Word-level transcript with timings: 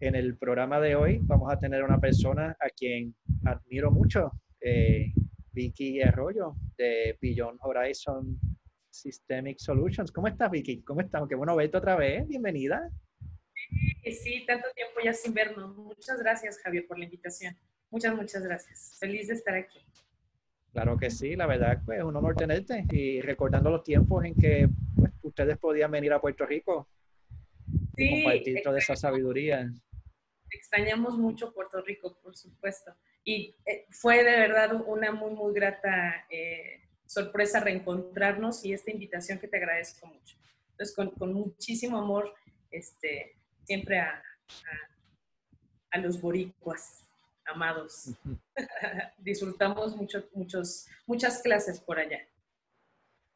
En 0.00 0.14
el 0.14 0.38
programa 0.38 0.80
de 0.80 0.96
hoy 0.96 1.18
vamos 1.24 1.52
a 1.52 1.58
tener 1.58 1.84
una 1.84 2.00
persona 2.00 2.56
a 2.58 2.70
quien 2.70 3.14
admiro 3.44 3.90
mucho, 3.90 4.32
eh, 4.62 5.12
Vicky 5.52 6.00
Arroyo 6.00 6.56
de 6.78 7.18
Beyond 7.20 7.58
Horizon 7.60 8.40
Systemic 8.88 9.58
Solutions. 9.58 10.10
¿Cómo 10.10 10.28
estás, 10.28 10.50
Vicky? 10.50 10.80
¿Cómo 10.84 11.02
estás? 11.02 11.28
Qué 11.28 11.34
bueno 11.34 11.54
verte 11.54 11.76
otra 11.76 11.96
vez. 11.96 12.26
Bienvenida. 12.26 12.90
Sí, 14.02 14.12
sí, 14.12 14.44
tanto 14.46 14.68
tiempo 14.74 15.00
ya 15.04 15.12
sin 15.12 15.34
vernos. 15.34 15.76
Muchas 15.76 16.18
gracias, 16.18 16.58
Javier, 16.60 16.86
por 16.86 16.98
la 16.98 17.04
invitación. 17.04 17.54
Muchas, 17.90 18.16
muchas 18.16 18.42
gracias. 18.42 18.96
Feliz 18.98 19.28
de 19.28 19.34
estar 19.34 19.54
aquí. 19.54 19.80
Claro 20.72 20.96
que 20.96 21.10
sí, 21.10 21.36
la 21.36 21.46
verdad 21.46 21.82
pues, 21.84 21.98
es 21.98 22.04
un 22.04 22.16
honor 22.16 22.36
tenerte 22.36 22.86
y 22.90 23.20
recordando 23.20 23.68
los 23.68 23.84
tiempos 23.84 24.24
en 24.24 24.34
que 24.34 24.66
pues, 24.96 25.12
ustedes 25.20 25.58
podían 25.58 25.90
venir 25.90 26.14
a 26.14 26.22
Puerto 26.22 26.46
Rico 26.46 26.88
y 27.98 28.22
compartir 28.22 28.62
toda 28.64 28.78
esa 28.78 28.96
sabiduría. 28.96 29.70
Extrañamos 30.50 31.16
mucho 31.18 31.52
Puerto 31.52 31.80
Rico, 31.82 32.18
por 32.22 32.36
supuesto. 32.36 32.94
Y 33.24 33.54
eh, 33.66 33.86
fue 33.90 34.24
de 34.24 34.38
verdad 34.38 34.72
una 34.86 35.12
muy, 35.12 35.32
muy 35.32 35.54
grata 35.54 36.26
eh, 36.30 36.88
sorpresa 37.06 37.60
reencontrarnos 37.60 38.64
y 38.64 38.72
esta 38.72 38.90
invitación 38.90 39.38
que 39.38 39.48
te 39.48 39.56
agradezco 39.56 40.06
mucho. 40.06 40.36
Entonces, 40.72 40.94
con, 40.94 41.32
muchísimo 41.32 41.98
amor, 41.98 42.32
este, 42.70 43.36
siempre 43.64 43.98
a, 43.98 44.22
a 45.90 45.98
los 45.98 46.20
boricuas 46.20 47.08
amados. 47.46 48.10
Disfrutamos 49.18 49.96
mucho, 49.96 50.24
muchos, 50.34 50.86
muchas 51.06 51.42
clases 51.42 51.80
por 51.80 51.98
allá. 51.98 52.20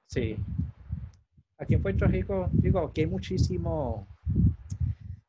Sí. 0.06 0.36
Aquí 1.58 1.74
en 1.74 1.82
Puerto 1.82 2.06
Rico, 2.06 2.48
digo, 2.52 2.80
aquí 2.80 3.02
hay 3.02 3.06
muchísimo, 3.06 4.06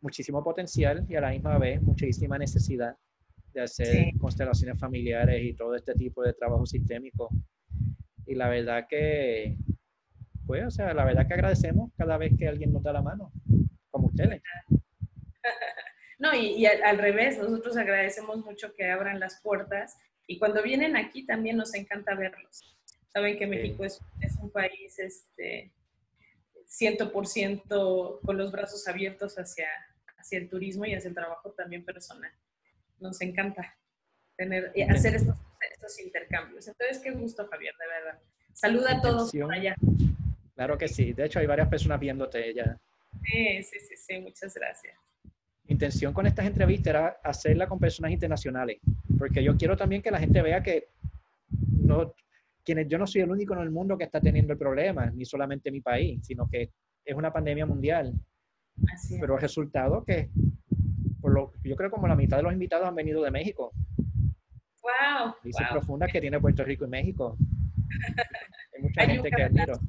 muchísimo 0.05 0.43
potencial 0.43 1.03
y 1.09 1.15
a 1.15 1.21
la 1.21 1.31
misma 1.31 1.57
vez 1.57 1.81
muchísima 1.81 2.37
necesidad 2.37 2.95
de 3.53 3.61
hacer 3.61 4.11
constelaciones 4.19 4.79
familiares 4.79 5.43
y 5.43 5.53
todo 5.55 5.75
este 5.75 5.95
tipo 5.95 6.21
de 6.21 6.33
trabajo 6.33 6.65
sistémico. 6.65 7.29
Y 8.27 8.35
la 8.35 8.49
verdad 8.49 8.85
que, 8.87 9.57
pues, 10.45 10.65
o 10.65 10.69
sea, 10.69 10.93
la 10.93 11.05
verdad 11.05 11.27
que 11.27 11.33
agradecemos 11.33 11.91
cada 11.97 12.17
vez 12.17 12.33
que 12.37 12.47
alguien 12.47 12.71
nos 12.71 12.83
da 12.83 12.93
la 12.93 13.01
mano, 13.01 13.31
como 13.89 14.07
ustedes. 14.07 14.41
No, 16.17 16.33
y, 16.33 16.65
al, 16.65 16.97
revés, 16.97 17.37
nosotros 17.37 17.75
agradecemos 17.75 18.37
mucho 18.37 18.73
que 18.73 18.89
abran 18.89 19.19
las 19.19 19.41
puertas 19.41 19.97
y 20.25 20.39
cuando 20.39 20.63
vienen 20.63 20.95
aquí 20.95 21.25
también 21.25 21.57
nos 21.57 21.73
encanta 21.73 22.15
verlos. 22.15 22.73
Saben 23.11 23.37
que 23.37 23.45
México 23.45 23.83
es, 23.83 24.01
un 24.41 24.49
país 24.49 24.97
este, 24.97 25.73
100% 26.79 28.21
con 28.21 28.37
los 28.37 28.49
brazos 28.53 28.87
abiertos 28.87 29.35
hacia, 29.35 29.67
hacia 30.25 30.39
el 30.39 30.49
turismo 30.49 30.85
y 30.85 30.95
hacia 30.95 31.09
el 31.09 31.13
trabajo 31.13 31.51
también 31.51 31.85
personal. 31.85 32.31
Nos 32.99 33.21
encanta 33.21 33.77
tener, 34.35 34.73
hacer 34.89 35.15
estos, 35.15 35.37
estos 35.71 35.99
intercambios. 35.99 36.67
Entonces, 36.67 36.99
qué 36.99 37.11
gusto, 37.11 37.47
Javier, 37.47 37.73
de 37.79 37.87
verdad. 37.87 38.21
Saluda 38.53 38.97
a 38.97 39.01
todos 39.01 39.31
por 39.31 39.53
allá. 39.53 39.75
Claro 40.55 40.77
que 40.77 40.87
sí. 40.87 41.13
De 41.13 41.25
hecho, 41.25 41.39
hay 41.39 41.45
varias 41.45 41.67
personas 41.67 41.99
viéndote 41.99 42.53
ya. 42.53 42.77
Sí, 43.23 43.63
sí, 43.63 43.79
sí, 43.79 43.95
sí. 43.97 44.19
Muchas 44.19 44.53
gracias 44.53 44.97
intención 45.67 46.13
con 46.13 46.27
estas 46.27 46.45
entrevistas 46.45 46.87
era 46.87 47.07
hacerla 47.23 47.67
con 47.67 47.79
personas 47.79 48.11
internacionales, 48.11 48.77
porque 49.17 49.43
yo 49.43 49.57
quiero 49.57 49.75
también 49.75 50.01
que 50.01 50.11
la 50.11 50.19
gente 50.19 50.41
vea 50.41 50.61
que 50.61 50.89
no, 51.71 52.13
quienes, 52.63 52.87
yo 52.87 52.97
no 52.97 53.07
soy 53.07 53.21
el 53.21 53.31
único 53.31 53.53
en 53.53 53.61
el 53.61 53.71
mundo 53.71 53.97
que 53.97 54.03
está 54.03 54.19
teniendo 54.19 54.53
el 54.53 54.59
problema, 54.59 55.07
ni 55.07 55.25
solamente 55.25 55.71
mi 55.71 55.81
país, 55.81 56.25
sino 56.25 56.47
que 56.49 56.71
es 57.03 57.15
una 57.15 57.31
pandemia 57.31 57.65
mundial. 57.65 58.13
Pero 59.19 59.35
el 59.35 59.41
resultado 59.41 60.03
que, 60.03 60.29
por 61.21 61.33
lo, 61.33 61.53
yo 61.63 61.75
creo 61.75 61.89
como 61.89 62.07
la 62.07 62.15
mitad 62.15 62.37
de 62.37 62.43
los 62.43 62.53
invitados 62.53 62.87
han 62.87 62.95
venido 62.95 63.23
de 63.23 63.31
México. 63.31 63.71
¡Wow! 64.81 65.35
Dice 65.43 65.63
profunda 65.71 66.07
que 66.07 66.21
tiene 66.21 66.39
Puerto 66.39 66.63
Rico 66.63 66.85
y 66.85 66.89
México. 66.89 67.37
Hay 68.75 68.81
mucha 68.81 69.05
gente 69.05 69.29
que 69.31 69.43
admiro. 69.43 69.79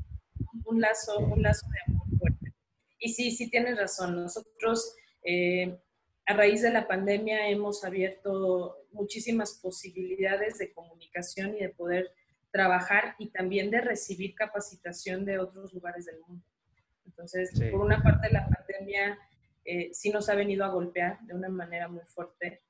Un 0.65 0.81
lazo, 0.81 1.19
un 1.19 1.43
lazo 1.43 1.67
de 1.69 1.93
amor 1.93 2.07
fuerte. 2.19 2.55
Y 2.99 3.13
sí, 3.13 3.31
sí 3.31 3.51
tienes 3.51 3.77
razón. 3.77 4.17
Nosotros 4.17 4.95
eh, 5.23 5.79
a 6.27 6.35
raíz 6.35 6.63
de 6.63 6.71
la 6.71 6.89
pandemia 6.89 7.49
hemos 7.49 7.85
abierto 7.85 8.77
muchísimas 8.93 9.61
posibilidades 9.63 10.59
de 10.59 10.73
comunicación 10.73 11.55
y 11.55 11.61
de 11.61 11.69
poder 11.69 12.11
trabajar 12.51 13.15
y 13.19 13.29
también 13.29 13.71
de 13.71 13.81
recibir 13.81 14.35
capacitación 14.35 15.25
de 15.25 15.39
otros 15.39 15.73
lugares 15.73 16.07
del 16.07 16.21
mundo. 16.27 16.45
Entonces, 17.17 17.51
por 17.71 17.81
una 17.81 18.03
parte, 18.03 18.31
la 18.31 18.47
pandemia 18.49 19.19
eh, 19.65 19.91
sí 19.93 20.11
nos 20.11 20.29
ha 20.29 20.35
venido 20.35 20.65
a 20.65 20.69
golpear 20.69 21.21
de 21.23 21.35
una 21.35 21.49
manera 21.49 21.89
muy 21.89 22.05
fuerte 22.05 22.61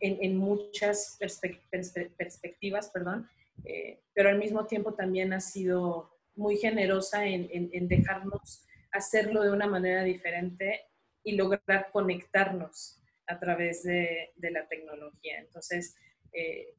en, 0.00 0.36
muchas 0.36 1.18
perspectivas, 1.18 2.90
perdón, 2.90 3.28
eh, 3.64 4.00
pero 4.14 4.28
al 4.28 4.38
mismo 4.38 4.66
tiempo 4.66 4.94
también 4.94 5.32
ha 5.32 5.40
sido 5.40 6.10
muy 6.36 6.56
generosa 6.56 7.26
en, 7.26 7.48
en 7.50 7.88
dejarnos 7.88 8.64
hacerlo 8.92 9.42
de 9.42 9.50
una 9.50 9.66
manera 9.66 10.04
diferente 10.04 10.82
y 11.24 11.32
lograr 11.32 11.90
conectarnos 11.92 13.00
a 13.26 13.38
través 13.38 13.82
de, 13.82 14.32
la 14.38 14.66
tecnología. 14.68 15.38
Entonces, 15.38 15.96
eh, 16.32 16.74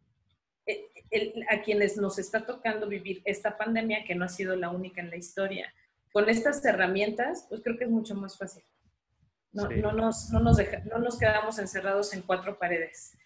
a 1.50 1.62
quienes 1.62 1.98
nos 1.98 2.20
está 2.20 2.46
tocando 2.46 2.88
vivir 2.88 3.22
esta 3.26 3.58
pandemia, 3.58 4.06
que 4.06 4.16
no 4.16 4.26
ha 4.26 4.30
sido 4.30 4.56
la 4.56 4.70
única 4.70 5.02
en 5.02 5.10
la 5.10 5.18
historia, 5.18 5.74
con 6.14 6.30
estas 6.30 6.64
herramientas, 6.64 7.46
pues 7.50 7.62
creo 7.62 7.78
que 7.78 7.84
es 7.86 7.90
mucho 7.90 8.16
más 8.16 8.38
fácil. 8.38 8.64
No, 9.52 9.68
nos, 9.68 10.30
no, 10.32 10.40
nos, 10.40 10.64
no 10.86 11.00
nos 11.00 11.18
quedamos 11.18 11.60
encerrados 11.60 12.14
en 12.14 12.22
cuatro 12.22 12.58
paredes. 12.58 13.18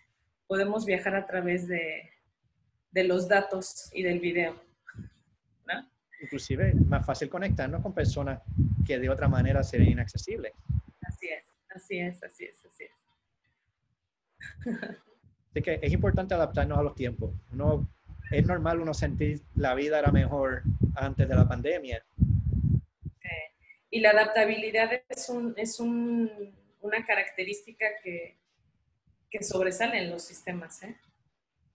Podemos 0.47 0.85
viajar 0.85 1.15
a 1.15 1.27
través 1.27 1.67
de, 1.67 2.09
de 2.91 3.03
los 3.03 3.27
datos 3.27 3.89
y 3.93 4.03
del 4.03 4.19
video. 4.19 4.55
¿no? 5.67 5.89
Inclusive, 6.21 6.73
más 6.73 7.05
fácil 7.05 7.29
conectarnos 7.29 7.81
con 7.81 7.93
personas 7.93 8.41
que 8.85 8.97
de 8.99 9.09
otra 9.09 9.27
manera 9.27 9.63
serían 9.63 9.91
inaccesibles. 9.91 10.53
Así 11.05 11.27
es, 11.27 11.45
así 11.69 11.99
es, 11.99 12.23
así 12.23 12.45
es. 12.45 12.65
Así 12.65 12.85
que 15.63 15.79
es 15.81 15.91
importante 15.91 16.33
adaptarnos 16.33 16.77
a 16.77 16.83
los 16.83 16.95
tiempos. 16.95 17.31
No, 17.51 17.87
es 18.31 18.45
normal 18.45 18.79
uno 18.79 18.93
sentir 18.93 19.41
la 19.55 19.75
vida 19.75 19.99
era 19.99 20.11
mejor 20.11 20.63
antes 20.95 21.27
de 21.27 21.35
la 21.35 21.47
pandemia. 21.47 22.03
Y 23.89 24.01
la 24.01 24.11
adaptabilidad 24.11 24.91
es, 25.07 25.29
un, 25.29 25.53
es 25.57 25.79
un, 25.79 26.53
una 26.81 27.05
característica 27.05 27.85
que, 28.03 28.37
que, 29.29 29.43
sobresale 29.43 29.99
en 29.99 30.09
los 30.09 30.23
sistemas. 30.23 30.83
¿eh? 30.83 30.95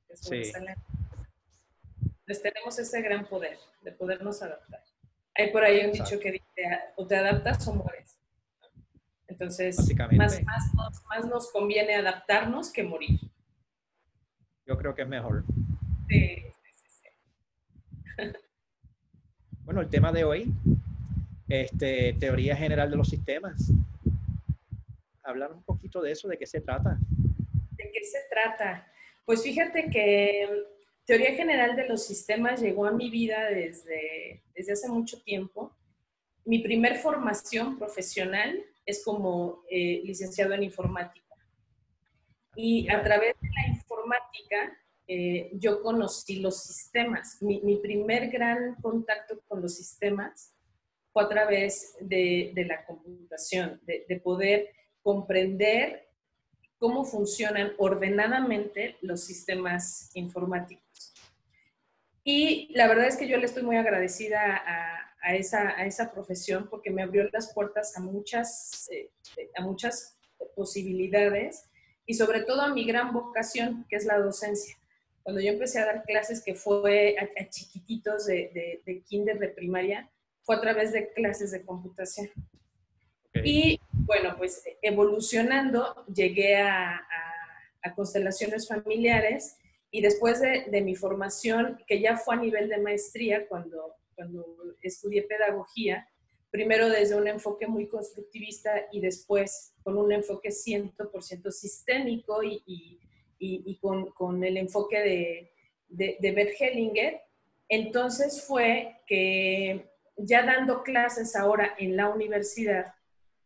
Que 0.09 0.17
sobresale. 0.17 0.75
Pues 2.27 2.43
tenemos 2.43 2.79
ese 2.79 3.01
gran 3.01 3.27
poder 3.27 3.59
de 3.83 3.93
podernos 3.93 4.43
adaptar. 4.43 4.83
Hay 5.35 5.51
por 5.51 5.65
ahí 5.65 5.85
un 5.87 5.93
dicho 5.93 6.21
que 6.21 6.33
dice, 6.33 6.81
o 6.97 7.07
te 7.07 7.17
adaptas 7.17 7.67
o 7.69 7.75
mueres. 7.75 8.19
Entonces, 9.33 9.79
más, 10.15 10.43
más, 10.45 11.27
nos, 11.27 11.51
conviene 11.51 11.95
adaptarnos 11.95 12.71
que 12.71 12.83
morir. 12.83 13.19
Yo 14.67 14.77
creo 14.77 14.95
que 14.95 15.03
es 15.03 15.09
mejor. 15.09 15.45
Sí, 16.07 16.37
sí, 16.63 16.87
sí. 16.87 18.23
Bueno, 19.65 19.81
el 19.81 19.89
tema 19.89 20.13
de 20.13 20.25
hoy, 20.25 20.53
este, 21.49 22.15
teoría 22.15 22.57
general 22.57 22.91
de 22.91 22.97
los 22.97 23.09
sistemas. 23.09 23.71
Hablar 25.23 25.53
un 25.53 25.63
poquito 25.63 26.01
de 26.03 26.13
eso, 26.13 26.29
de 26.29 26.39
qué 26.39 26.47
se 26.47 26.61
trata. 26.61 26.99
¿De 27.77 27.91
qué 27.93 28.05
se 28.05 28.19
trata? 28.31 28.87
Pues 29.25 29.43
fíjate 29.43 29.89
que 29.91 30.49
teoría 31.05 31.35
general 31.35 31.77
de 31.77 31.89
los 31.89 32.07
sistemas 32.07 32.61
llegó 32.61 32.87
a 32.87 32.93
mi 32.93 33.11
vida 33.11 33.47
desde, 33.51 34.43
desde 34.55 34.73
hace 34.73 34.89
mucho 34.89 35.23
tiempo. 35.23 35.77
Mi 36.45 36.59
primer 36.59 36.97
formación 36.97 37.79
profesional 37.79 38.65
es 38.85 39.05
como 39.05 39.63
eh, 39.71 40.03
licenciado 40.05 40.55
en 40.55 40.65
informática. 40.65 41.23
Y 42.55 42.91
a 42.91 43.03
través 43.03 43.35
de 43.41 43.49
la 43.49 43.69
informática 43.69 44.79
eh, 45.07 45.51
yo 45.55 45.83
conocí 45.83 46.37
los 46.37 46.63
sistemas. 46.63 47.39
Mi, 47.41 47.77
primer 47.77 48.31
gran 48.31 48.77
contacto 48.77 49.41
con 49.49 49.63
los 49.63 49.77
sistemas 49.77 50.55
fue 51.13 51.25
a 51.25 51.29
través 51.29 51.97
de, 52.01 52.53
la 52.67 52.85
computación, 52.85 53.81
de, 53.85 54.05
de, 54.09 54.21
poder 54.21 54.71
comprender 55.03 56.09
cómo 56.79 57.05
funcionan 57.05 57.73
ordenadamente 57.79 58.97
los 59.03 59.25
sistemas 59.25 60.11
informáticos. 60.15 61.15
Y 62.25 62.73
la 62.75 62.87
verdad 62.89 63.07
es 63.07 63.17
que 63.17 63.29
yo 63.29 63.37
le 63.37 63.47
estoy 63.47 63.63
muy 63.63 63.77
agradecida 63.77 64.57
a, 64.57 65.13
a 65.23 65.35
esa, 65.37 65.71
a 65.71 65.87
esa 65.87 66.13
profesión 66.13 66.69
porque 66.69 66.91
me 66.91 67.03
abrió 67.03 67.29
las 67.33 67.53
puertas 67.55 67.97
a 67.97 68.01
muchas, 68.01 68.89
eh, 68.91 69.11
a 69.57 69.63
muchas 69.63 70.19
posibilidades 70.57 71.71
y 72.05 72.15
sobre 72.15 72.43
todo 72.43 72.63
a 72.63 72.75
mi 72.75 72.85
gran 72.85 73.13
vocación, 73.13 73.87
que 73.89 73.97
es 73.97 74.05
la 74.05 74.19
docencia. 74.19 74.77
Cuando 75.23 75.41
yo 75.41 75.53
empecé 75.53 75.79
a 75.79 75.87
dar 75.87 76.03
clases, 76.03 76.43
que 76.43 76.55
fue 76.55 77.17
a, 77.19 77.49
chiquititos 77.49 78.27
de, 78.27 78.83
de, 78.85 79.03
kinder, 79.03 79.39
de 79.39 79.49
primaria, 79.49 80.11
fue 80.43 80.57
a 80.57 80.61
través 80.61 80.93
de 80.93 81.13
clases 81.13 81.51
de 81.51 81.65
computación. 81.65 82.31
Y 83.45 83.81
bueno, 83.91 84.35
pues 84.37 84.63
evolucionando, 84.83 86.05
llegué 86.07 86.57
a, 86.57 86.97
a, 87.83 87.95
constelaciones 87.95 88.69
familiares 88.69 89.57
y 89.91 90.01
después 90.03 90.41
de, 90.41 90.67
de, 90.71 90.81
mi 90.83 90.95
formación, 90.95 91.79
que 91.87 92.01
ya 92.01 92.17
fue 92.17 92.37
a 92.37 92.39
nivel 92.39 92.69
de 92.69 92.79
maestría, 92.79 93.49
cuando, 93.49 93.97
cuando 94.15 94.47
estudié 94.83 95.23
pedagogía, 95.23 96.09
primero 96.51 96.89
desde 96.89 97.17
un 97.17 97.27
enfoque 97.27 97.67
muy 97.67 97.89
constructivista 97.89 98.87
y 98.93 99.01
después 99.01 99.75
con 99.83 99.97
un 99.97 100.13
enfoque 100.13 100.51
100% 100.51 101.51
sistémico 101.51 102.43
y, 102.43 102.63
y, 102.67 103.01
y 103.39 103.77
con, 103.79 104.11
con, 104.13 104.45
el 104.45 104.57
enfoque 104.59 105.01
de, 105.01 105.53
de, 105.89 106.17
de 106.21 106.33
Bert 106.33 106.55
Hellinger, 106.61 107.21
entonces 107.69 108.45
fue 108.47 109.01
que 109.07 109.92
ya 110.25 110.43
dando 110.45 110.83
clases 110.83 111.37
ahora 111.37 111.75
en 111.79 111.97
la 111.97 112.09
universidad, 112.09 112.95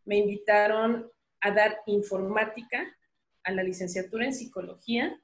me 0.04 0.18
invitaron 0.18 1.10
a 1.40 1.50
dar 1.50 1.80
informática 1.86 2.86
a 3.44 3.52
la 3.52 3.62
licenciatura 3.62 4.24
en 4.24 4.34
psicología, 4.34 5.20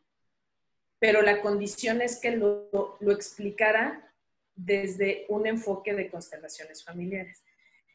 pero 0.98 1.22
la 1.22 1.40
condición 1.40 2.00
es 2.00 2.18
que 2.20 2.32
lo, 2.32 2.96
lo 3.00 3.12
explicara 3.12 4.12
desde 4.54 5.26
un 5.28 5.46
enfoque 5.46 5.94
de 5.94 6.10
constelaciones 6.10 6.84
familiares. 6.84 7.42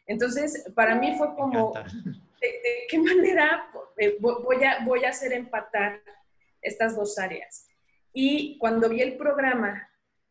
Entonces, 0.05 0.65
para 0.73 0.95
mí 0.95 1.15
fue 1.17 1.35
como, 1.35 1.73
¿de, 2.41 2.49
qué 2.89 2.99
manera 2.99 3.69
eh, 3.97 4.17
voy 4.19 4.63
a, 4.63 4.83
voy 4.85 5.03
a 5.05 5.09
hacer 5.09 5.33
empatar 5.33 6.01
estas 6.61 6.95
dos 6.95 7.17
áreas? 7.19 7.67
Y 8.13 8.57
cuando 8.57 8.89
vi 8.89 9.01
el 9.01 9.17
programa 9.17 9.89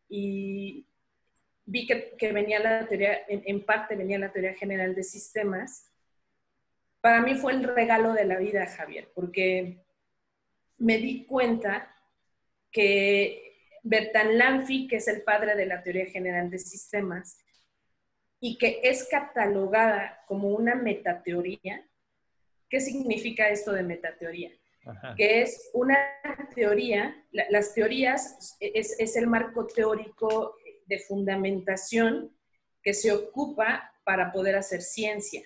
y 0.09 0.86
vi 1.67 1.85
que, 1.85 2.15
que 2.17 2.31
venía 2.31 2.59
la 2.59 2.87
teoría, 2.87 3.19
en, 3.27 3.43
en, 3.45 3.63
parte 3.63 3.95
venía 3.95 4.17
la 4.17 4.31
teoría 4.31 4.55
general 4.55 4.95
de 4.95 5.03
sistemas, 5.03 5.91
para 7.01 7.21
mí 7.21 7.35
fue 7.35 7.53
el 7.53 7.63
regalo 7.63 8.13
de 8.13 8.25
la 8.25 8.37
vida, 8.37 8.65
Javier, 8.65 9.11
porque 9.13 9.83
me 10.77 10.97
di 10.97 11.25
cuenta 11.25 11.93
que 12.71 13.47
Bertan 13.83 14.37
Lanfi, 14.37 14.87
que 14.87 14.97
es 14.97 15.07
el 15.07 15.21
padre 15.23 15.55
de 15.55 15.65
la 15.65 15.83
teoría 15.83 16.05
general 16.07 16.49
de 16.49 16.59
sistemas, 16.59 17.37
y 18.39 18.57
que 18.57 18.79
es 18.83 19.07
catalogada 19.09 20.23
como 20.27 20.49
una 20.49 20.75
metateoría. 20.75 21.85
¿Qué 22.69 22.79
significa 22.79 23.49
esto 23.49 23.71
de 23.73 23.83
metateoría? 23.83 24.51
Que 25.17 25.41
es 25.41 25.69
una 25.73 25.97
teoría, 26.55 27.25
las 27.31 27.73
teorías 27.73 28.55
es, 28.61 28.97
es, 28.99 29.17
el 29.17 29.27
marco 29.27 29.67
teórico 29.67 30.55
de 30.87 30.99
fundamentación 30.99 32.35
que 32.81 32.93
se 32.93 33.11
ocupa 33.11 33.93
para 34.03 34.31
poder 34.31 34.55
hacer 34.55 34.81
ciencia. 34.81 35.43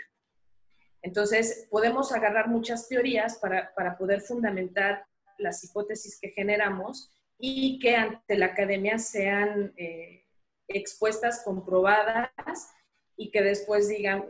Entonces, 1.02 1.68
podemos 1.70 2.12
agarrar 2.12 2.48
muchas 2.48 2.88
teorías 2.88 3.38
para, 3.40 3.74
para 3.74 3.98
poder 3.98 4.22
fundamentar 4.22 5.06
las 5.38 5.64
hipótesis 5.64 6.20
que 6.20 6.30
generamos 6.30 7.12
y 7.40 7.80
que 7.80 7.96
ante 7.96 8.38
la 8.38 8.48
academia 8.48 9.00
sean 9.00 9.74
eh, 9.78 10.26
expuestas, 10.68 11.42
comprobadas 11.44 12.70
y 13.18 13.32
que 13.32 13.42
después 13.42 13.90
digan, 13.90 14.26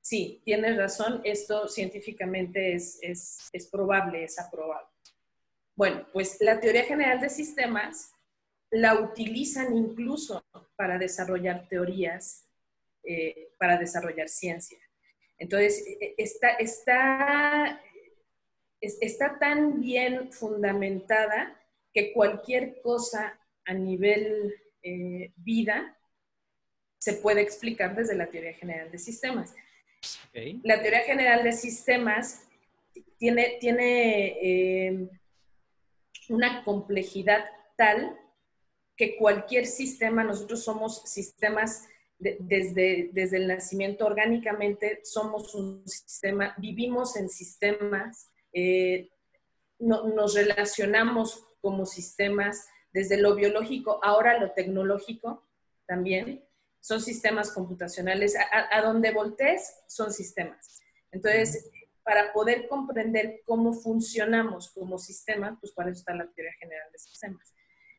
sí, 0.00 0.40
tienes 0.44 0.76
razón, 0.76 1.20
esto 1.24 1.66
científicamente 1.66 2.74
es, 2.74 2.98
es, 3.02 3.48
es 3.52 3.66
probable, 3.66 4.22
es 4.22 4.38
aprobado. 4.38 4.88
Bueno, 5.74 6.06
pues 6.12 6.36
la 6.40 6.60
teoría 6.60 6.84
general 6.84 7.20
de 7.20 7.30
sistemas 7.30 8.13
la 8.74 8.98
utilizan 9.00 9.76
incluso 9.76 10.44
para 10.74 10.98
desarrollar 10.98 11.68
teorías, 11.68 12.48
eh, 13.04 13.50
para 13.56 13.78
desarrollar 13.78 14.28
ciencia. 14.28 14.78
Entonces, 15.38 15.86
e, 15.86 15.96
e, 16.00 16.14
está, 16.18 16.50
está, 16.50 17.80
está 18.80 19.38
tan 19.38 19.80
bien 19.80 20.32
fundamentada 20.32 21.56
que 21.92 22.12
cualquier 22.12 22.80
cosa 22.82 23.38
a 23.64 23.74
nivel 23.74 24.52
eh, 24.82 25.32
vida 25.36 25.96
se 26.98 27.14
puede 27.14 27.42
explicar 27.42 27.94
desde 27.94 28.16
la 28.16 28.26
teoría 28.26 28.54
general 28.54 28.90
de 28.90 28.98
sistemas. 28.98 29.54
La 30.64 30.82
teoría 30.82 31.00
general 31.00 31.44
de 31.44 31.52
sistemas 31.52 32.48
tiene, 33.18 33.56
tiene 33.60 34.26
eh, 34.42 35.08
una 36.28 36.64
complejidad 36.64 37.44
tal 37.76 38.18
que 38.96 39.16
cualquier 39.16 39.66
sistema, 39.66 40.24
nosotros 40.24 40.62
somos 40.62 41.02
sistemas 41.04 41.86
desde, 42.18 43.10
desde 43.12 43.36
el 43.36 43.48
nacimiento 43.48 44.06
orgánicamente, 44.06 45.00
somos 45.02 45.54
un 45.54 45.86
sistema, 45.86 46.54
vivimos 46.58 47.16
en 47.16 47.28
sistemas, 47.28 48.30
eh, 48.52 49.10
nos 49.78 50.34
relacionamos 50.34 51.44
como 51.60 51.86
sistemas, 51.86 52.66
desde 52.92 53.16
lo 53.16 53.34
biológico, 53.34 53.98
ahora 54.02 54.38
lo 54.38 54.52
tecnológico 54.52 55.44
también 55.86 56.44
son 56.84 57.00
sistemas 57.00 57.50
computacionales. 57.50 58.36
A, 58.36 58.82
donde 58.82 59.10
voltees 59.10 59.74
son 59.86 60.12
sistemas. 60.12 60.82
Entonces, 61.10 61.70
para 62.02 62.32
poder 62.34 62.68
comprender 62.68 63.40
cómo 63.46 63.72
funcionamos 63.72 64.70
como 64.70 64.98
sistema, 64.98 65.56
pues 65.58 65.72
para 65.72 65.90
eso 65.90 66.00
está 66.00 66.14
la 66.14 66.30
teoría 66.30 66.52
general 66.60 66.92
de 66.92 66.98
sistemas. 66.98 67.54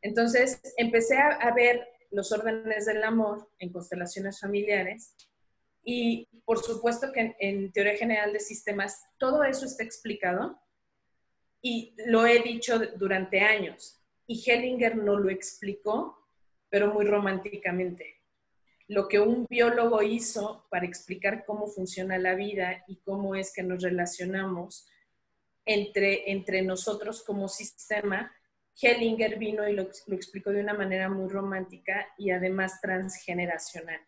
Entonces, 0.05 0.61
empecé 0.77 1.17
a, 1.17 1.51
ver 1.55 1.87
los 2.11 2.31
órdenes 2.31 2.85
del 2.85 3.03
amor 3.03 3.49
en 3.57 3.71
constelaciones 3.71 4.39
familiares 4.39 5.15
y 5.83 6.27
por 6.45 6.59
supuesto 6.59 7.11
que 7.11 7.35
en, 7.39 7.71
teoría 7.71 7.97
general 7.97 8.31
de 8.31 8.39
sistemas 8.39 9.03
todo 9.17 9.43
eso 9.43 9.65
está 9.65 9.83
explicado 9.83 10.61
y 11.59 11.95
lo 12.05 12.27
he 12.27 12.43
dicho 12.43 12.77
durante 12.97 13.39
años. 13.39 13.99
Y 14.27 14.47
Hellinger 14.47 14.95
no 14.95 15.17
lo 15.17 15.31
explicó, 15.31 16.23
pero 16.69 16.93
muy 16.93 17.05
románticamente 17.05 18.21
lo 18.87 19.07
que 19.07 19.19
un 19.19 19.47
biólogo 19.49 20.03
hizo 20.03 20.67
para 20.69 20.85
explicar 20.85 21.45
cómo 21.45 21.65
funciona 21.65 22.19
la 22.19 22.35
vida 22.35 22.83
y 22.87 22.97
cómo 22.97 23.33
es 23.33 23.51
que 23.51 23.63
nos 23.63 23.81
relacionamos 23.81 24.87
entre, 25.65 26.31
entre 26.31 26.61
nosotros 26.61 27.23
como 27.23 27.47
sistema, 27.47 28.31
Hellinger 28.81 29.37
vino 29.37 29.67
y 29.67 29.73
lo, 29.73 29.89
lo, 30.07 30.15
explicó 30.15 30.51
de 30.51 30.61
una 30.61 30.73
manera 30.73 31.09
muy 31.09 31.29
romántica 31.29 32.07
y 32.17 32.31
además 32.31 32.81
transgeneracional. 32.81 34.01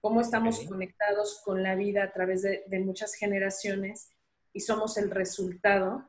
Cómo 0.00 0.20
estamos 0.20 0.56
okay. 0.56 0.68
conectados 0.68 1.40
con 1.44 1.62
la 1.62 1.74
vida 1.74 2.04
a 2.04 2.12
través 2.12 2.42
de, 2.42 2.64
de, 2.66 2.78
muchas 2.80 3.14
generaciones 3.14 4.10
y 4.52 4.60
somos 4.60 4.96
el 4.96 5.10
resultado 5.10 6.08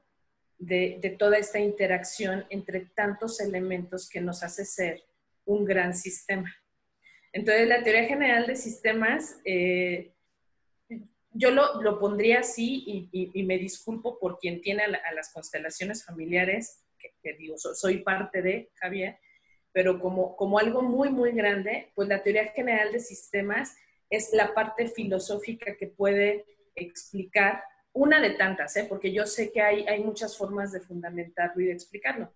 de, 0.57 0.99
de 1.01 1.09
toda 1.11 1.37
esta 1.37 1.59
interacción 1.59 2.45
entre 2.49 2.81
tantos 2.81 3.39
elementos 3.39 4.09
que 4.09 4.21
nos 4.21 4.43
hace 4.43 4.65
ser 4.65 5.03
un 5.45 5.65
gran 5.65 5.95
sistema. 5.95 6.53
Entonces, 7.31 7.67
la 7.67 7.83
teoría 7.83 8.05
general 8.05 8.45
de 8.45 8.55
sistemas, 8.55 9.39
eh, 9.43 10.13
yo 11.31 11.49
lo, 11.49 11.81
lo, 11.81 11.99
pondría 11.99 12.41
así 12.41 12.83
y, 12.85 13.09
y, 13.11 13.31
y, 13.33 13.43
me 13.43 13.57
disculpo 13.57 14.19
por 14.19 14.37
quien 14.37 14.61
tiene 14.61 14.83
a, 14.83 14.87
la, 14.87 14.97
a 14.99 15.13
las 15.13 15.33
constelaciones 15.33 16.05
familiares, 16.05 16.82
que, 17.21 17.33
digo, 17.33 17.57
so, 17.57 17.73
soy 17.73 17.99
parte 17.99 18.41
de 18.41 18.71
Javier, 18.75 19.19
pero 19.71 19.99
como, 19.99 20.35
como 20.35 20.59
algo 20.59 20.81
muy, 20.81 21.09
muy 21.09 21.31
grande, 21.31 21.91
pues 21.95 22.07
la 22.07 22.21
teoría 22.21 22.45
general 22.47 22.91
de 22.91 22.99
sistemas 22.99 23.75
es 24.09 24.31
la 24.33 24.53
parte 24.53 24.87
filosófica 24.87 25.75
que 25.75 25.87
puede 25.87 26.45
explicar, 26.75 27.63
una 27.95 28.19
de 28.19 28.31
tantas, 28.31 28.75
¿eh? 28.75 28.85
porque 28.89 29.11
yo 29.11 29.25
sé 29.25 29.51
que 29.51 29.61
hay, 29.61 29.85
hay 29.87 30.03
muchas 30.03 30.35
formas 30.35 30.71
de 30.71 30.79
fundamentarlo 30.79 31.61
y 31.61 31.67
de 31.67 31.73
explicarlo, 31.73 32.33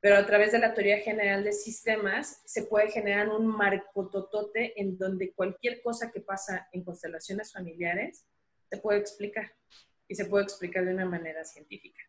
pero 0.00 0.16
a 0.16 0.26
través 0.26 0.52
de 0.52 0.58
la 0.58 0.74
teoría 0.74 0.98
general 0.98 1.42
de 1.42 1.52
sistemas 1.52 2.42
se 2.44 2.64
puede 2.64 2.90
generar 2.90 3.28
un 3.30 3.46
marco 3.46 4.08
totote 4.08 4.80
en 4.80 4.96
donde 4.96 5.32
cualquier 5.32 5.82
cosa 5.82 6.10
que 6.12 6.20
pasa 6.20 6.68
en 6.72 6.84
constelaciones 6.84 7.52
familiares 7.52 8.26
se 8.70 8.76
puede 8.76 8.98
explicar 9.00 9.52
y 10.06 10.14
se 10.14 10.26
puede 10.26 10.44
explicar 10.44 10.84
de 10.84 10.94
una 10.94 11.06
manera 11.06 11.44
científica. 11.44 12.00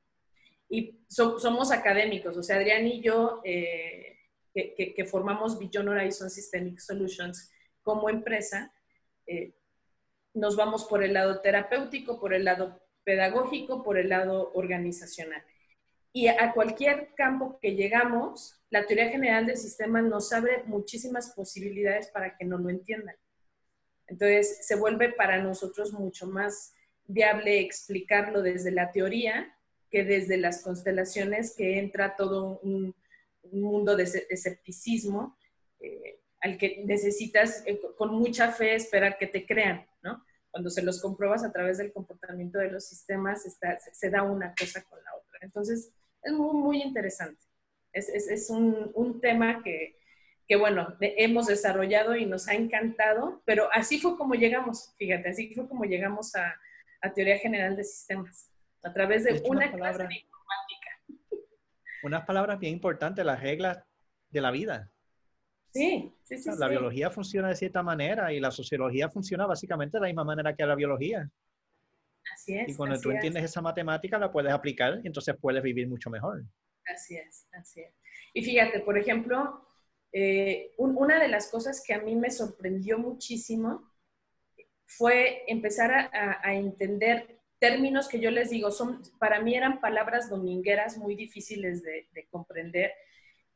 Y 0.70 1.04
so, 1.08 1.40
somos 1.40 1.72
académicos, 1.72 2.38
o 2.38 2.44
sea, 2.44 2.58
Adrián 2.58 2.86
y 2.86 3.02
yo, 3.02 3.42
eh, 3.44 4.18
que, 4.54 4.76
que, 4.76 4.94
que, 4.94 5.06
formamos 5.06 5.58
Beyond 5.58 5.90
Horizon 5.90 6.30
Systemic 6.30 6.80
Solutions 6.80 7.52
como 7.82 8.10
empresa, 8.10 8.72
eh, 9.26 9.56
nos 10.34 10.56
vamos 10.56 10.86
por 10.86 11.04
el 11.04 11.14
lado 11.14 11.42
terapéutico, 11.42 12.20
por 12.20 12.34
el 12.34 12.46
lado 12.46 12.80
pedagógico, 13.04 13.84
por 13.84 13.98
el 13.98 14.10
lado 14.10 14.52
organizacional. 14.54 15.44
Y 16.12 16.28
a 16.28 16.54
cualquier 16.54 17.14
campo 17.16 17.60
que 17.62 17.76
llegamos, 17.76 18.60
la 18.70 18.86
teoría 18.86 19.10
general 19.10 19.46
del 19.46 19.58
sistema 19.58 20.02
nos 20.02 20.32
abre 20.34 20.64
muchísimas 20.66 21.34
posibilidades 21.36 22.08
para 22.10 22.36
que 22.38 22.46
no 22.46 22.58
lo 22.58 22.70
entiendan. 22.70 23.16
Entonces, 24.08 24.66
se 24.68 24.76
vuelve 24.76 25.14
para 25.14 25.42
nosotros 25.42 25.94
mucho 25.94 26.28
más 26.28 26.74
viable 27.06 27.60
explicarlo 27.60 28.42
desde 28.42 28.72
la 28.72 28.92
teoría 28.92 29.56
que 29.90 30.04
desde 30.04 30.38
las 30.38 30.62
constelaciones, 30.62 31.56
que 31.56 31.80
entra 31.80 32.16
todo 32.16 32.60
un, 32.62 32.96
un 33.44 33.62
mundo 33.62 33.96
de 33.96 34.04
escepticismo 34.04 35.38
eh, 35.80 36.20
al 36.42 36.58
que 36.58 36.84
necesitas 36.86 37.64
eh, 37.66 37.80
con 37.98 38.14
mucha 38.14 38.52
fe 38.52 38.76
esperar 38.76 39.18
que 39.18 39.28
te 39.28 39.46
crean, 39.46 39.86
¿no? 40.02 40.24
cuando 40.52 40.70
se 40.70 40.82
los 40.82 41.02
compruebas 41.02 41.44
a 41.44 41.52
través 41.52 41.78
del 41.78 41.94
comportamiento 41.94 42.58
de 42.60 42.72
los 42.72 42.86
sistemas, 42.86 43.44
se, 43.94 44.10
da 44.10 44.24
una 44.24 44.54
cosa 44.58 44.84
con 44.84 44.98
la 45.04 45.16
otra. 45.16 45.40
Entonces, 45.42 45.92
es 46.24 46.34
muy, 46.34 46.56
muy 46.56 46.82
interesante. 46.82 47.42
Es, 47.94 48.10
es, 48.10 48.28
es 48.28 48.50
un, 48.50 48.92
un, 48.94 49.22
tema 49.22 49.62
que, 49.64 49.98
que, 50.48 50.56
bueno, 50.56 50.96
hemos 51.02 51.48
desarrollado 51.48 52.16
y 52.16 52.26
nos 52.26 52.48
ha 52.48 52.54
encantado, 52.56 53.42
pero 53.46 53.70
así 53.74 54.00
fue 54.00 54.18
como 54.18 54.36
llegamos, 54.36 54.94
fíjate, 54.98 55.30
así 55.30 55.54
fue 55.54 55.68
como 55.68 55.86
llegamos 55.86 56.36
a, 56.36 56.56
a 57.02 57.14
Teoría 57.14 57.38
General 57.38 57.76
de 57.76 57.84
Sistemas, 57.84 58.50
a 58.84 58.94
través 58.94 59.24
de 59.24 59.42
una 59.46 59.72
clase 59.72 60.08
de 60.08 60.16
informática. 60.16 61.50
Unas 62.04 62.26
palabras 62.26 62.60
bien 62.60 62.74
importantes, 62.74 63.26
las 63.26 63.42
reglas 63.42 63.84
de 64.30 64.42
la 64.42 64.52
vida. 64.52 64.92
Sí, 65.74 66.16
sí, 66.24 66.38
sí. 66.38 66.50
La 66.58 66.68
biología 66.68 67.12
funciona 67.12 67.50
de 67.50 67.56
cierta 67.56 67.84
manera 67.84 68.34
y 68.34 68.40
la 68.40 68.52
sociología 68.52 69.10
funciona 69.10 69.46
básicamente 69.46 69.98
de 69.98 70.02
la 70.02 70.08
misma 70.08 70.24
manera 70.24 70.56
que 70.56 70.66
la 70.66 70.76
biología. 70.76 71.30
Así 72.34 72.58
es. 72.58 72.70
Y 72.70 72.76
cuando 72.76 73.00
tú 73.00 73.12
entiendes 73.12 73.44
esa 73.44 73.62
matemática, 73.62 74.18
la 74.18 74.32
puedes 74.32 74.52
aplicar 74.52 75.00
y 75.04 75.08
entonces 75.08 75.36
puedes 75.40 75.62
vivir 75.62 75.88
mucho 75.88 76.10
mejor. 76.10 76.44
Así 76.86 77.16
es, 77.16 77.48
así 77.52 77.82
es. 77.82 77.94
Y 78.34 78.44
fíjate, 78.44 78.80
por 78.82 78.98
ejemplo, 78.98 79.66
eh, 80.12 80.72
una 80.78 81.20
de 81.20 81.28
las 81.28 81.50
cosas 81.50 81.84
que 81.86 81.94
a 81.94 82.02
mí 82.02 82.16
me 82.16 82.32
sorprendió 82.32 82.98
muchísimo 82.98 83.92
fue 84.86 85.44
empezar 85.48 85.92
a, 86.12 86.54
entender 86.54 87.39
términos 87.60 88.08
que 88.08 88.20
yo 88.20 88.32
les 88.32 88.50
digo, 88.50 88.72
son, 88.72 89.02
para 89.20 89.42
mí 89.42 89.56
eran 89.56 89.82
palabras 89.82 90.30
domingueras 90.30 90.98
muy 90.98 91.16
difíciles 91.16 91.84
de, 91.84 92.08
de 92.14 92.28
comprender 92.30 92.92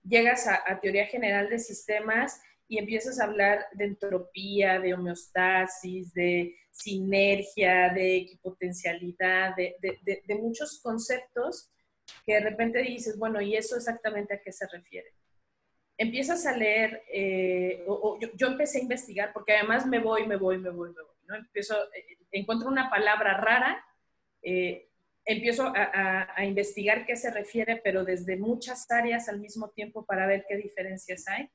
llegas 0.04 0.48
a, 0.48 0.80
teoría 0.80 1.06
general 1.06 1.50
de 1.50 1.60
sistemas 1.60 2.42
y 2.68 2.78
empiezas 2.78 3.20
a 3.20 3.26
hablar 3.26 3.66
de 3.74 3.86
entropía, 3.86 4.80
de 4.80 4.94
homeostasis, 4.94 6.14
de 6.14 6.56
sinergia, 6.72 7.90
de 7.90 8.18
equipotencialidad, 8.18 9.56
de, 9.56 10.36
muchos 10.40 10.80
conceptos 10.82 11.70
que 12.26 12.34
de 12.34 12.40
repente 12.42 12.82
dices, 12.82 13.18
bueno, 13.18 13.42
¿y 13.42 13.56
eso 13.56 13.76
exactamente 13.76 14.34
a 14.34 14.42
qué 14.42 14.52
se 14.52 14.68
refiere? 14.68 15.14
Empiezas 15.98 16.46
a 16.46 16.58
leer, 16.58 17.04
eh, 17.14 17.84
o, 17.88 18.18
yo, 18.20 18.48
empecé 18.48 18.80
a 18.80 18.82
investigar, 18.82 19.32
porque 19.32 19.54
además 19.54 19.86
me 19.86 20.00
voy, 20.00 20.26
me 20.26 20.36
voy, 20.36 20.58
me 20.58 20.70
voy, 20.70 20.90
me 20.90 21.02
voy, 21.02 21.16
¿no? 21.28 21.36
Empiezo, 21.36 21.76
eh, 21.94 22.18
encuentro 22.32 22.68
una 22.68 22.90
palabra 22.90 23.38
rara, 23.38 23.86
eh, 24.44 24.90
empiezo 25.26 25.72
a, 25.76 26.44
investigar 26.44 27.06
qué 27.06 27.16
se 27.16 27.32
refiere, 27.32 27.80
pero 27.84 28.04
desde 28.04 28.38
muchas 28.38 28.90
áreas 28.92 29.30
al 29.30 29.40
mismo 29.40 29.70
tiempo 29.70 30.06
para 30.06 30.28
ver 30.28 30.46
qué 30.48 30.58
diferencias 30.58 31.28
hay. 31.28 31.50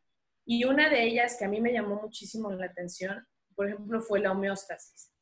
Y 0.44 0.64
una 0.64 0.88
de 0.88 1.02
ellas 1.02 1.36
que 1.38 1.44
a 1.44 1.48
mí 1.48 1.60
me 1.60 1.72
llamó 1.72 2.00
muchísimo 2.00 2.50
la 2.50 2.66
atención, 2.66 3.26
por 3.54 3.68
ejemplo, 3.68 4.00
fue 4.00 4.20
la 4.20 4.32
homeostasis. 4.32 5.12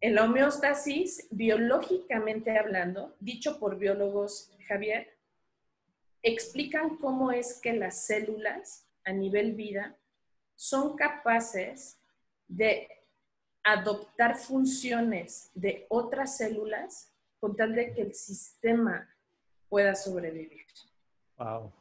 En 0.00 0.14
la 0.14 0.24
homeostasis, 0.24 1.26
biológicamente 1.30 2.56
hablando, 2.56 3.16
dicho 3.18 3.58
por 3.58 3.78
biólogos, 3.78 4.52
Javier, 4.68 5.08
explican 6.22 6.98
cómo 6.98 7.32
es 7.32 7.60
que 7.60 7.72
las 7.72 8.06
células 8.06 8.88
a 9.04 9.12
nivel 9.12 9.54
vida 9.54 9.96
son 10.54 10.96
capaces 10.96 12.00
de 12.48 12.88
adoptar 13.66 14.36
funciones 14.38 15.50
de 15.54 15.86
otras 15.88 16.36
células 16.36 17.12
con 17.40 17.56
tal 17.56 17.74
de 17.74 17.92
que 17.92 18.02
el 18.02 18.14
sistema 18.14 19.12
pueda 19.68 19.96
sobrevivir. 19.96 20.64
Wow. 21.36 21.72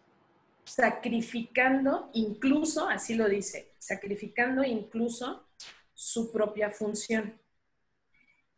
Sacrificando 0.63 2.09
incluso, 2.13 2.89
así 2.89 3.13
lo 3.13 3.29
dice, 3.29 3.75
sacrificando 3.77 4.63
incluso 4.63 5.47
su 5.93 6.31
propia 6.31 6.71
función. 6.71 7.39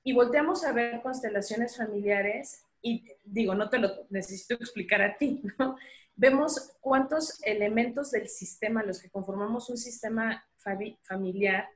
Y 0.03 0.13
volteamos 0.13 0.63
a 0.63 0.71
ver 0.71 1.01
constelaciones 1.01 1.75
familiares 1.75 2.63
y 2.81 3.05
digo, 3.25 3.53
no 3.55 3.69
te 3.69 3.77
lo 3.77 4.07
necesito 4.09 4.53
explicar 4.53 5.01
a 5.01 5.17
ti, 5.17 5.41
¿no? 5.59 5.75
Vemos 6.15 6.77
cuántos 6.79 7.43
elementos 7.43 8.11
del 8.11 8.29
sistema, 8.29 8.83
los 8.83 9.01
que 9.01 9.09
conformamos 9.09 9.69
un 9.69 9.77
sistema 9.77 10.45
familiar, 11.01 11.69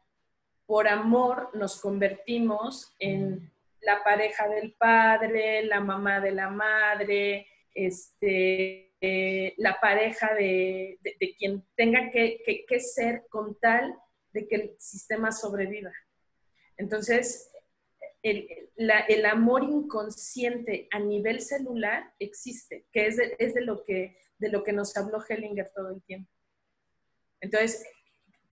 por 0.72 0.88
amor 0.88 1.50
nos 1.54 1.82
convertimos 1.82 2.96
en 2.98 3.52
la 3.82 4.02
pareja 4.06 4.48
del 4.48 4.72
padre, 4.72 5.66
la 5.66 5.82
mamá 5.82 6.22
de 6.22 6.32
la 6.32 6.50
madre, 6.50 7.46
este, 7.76 8.96
eh, 9.02 9.54
la 9.58 9.82
pareja 9.82 10.34
de, 10.34 10.98
quien 11.38 11.66
tenga 11.76 12.10
que, 12.10 12.40
ser 12.80 13.24
con 13.30 13.60
tal 13.60 13.94
de 14.32 14.48
que 14.48 14.56
el 14.56 14.76
sistema 14.80 15.34
sobreviva. 15.34 15.92
Entonces, 16.78 17.52
el, 18.24 19.26
amor 19.26 19.66
inconsciente 19.66 20.88
a 20.90 21.00
nivel 21.00 21.42
celular 21.42 22.14
existe, 22.18 22.86
que 22.94 23.08
es, 23.08 23.18
de, 23.18 23.62
lo 23.66 23.84
que 23.84 24.16
de 24.38 24.48
lo 24.48 24.64
que 24.64 24.72
nos 24.72 24.96
habló 24.96 25.22
Hellinger 25.22 25.70
todo 25.76 25.90
el 25.90 26.02
tiempo. 26.04 26.32
Entonces, 27.42 27.86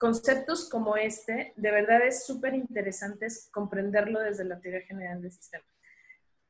conceptos 0.00 0.66
como 0.66 0.96
este, 0.96 1.52
de 1.56 1.70
verdad 1.70 2.06
es 2.06 2.24
súper 2.24 2.54
interesante 2.54 3.26
comprenderlo 3.52 4.18
desde 4.20 4.44
la 4.44 4.58
teoría 4.58 4.80
general 4.80 5.20
del 5.20 5.30
sistema. 5.30 5.64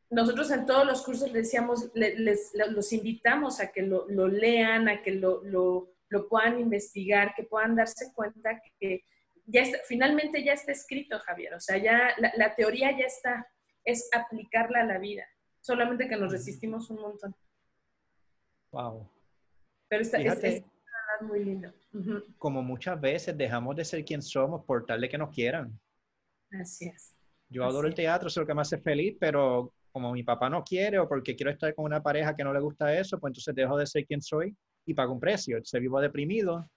Nosotros 0.09 0.53
en 0.53 0.67
todos 0.67 0.87
los 0.87 1.03
cursos 1.03 1.33
les 1.33 1.47
decíamos, 1.47 1.91
les, 1.95 2.53
los 2.55 2.93
invitamos 2.93 3.59
a 3.59 3.73
que 3.73 3.83
lo, 3.83 4.07
lean, 4.29 4.89
a 4.89 5.03
que 5.03 5.11
lo, 5.11 5.43
puedan 6.29 6.61
investigar, 6.61 7.35
que 7.35 7.43
puedan 7.43 7.75
darse 7.75 8.13
cuenta 8.15 8.63
que 8.79 9.05
ya 9.47 9.65
finalmente 9.85 10.45
ya 10.45 10.53
está 10.53 10.71
escrito, 10.71 11.19
Javier. 11.19 11.55
O 11.55 11.61
sea, 11.61 11.77
ya 11.77 12.15
la, 12.19 12.55
teoría 12.55 12.97
ya 12.97 13.07
está, 13.07 13.49
es 13.85 14.09
aplicarla 14.13 14.83
a 14.83 14.87
la 14.87 14.99
vida. 14.99 15.27
Solamente 15.61 16.09
que 16.09 16.17
nos 16.17 16.31
resistimos 16.31 16.89
un 16.89 17.01
montón. 17.01 17.35
Wow. 18.71 19.11
Pero 19.89 20.03
está, 20.03 20.19
es, 20.19 20.63
muy 21.23 21.45
lindo. 21.45 21.73
Como 22.39 22.63
muchas 22.63 23.01
veces 23.01 23.37
dejamos 23.37 23.77
de 23.77 23.85
ser 23.85 24.05
quien 24.05 24.23
somos 24.23 24.65
por 24.65 24.87
tal 24.87 25.01
de 25.01 25.09
que 25.09 25.19
nos 25.19 25.31
quieran. 25.31 25.79
Así 26.53 26.87
es. 26.87 27.15
Yo 27.49 27.65
adoro 27.65 27.89
el 27.89 27.95
teatro, 27.95 28.29
es 28.29 28.37
lo 28.37 28.47
que 28.47 28.55
me 28.55 28.63
hace 28.63 28.79
feliz, 28.79 29.17
pero 29.19 29.73
como 29.91 30.13
mi 30.13 30.23
papá 30.23 30.49
no 30.49 30.63
quiere 30.63 30.99
o 30.99 31.09
porque 31.09 31.35
quiero 31.35 31.51
estar 31.51 31.75
con 31.75 31.85
una 31.85 32.03
pareja 32.03 32.37
que 32.37 32.45
no 32.45 32.53
le 32.53 32.61
gusta 32.61 32.97
eso, 32.97 33.19
pues 33.19 33.31
entonces 33.31 33.55
dejo 33.55 33.77
de 33.77 33.87
ser 33.87 34.07
quien 34.07 34.23
soy 34.23 34.57
y 34.87 34.95
pago 34.95 35.13
un 35.13 35.21
precio. 35.21 35.59
Se 35.65 35.81
vivo 35.81 36.01
deprimido. 36.01 36.71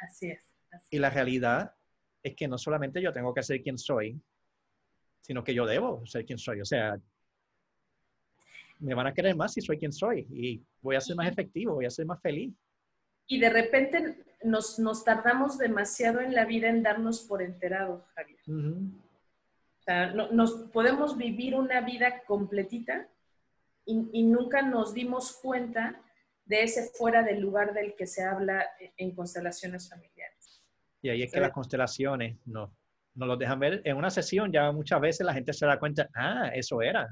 Así 0.00 0.30
es. 0.30 0.54
y 0.90 0.98
la 0.98 1.10
realidad 1.10 1.74
es 2.22 2.36
que 2.36 2.46
no 2.46 2.56
solamente 2.58 3.02
yo 3.02 3.12
tengo 3.12 3.34
que 3.34 3.42
ser 3.42 3.60
quien 3.62 3.78
soy, 3.78 4.20
sino 5.20 5.42
que 5.42 5.54
yo 5.54 5.66
debo 5.66 6.06
ser 6.06 6.24
quien 6.24 6.38
soy. 6.38 6.60
O 6.60 6.64
sea, 6.64 6.96
me 8.78 8.94
van 8.94 9.08
a 9.08 9.14
querer 9.14 9.34
más 9.34 9.52
si 9.52 9.60
soy 9.60 9.78
quien 9.78 9.92
soy 9.92 10.26
y 10.30 10.62
voy 10.80 10.94
a 10.94 11.00
ser 11.00 11.16
más 11.16 11.28
efectivo, 11.28 11.74
voy 11.74 11.86
a 11.86 11.90
ser 11.90 12.06
más 12.06 12.20
feliz 12.20 12.54
y 13.28 13.38
de 13.38 13.50
repente 13.50 14.16
nos, 14.42 14.78
nos, 14.78 15.04
tardamos 15.04 15.58
demasiado 15.58 16.20
en 16.20 16.34
la 16.34 16.46
vida 16.46 16.68
en 16.68 16.82
darnos 16.82 17.20
por 17.20 17.42
enterados, 17.42 18.02
Javier. 18.14 18.38
O 18.48 19.82
sea, 19.82 20.10
no, 20.12 20.32
nos 20.32 20.52
podemos 20.72 21.16
vivir 21.16 21.54
una 21.54 21.82
vida 21.82 22.22
completita 22.24 23.06
y, 23.84 24.22
nunca 24.24 24.62
nos 24.62 24.92
dimos 24.92 25.38
cuenta 25.40 26.00
de 26.44 26.62
ese 26.62 26.90
fuera 26.94 27.22
del 27.22 27.40
lugar 27.40 27.74
del 27.74 27.94
que 27.94 28.06
se 28.06 28.22
habla 28.22 28.66
en 28.96 29.14
constelaciones 29.14 29.88
familiares. 29.88 30.62
Y 31.02 31.10
ahí 31.10 31.22
es 31.22 31.32
que 31.32 31.40
las 31.40 31.52
constelaciones 31.52 32.36
no, 32.46 32.74
no 33.14 33.26
los 33.26 33.38
dejan 33.38 33.60
ver. 33.60 33.82
En 33.84 33.96
una 33.96 34.10
sesión 34.10 34.52
ya 34.52 34.72
muchas 34.72 35.00
veces 35.00 35.26
la 35.26 35.34
gente 35.34 35.52
se 35.52 35.66
da 35.66 35.78
cuenta, 35.78 36.08
ah, 36.14 36.50
eso 36.54 36.82
era. 36.82 37.08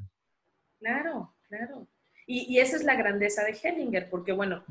Claro, 0.79 1.35
claro. 1.49 1.89
Y, 2.27 2.55
y 2.55 2.59
esa 2.59 2.77
es 2.77 2.85
la 2.85 2.95
grandeza 2.95 3.45
de 3.45 3.53
Hellinger, 3.53 4.11
porque 4.11 4.33
bueno, 4.33 4.65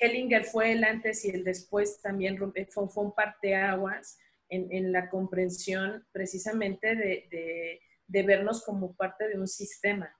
Hellinger 0.00 0.44
fue 0.44 0.72
el 0.72 0.84
antes 0.84 1.24
y 1.24 1.30
el 1.30 1.44
después 1.44 2.00
también 2.00 2.38
fue, 2.38 2.88
fue 2.88 3.04
un 3.04 3.14
parteaguas 3.14 4.18
en, 4.48 4.92
la 4.92 5.08
comprensión 5.08 6.04
precisamente 6.12 6.96
de, 6.96 7.80
de, 8.06 8.22
vernos 8.22 8.64
como 8.64 8.96
parte 8.96 9.28
de 9.28 9.38
un 9.38 9.46
sistema. 9.46 10.12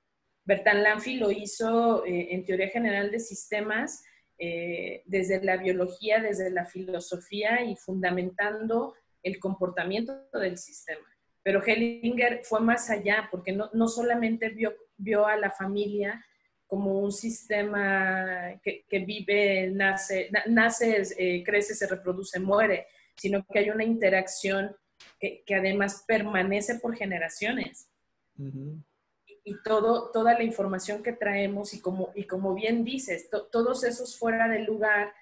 Bertan 0.44 0.82
Lanfi 0.82 1.16
lo 1.16 1.30
hizo 1.30 2.04
eh, 2.04 2.28
en 2.30 2.44
teoría 2.44 2.68
general 2.68 3.10
de 3.10 3.18
sistemas 3.18 4.02
eh, 4.38 5.02
desde 5.06 5.42
la 5.42 5.56
biología, 5.56 6.20
desde 6.20 6.50
la 6.50 6.64
filosofía 6.64 7.62
y 7.64 7.76
fundamentando 7.76 8.94
el 9.22 9.38
comportamiento 9.38 10.22
del 10.32 10.56
sistema. 10.56 11.06
Pero 11.42 11.62
Hellinger 11.64 12.42
fue 12.44 12.60
más 12.60 12.88
allá 12.90 13.28
porque 13.30 13.52
no, 13.52 13.70
no 13.72 13.88
solamente 13.88 14.50
vio, 14.50 14.74
vio 14.96 15.26
a 15.26 15.36
la 15.36 15.50
familia 15.50 16.24
como 16.70 17.00
un 17.00 17.10
sistema 17.10 18.60
que, 18.62 18.84
vive, 19.04 19.68
nace, 19.72 20.30
nace 20.46 21.02
eh, 21.18 21.42
crece, 21.44 21.74
se 21.74 21.88
reproduce, 21.88 22.38
muere, 22.38 22.86
sino 23.16 23.44
que 23.44 23.58
hay 23.58 23.70
una 23.70 23.82
interacción 23.82 24.76
que, 25.18 25.42
además 25.52 26.04
permanece 26.06 26.76
por 26.76 26.94
generaciones. 26.96 27.90
y, 28.36 29.62
todo, 29.64 30.12
toda 30.12 30.34
la 30.34 30.44
información 30.44 31.02
que 31.02 31.12
traemos 31.12 31.74
y 31.74 31.80
como, 31.80 32.12
y 32.14 32.24
como 32.24 32.54
bien 32.54 32.84
dices, 32.84 33.28
todos 33.50 33.82
esos 33.82 34.16
fuera 34.16 34.46
del 34.46 34.64
lugar, 34.64 35.12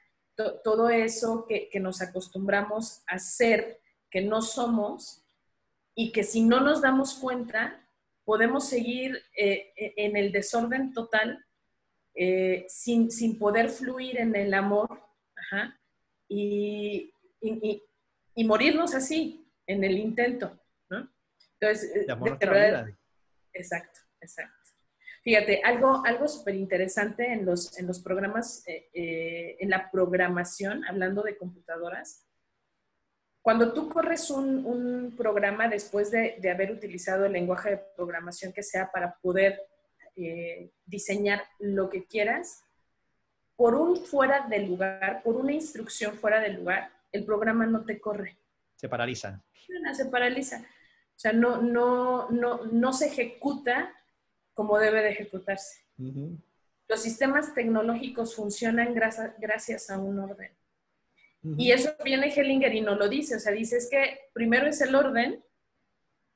todo 0.63 0.91
eso 0.91 1.47
que, 1.49 1.71
que, 1.71 1.81
nos 1.81 2.03
acostumbramos 2.03 3.03
a 3.07 3.19
ser, 3.19 3.81
que 4.11 4.21
no 4.21 4.43
somos, 4.43 5.25
y 5.95 6.13
que 6.13 6.25
si 6.25 6.43
no 6.43 6.61
nos 6.61 6.83
damos 6.83 7.15
cuenta, 7.15 7.88
podemos 8.29 8.69
seguir 8.69 9.17
eh, 9.35 9.73
e, 9.75 9.95
en 9.97 10.15
el 10.15 10.31
desorden 10.33 10.93
total 10.93 11.43
eh, 12.15 12.67
sin, 12.69 13.11
sin, 13.11 13.39
poder 13.39 13.71
fluir 13.71 14.19
en 14.19 14.37
el 14.37 14.53
amor 14.53 15.03
y, 16.29 17.11
y, 17.41 18.45
morirnos 18.45 18.95
así 18.95 19.51
en 19.67 19.83
el 19.83 19.97
intento. 19.97 20.61
¿no? 20.91 21.11
Entonces, 21.59 22.07
de 22.07 22.47
verdad, 22.47 22.87
exacto, 23.55 24.01
exacto. 24.21 24.59
Fíjate, 25.25 25.63
algo, 25.65 26.05
algo 26.05 26.29
súper 26.29 26.55
interesante 26.55 27.33
en 27.33 27.47
los, 27.47 27.79
en 27.79 27.87
los 27.87 27.99
programas, 27.99 28.63
eh, 28.69 28.91
eh, 28.93 29.57
en 29.59 29.71
la 29.71 29.91
programación, 29.91 30.85
hablando 30.85 31.23
de 31.23 31.39
computadoras, 31.39 32.28
cuando 33.49 33.73
tú 33.73 33.89
corres 33.89 34.31
un, 34.31 34.67
un 34.67 35.15
programa 35.17 35.69
después 35.69 36.11
de, 36.11 36.37
de, 36.39 36.51
haber 36.51 36.71
utilizado 36.71 37.25
el 37.25 37.33
lenguaje 37.33 37.71
de 37.71 37.77
programación 37.97 38.53
que 38.53 38.63
sea 38.63 38.93
para 38.93 39.15
poder 39.23 39.63
eh, 40.17 40.71
diseñar 40.85 41.43
lo 41.59 41.89
que 41.89 42.05
quieras, 42.05 42.63
por 43.57 43.75
un 43.75 44.05
fuera 44.05 44.47
del 44.49 44.67
lugar, 44.67 45.23
por 45.23 45.37
una 45.37 45.55
instrucción 45.55 46.13
fuera 46.19 46.41
del 46.41 46.57
lugar, 46.57 46.93
el 47.11 47.25
programa 47.25 47.65
no 47.65 47.87
te 47.87 47.99
corre. 47.99 48.37
Se 48.77 48.87
paraliza. 48.87 49.43
Se 49.95 50.05
paraliza. 50.05 50.59
O 50.59 51.19
sea, 51.19 51.33
no, 51.33 51.63
no, 51.63 52.29
no, 52.29 52.67
no 52.67 52.93
se 52.93 53.07
ejecuta 53.07 53.95
como 54.53 54.79
debe 54.79 55.01
de 55.01 55.13
ejecutarse. 55.13 55.87
Los 56.87 57.01
sistemas 57.01 57.55
tecnológicos 57.55 58.37
funcionan 58.37 58.93
gracias, 58.93 59.33
gracias 59.39 59.89
a 59.89 59.97
un 59.99 60.19
orden. 60.19 60.58
Y 61.57 61.73
eso 61.73 61.95
viene 62.05 62.33
Hellinger 62.35 62.75
y 62.75 62.81
no 62.81 62.95
lo 62.95 63.09
dice, 63.09 63.37
o 63.37 63.39
sea, 63.39 63.53
dice 63.53 63.77
es 63.77 63.89
que 63.89 64.21
primero 64.33 64.67
es 64.67 64.81
el 64.81 64.95
orden 64.95 65.43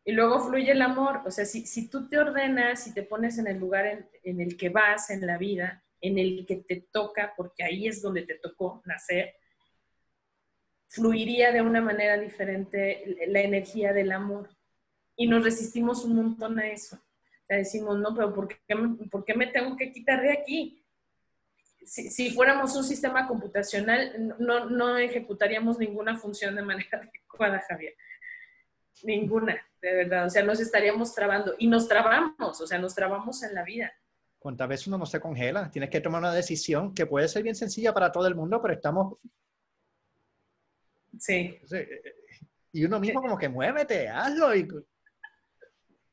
y 0.04 0.12
luego 0.12 0.40
fluye 0.40 0.73
el 0.73 0.83
amor. 0.83 1.21
O 1.26 1.31
sea, 1.31 1.45
si, 1.45 1.66
si 1.66 1.88
tú 1.88 2.09
te 2.09 2.19
ordenas 2.19 2.87
y 2.87 2.95
te 2.95 3.02
pones 3.02 3.38
en 3.38 3.47
el 3.47 3.59
lugar 3.59 3.87
en, 3.87 4.09
en, 4.23 4.40
el 4.40 4.57
que 4.57 4.69
vas 4.69 5.11
en 5.11 5.26
la 5.26 5.38
vida, 5.38 5.85
en 6.00 6.19
el 6.19 6.47
que 6.47 6.57
te 6.57 6.87
toca, 6.92 7.35
porque 7.37 7.64
ahí 7.64 7.87
es 7.87 8.00
donde 8.00 8.23
te 8.23 8.35
tocó 8.35 8.83
nacer, 8.85 9.35
fluiría 10.88 11.52
de 11.52 11.62
una 11.62 11.81
manera 11.81 12.19
diferente 12.19 13.16
la 13.26 13.40
energía 13.40 13.92
del 13.92 14.12
amor. 14.12 14.50
Y 15.16 15.26
nos 15.26 15.45
resistimos 15.45 16.04
un 16.04 16.16
montón 16.16 16.59
a 16.59 16.69
eso 16.69 17.02
decimos, 17.57 17.99
no, 17.99 18.14
pero 18.14 18.33
¿por 18.33 18.49
qué, 18.49 18.57
¿por 19.11 19.25
qué 19.25 19.35
me 19.35 19.47
tengo 19.47 19.76
que 19.76 19.92
quitar 19.92 20.23
de 20.23 20.33
aquí? 20.33 20.82
Si, 21.85 22.11
si, 22.11 22.31
fuéramos 22.31 22.75
un 22.77 22.85
sistema 22.85 23.27
computacional, 23.27 24.37
no, 24.39 24.71
no 24.71 24.99
ejecutaríamos 24.99 25.79
ninguna 25.79 26.17
función 26.17 26.55
de 26.55 26.62
manera 26.62 26.99
adecuada, 27.11 27.62
Javier. 27.69 27.95
Ninguna, 29.03 29.61
de 29.81 29.95
verdad. 29.95 30.27
O 30.27 30.31
sea, 30.31 30.43
nos 30.45 30.61
estaríamos 30.61 31.15
trabando. 31.15 31.55
Y 31.59 31.67
nos 31.67 31.89
trabamos, 31.89 32.61
o 32.61 32.67
sea, 32.67 32.79
nos 32.79 32.95
trabamos 32.95 33.43
en 33.43 33.55
la 33.55 33.65
vida. 33.65 33.93
¿Cuántas 34.39 34.69
veces 34.69 34.87
uno 34.89 34.99
no 34.99 35.07
se 35.07 35.21
congela? 35.21 35.71
Tienes 35.71 35.91
que 35.91 36.01
tomar 36.01 36.21
una 36.21 36.33
decisión 36.33 36.95
que 36.95 37.07
puede 37.07 37.29
ser 37.29 37.43
bien 37.43 37.55
sencilla 37.55 37.93
para 37.93 38.11
todo 38.11 38.27
el 38.27 38.35
mundo, 38.35 38.61
pero 38.61 38.75
estamos... 38.75 39.19
Sí. 41.19 41.61
Y 42.73 42.85
uno 42.85 42.99
mismo 42.99 43.21
como 43.21 43.39
que 43.39 43.49
muévete, 43.49 44.09
hazlo. 44.09 44.55
Y... 44.55 44.69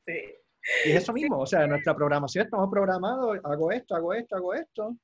Sí. 0.06 0.40
Y 0.84 0.90
es 0.90 1.02
eso 1.02 1.12
mismo, 1.12 1.38
o 1.38 1.46
sea, 1.46 1.66
nuestra 1.66 1.94
programación 1.94 2.44
estamos 2.44 2.70
programados, 2.70 3.38
hago 3.44 3.72
esto, 3.72 3.94
hago 3.94 4.12
esto, 4.14 4.36
hago 4.36 4.54
esto. 4.54 4.96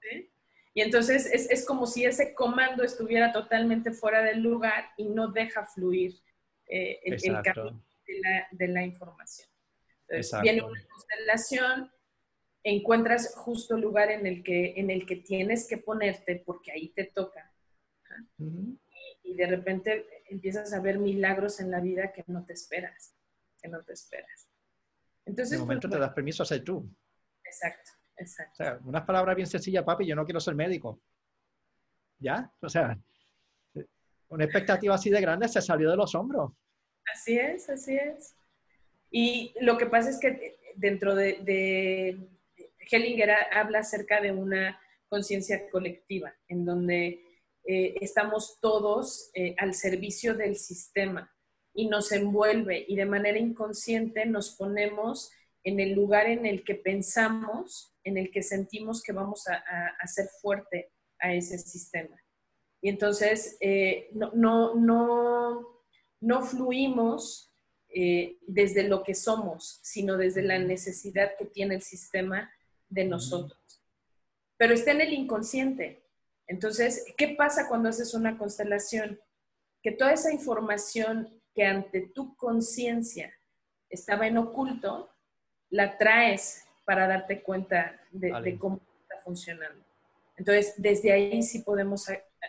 ¿Sí? 0.00 0.30
Y 0.74 0.80
entonces 0.82 1.26
es, 1.26 1.50
es, 1.50 1.64
como 1.66 1.86
si 1.86 2.04
ese 2.04 2.34
comando 2.34 2.84
estuviera 2.84 3.32
totalmente 3.32 3.90
fuera 3.90 4.22
del 4.22 4.40
lugar 4.40 4.84
y 4.96 5.08
no 5.08 5.28
deja 5.28 5.66
fluir 5.66 6.14
eh, 6.66 7.00
el, 7.02 7.14
el, 7.14 7.42
camino 7.42 7.84
de 8.06 8.20
la, 8.20 8.48
de 8.52 8.68
la 8.68 8.84
información. 8.84 9.48
Entonces, 10.06 10.40
viene 10.40 10.62
una 10.62 10.80
constelación, 10.86 11.90
encuentras 12.62 13.34
justo 13.34 13.74
el 13.74 13.80
lugar 13.80 14.10
en 14.10 14.26
el, 14.26 14.42
que, 14.44 14.74
en 14.76 14.90
el 14.90 15.04
que 15.04 15.16
tienes 15.16 15.66
que 15.66 15.78
ponerte 15.78 16.36
porque 16.46 16.70
ahí 16.70 16.90
te 16.90 17.04
toca. 17.04 17.52
y, 18.38 18.78
y 19.24 19.34
de 19.34 19.46
repente 19.46 20.06
empiezas 20.28 20.72
a 20.72 20.80
ver 20.80 20.98
milagros 20.98 21.60
en 21.60 21.70
la 21.70 21.80
vida 21.80 22.12
que 22.12 22.24
no 22.28 22.44
te 22.44 22.52
esperas, 22.52 23.14
que 23.60 23.68
no 23.68 23.82
te 23.82 23.94
esperas. 23.94 24.48
Entonces, 25.24 25.58
de 25.58 25.58
momento 25.58 25.88
te 25.88 25.98
das 25.98 26.12
permiso 26.12 26.42
a 26.42 26.46
ser 26.46 26.62
tú. 26.62 26.88
Exacto, 27.44 27.90
exacto. 28.18 28.52
O 28.52 28.56
sea, 28.56 28.78
unas 28.84 29.04
palabras 29.04 29.36
bien 29.36 29.48
sencillas, 29.48 29.84
papi, 29.84 30.06
yo 30.06 30.16
no 30.16 30.24
quiero 30.24 30.40
ser 30.40 30.54
médico. 30.54 31.00
¿Ya? 32.18 32.50
O 32.60 32.68
sea, 32.68 32.98
una 34.28 34.44
expectativa 34.44 34.94
así 34.94 35.10
de 35.10 35.20
grande 35.20 35.48
se 35.48 35.62
salió 35.62 35.90
de 35.90 35.96
los 35.96 36.14
hombros. 36.14 36.52
Así 37.12 37.38
es, 37.38 37.68
así 37.70 37.96
es. 37.96 38.34
Y 39.10 39.54
lo 39.60 39.78
que 39.78 39.86
pasa 39.86 40.10
es 40.10 40.18
que 40.18 40.58
dentro 40.76 41.14
de, 41.14 42.18
Hellinger 42.90 43.30
habla 43.52 43.80
acerca 43.80 44.20
de 44.20 44.32
una 44.32 44.80
conciencia 45.08 45.68
colectiva, 45.70 46.34
en 46.48 46.64
donde 46.64 47.22
eh, 47.64 47.94
estamos 48.00 48.58
todos 48.60 49.30
eh, 49.34 49.54
al 49.58 49.74
servicio 49.74 50.34
del 50.34 50.56
sistema 50.56 51.30
y 51.74 51.86
nos 51.86 52.12
envuelve 52.12 52.84
y 52.88 52.96
de 52.96 53.06
manera 53.06 53.38
inconsciente 53.38 54.26
nos 54.26 54.56
ponemos 54.56 55.30
en 55.64 55.80
el 55.80 55.92
lugar 55.92 56.26
en 56.26 56.46
el 56.46 56.64
que 56.64 56.74
pensamos, 56.74 57.94
en 58.04 58.16
el 58.16 58.30
que 58.30 58.42
sentimos 58.42 59.02
que 59.02 59.12
vamos 59.12 59.46
a, 59.48 59.62
hacer 60.00 60.28
fuerte 60.40 60.92
a 61.18 61.34
ese 61.34 61.58
sistema. 61.58 62.16
Y 62.80 62.88
entonces 62.88 63.56
eh, 63.60 64.08
no, 64.12 64.30
no, 64.34 64.74
no, 64.74 65.66
no, 66.20 66.42
fluimos 66.42 67.52
eh, 67.88 68.38
desde 68.46 68.84
lo 68.84 69.02
que 69.02 69.14
somos, 69.14 69.80
sino 69.82 70.16
desde 70.16 70.42
la 70.42 70.58
necesidad 70.58 71.32
que 71.36 71.46
tiene 71.46 71.76
el 71.76 71.82
sistema 71.82 72.50
de 72.88 73.04
nosotros. 73.04 73.58
Pero 74.56 74.74
está 74.74 74.92
en 74.92 75.00
el 75.00 75.12
inconsciente. 75.12 76.04
Entonces, 76.46 77.04
¿qué 77.16 77.28
pasa 77.28 77.68
cuando 77.68 77.88
haces 77.88 78.14
una 78.14 78.38
constelación? 78.38 79.20
Que 79.82 79.92
toda 79.92 80.12
esa 80.12 80.32
información 80.32 81.40
que 81.54 81.64
ante 81.64 82.00
tu 82.00 82.36
conciencia 82.36 83.32
estaba 83.90 84.26
en 84.26 84.38
oculto, 84.38 85.10
la 85.70 85.96
traes 85.98 86.64
para 86.84 87.06
darte 87.06 87.42
cuenta 87.42 88.00
de, 88.10 88.56
cómo 88.58 88.80
está 89.02 89.20
funcionando. 89.22 89.84
Entonces, 90.36 90.74
desde 90.76 91.12
ahí 91.12 91.42
sí 91.42 91.60
podemos 91.60 92.06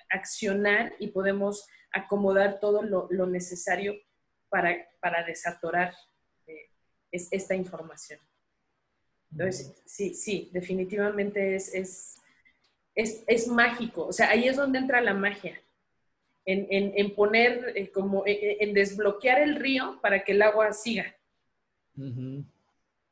accionar 0.09 0.93
y 0.99 1.07
podemos 1.07 1.67
acomodar 1.91 2.59
todo 2.59 2.83
lo, 2.83 3.25
necesario 3.27 3.95
para, 4.47 4.87
para 5.01 5.23
desatorar 5.23 5.93
eh, 6.47 6.69
esta 7.11 7.55
información. 7.55 8.19
Entonces, 9.31 9.81
sí, 9.85 10.13
sí, 10.13 10.49
definitivamente 10.53 11.55
es, 11.55 11.73
es, 11.73 12.21
es, 12.95 13.23
es 13.27 13.47
mágico. 13.47 14.07
O 14.07 14.13
sea, 14.13 14.29
ahí 14.29 14.47
es 14.47 14.55
donde 14.55 14.79
entra 14.79 15.01
la 15.01 15.13
magia 15.13 15.59
en, 16.45 17.15
poner, 17.15 17.73
eh, 17.75 17.91
como, 17.91 18.25
eh, 18.25 18.31
eh, 18.31 18.57
en 18.61 18.73
desbloquear 18.73 19.41
el 19.41 19.55
río 19.55 19.99
para 20.01 20.23
que 20.23 20.31
el 20.31 20.41
agua 20.41 20.73
siga. 20.73 21.15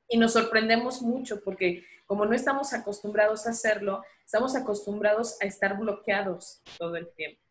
Y 0.08 0.18
nos 0.18 0.34
sorprendemos 0.34 1.02
mucho 1.02 1.42
porque 1.42 1.84
como 2.06 2.26
no 2.26 2.34
estamos 2.34 2.74
acostumbrados 2.74 3.46
a 3.46 3.50
hacerlo, 3.50 4.04
estamos 4.26 4.56
acostumbrados 4.56 5.42
a 5.42 5.46
estar 5.46 5.78
bloqueados 5.78 6.62
todo 6.78 6.96
el 6.96 7.10
tiempo. 7.10 7.42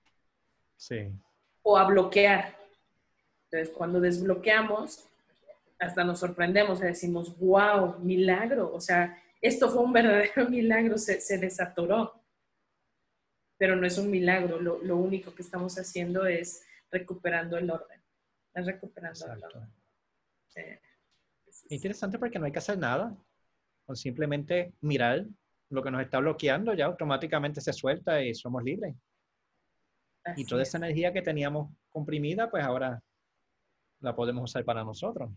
Sí. 0.77 1.13
O 1.63 1.77
a 1.77 1.85
bloquear. 1.85 2.57
Entonces, 3.45 3.75
cuando 3.77 4.01
desbloqueamos, 4.01 5.05
hasta 5.79 6.05
nos 6.05 6.21
sorprendemos 6.21 6.81
y 6.81 6.85
decimos, 6.85 7.39
wow, 7.39 7.99
milagro. 7.99 8.73
O 8.75 8.81
sea, 8.81 9.23
esto 9.41 9.71
fue 9.71 9.83
un 9.83 9.93
verdadero 9.93 10.47
milagro, 10.49 10.97
se, 10.97 11.21
se 11.21 11.39
desatoró 11.39 12.23
pero 13.59 13.77
no 13.77 13.87
es 13.87 13.99
un 13.99 14.11
milagro. 14.11 14.61
Lo, 14.61 14.83
lo 14.83 14.97
único 14.97 15.35
que 15.35 15.43
estamos 15.43 15.77
haciendo 15.79 16.27
es 16.27 16.65
recuperando 16.91 17.57
el 17.57 17.71
orden. 17.71 18.01
Es 18.55 18.67
recuperando 18.67 19.33
el 19.33 19.45
orden. 19.45 19.71
Interesante 21.69 22.19
porque 22.19 22.39
no 22.39 22.47
hay 22.47 22.53
que 22.53 22.59
hacer 22.59 22.79
nada. 22.79 23.17
Con 23.85 23.97
simplemente 23.97 24.73
mirar 24.81 25.27
lo 25.71 25.83
que 25.83 25.91
nos 25.91 26.03
está 26.03 26.19
bloqueando, 26.19 26.75
ya 26.75 26.87
automáticamente 26.87 27.61
se 27.61 27.73
suelta 27.73 28.23
y 28.23 28.35
somos 28.35 28.63
libres. 28.63 28.95
y 30.37 30.45
toda 30.45 30.63
esa 30.63 30.79
energía 30.79 31.13
que 31.13 31.23
teníamos 31.23 31.73
comprimida, 31.89 32.51
pues 32.51 32.65
ahora 32.65 33.01
la 34.01 34.15
podemos 34.15 34.51
usar 34.51 34.65
para 34.65 34.83
nosotros. 34.83 35.31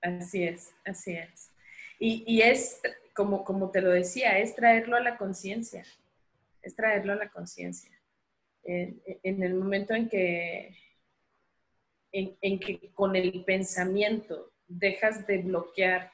Así 0.00 0.42
es, 0.42 0.74
así 0.84 1.12
es. 1.12 1.52
Y, 1.98 2.24
y 2.26 2.42
es, 2.42 2.80
como, 3.14 3.44
como 3.44 3.70
te 3.70 3.80
lo 3.80 3.90
decía, 3.90 4.38
es 4.38 4.54
traerlo 4.54 4.96
a 4.96 5.00
la 5.00 5.16
conciencia 5.16 5.84
es 6.66 6.74
traerlo 6.74 7.12
a 7.12 7.16
la 7.16 7.30
conciencia. 7.30 7.90
En, 8.64 9.42
el 9.42 9.54
momento 9.54 9.94
en 9.94 10.08
que, 10.08 10.76
en, 12.10 12.58
que 12.58 12.90
con 12.92 13.14
el 13.14 13.44
pensamiento 13.44 14.52
dejas 14.68 15.26
de 15.26 15.38
bloquear 15.38 16.12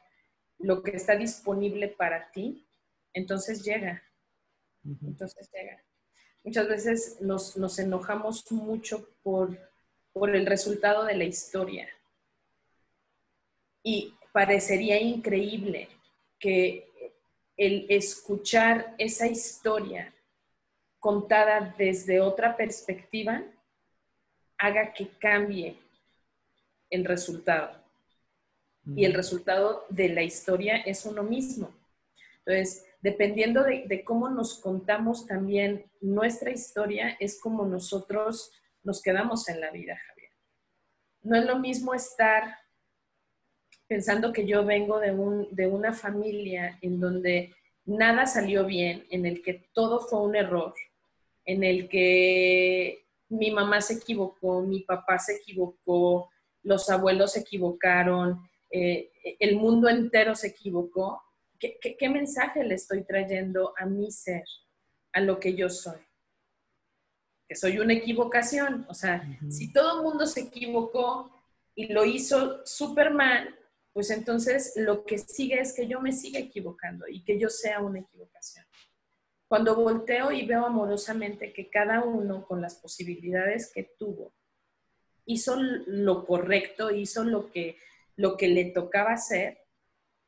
lo 0.59 0.83
que 0.83 0.93
está 0.93 1.17
disponible 1.17 1.89
para 1.89 2.31
ti, 2.31 2.67
entonces 3.13 3.65
llega. 3.65 4.03
Entonces 4.85 5.51
llega. 5.53 5.83
Muchas 6.45 6.69
veces 6.69 7.21
nos, 7.21 7.79
enojamos 7.79 8.51
mucho 8.51 9.09
por, 9.23 9.59
por 10.13 10.35
el 10.35 10.47
resultado 10.47 11.05
de 11.05 11.17
la 11.17 11.25
historia. 11.25 11.89
Y 13.83 14.15
parecería 14.33 15.01
increíble 15.01 15.89
que 16.39 16.89
el 17.57 17.87
escuchar 17.89 18.95
esa 18.99 19.27
historia 19.27 20.13
contada 20.99 21.75
desde 21.77 22.21
otra 22.21 22.57
perspectiva 22.57 23.43
haga 24.59 24.93
que 24.93 25.09
cambie 25.19 25.77
el 26.91 27.05
resultado. 27.05 27.82
Y 28.97 29.05
el 29.05 29.15
resultado 29.15 29.85
de 29.91 30.09
la 30.09 30.23
historia 30.23 30.77
es 30.77 31.07
uno 31.07 31.23
mismo. 31.23 31.71
Entonces, 32.45 32.85
dependiendo 33.01 33.63
de, 33.63 34.03
cómo 34.05 34.29
nos 34.29 34.61
contamos 34.61 35.27
también 35.27 35.85
nuestra 36.01 36.51
historia, 36.51 37.17
es 37.21 37.41
como 37.41 37.65
nosotros 37.65 38.51
nos 38.83 39.01
quedamos 39.01 39.49
en 39.49 39.61
la 39.61 39.71
vida, 39.71 39.97
Javier. 40.09 40.31
No 41.23 41.37
es 41.37 41.45
lo 41.45 41.59
mismo 41.59 41.95
estar 41.95 42.57
pensando 43.87 44.33
que 44.33 44.47
yo 44.47 44.65
vengo 44.65 44.99
de, 44.99 45.13
de 45.53 45.67
una 45.69 45.93
familia 45.93 46.79
en 46.81 46.99
donde 46.99 47.55
nada 47.85 48.27
salió 48.27 48.65
bien, 48.65 49.07
en 49.11 49.27
el 49.27 49.43
que 49.43 49.69
todo 49.73 50.01
fue 50.01 50.21
un 50.21 50.35
error, 50.35 50.75
en 51.45 51.63
el 51.63 51.89
que 51.89 53.07
mi 53.29 53.51
mamá 53.51 53.81
se 53.81 53.95
equivocó, 53.95 54.63
mi 54.63 54.81
papá 54.81 55.19
se 55.19 55.37
equivocó, 55.37 56.31
los 56.63 56.89
abuelos 56.91 57.33
se 57.33 57.41
equivocaron, 57.41 58.41
eh, 58.73 59.13
el 59.39 59.57
mundo 59.57 59.89
entero 59.89 60.35
se 60.35 60.49
equivocó. 60.49 61.23
¿Qué, 61.59 62.09
mensaje 62.09 62.65
le 62.65 62.75
estoy 62.75 63.05
trayendo 63.05 63.73
a 63.79 63.87
mi 63.87 64.11
ser, 64.11 64.45
a 65.13 65.21
lo 65.21 65.39
que 65.39 65.55
yo 65.55 65.69
soy? 65.69 66.01
Que 67.47 67.55
soy 67.55 67.79
una 67.79 67.93
equivocación. 67.93 68.85
O 68.89 68.95
sea, 68.95 69.23
si 69.49 69.73
todo 69.73 69.99
el 69.99 70.03
mundo 70.03 70.27
se 70.27 70.41
equivocó 70.41 71.31
y 71.75 71.93
lo 71.93 72.05
hizo 72.05 72.67
súper 72.67 73.13
mal, 73.13 73.55
pues 73.93 74.11
entonces 74.11 74.73
lo 74.77 75.05
que 75.05 75.19
sigue 75.19 75.61
es 75.61 75.75
que 75.75 75.87
yo 75.87 76.01
me 76.01 76.13
siga 76.13 76.41
equivocando 76.41 77.07
y 77.07 77.23
que 77.23 77.39
yo 77.39 77.51
sea 77.51 77.81
una 77.81 78.01
equivocación. 78.01 78.65
Cuando 79.47 79.77
volteo 79.77 80.33
y 80.33 80.47
veo 80.47 80.65
amorosamente 80.65 81.53
que 81.53 81.69
cada 81.69 82.03
uno 82.03 82.47
con 82.47 82.63
las 82.63 82.77
posibilidades 82.77 83.71
que 83.71 83.85
tuvo 83.99 84.33
hizo 85.27 85.57
lo 85.61 86.25
correcto, 86.27 86.91
hizo 86.91 87.23
lo 87.23 87.51
que, 87.51 87.77
lo 88.17 88.37
que 88.37 88.49
le 88.49 88.67
tocaba 88.67 89.13
hacer, 89.13 89.59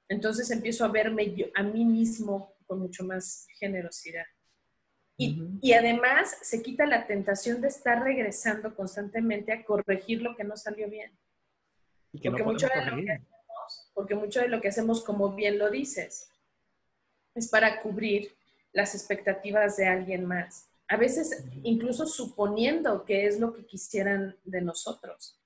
entonces 0.09 0.51
empiezo 0.51 0.85
a 0.85 0.88
verme 0.88 1.35
yo, 1.35 1.47
a 1.55 1.62
mí 1.62 1.85
mismo 1.85 2.55
con 2.66 2.81
mucho 2.81 3.05
más 3.05 3.47
generosidad. 3.59 4.25
Y, 5.16 5.40
y, 5.61 5.73
además 5.75 6.37
se 6.42 6.61
quita 6.61 6.87
la 6.87 7.07
tentación 7.07 7.61
de 7.61 7.68
estar 7.68 8.03
regresando 8.03 8.75
constantemente 8.75 9.53
a 9.53 9.64
corregir 9.64 10.20
lo 10.23 10.35
que 10.35 10.42
no 10.42 10.57
salió 10.57 10.90
bien. 10.90 11.16
porque, 12.11 12.42
mucho 12.42 12.66
de 12.66 12.85
lo 12.85 12.97
que 12.97 13.12
hacemos, 13.12 13.90
porque 13.94 14.14
mucho 14.16 14.40
de 14.40 14.49
lo 14.49 14.61
que 14.61 14.68
hacemos, 14.68 15.05
como 15.05 15.33
bien 15.33 15.59
lo 15.59 15.70
dices, 15.70 16.29
es 17.35 17.49
para 17.49 17.81
cubrir 17.81 18.35
las 18.73 18.94
expectativas 18.97 19.77
de 19.77 19.87
alguien 19.87 20.25
más. 20.25 20.68
A 20.88 20.97
veces 20.97 21.44
incluso 21.62 22.07
suponiendo 22.07 23.05
que 23.05 23.27
es 23.27 23.40
lo 23.40 23.55
que 23.55 23.64
quisieran 23.64 24.37
de 24.44 24.61
nosotros. 24.61 25.40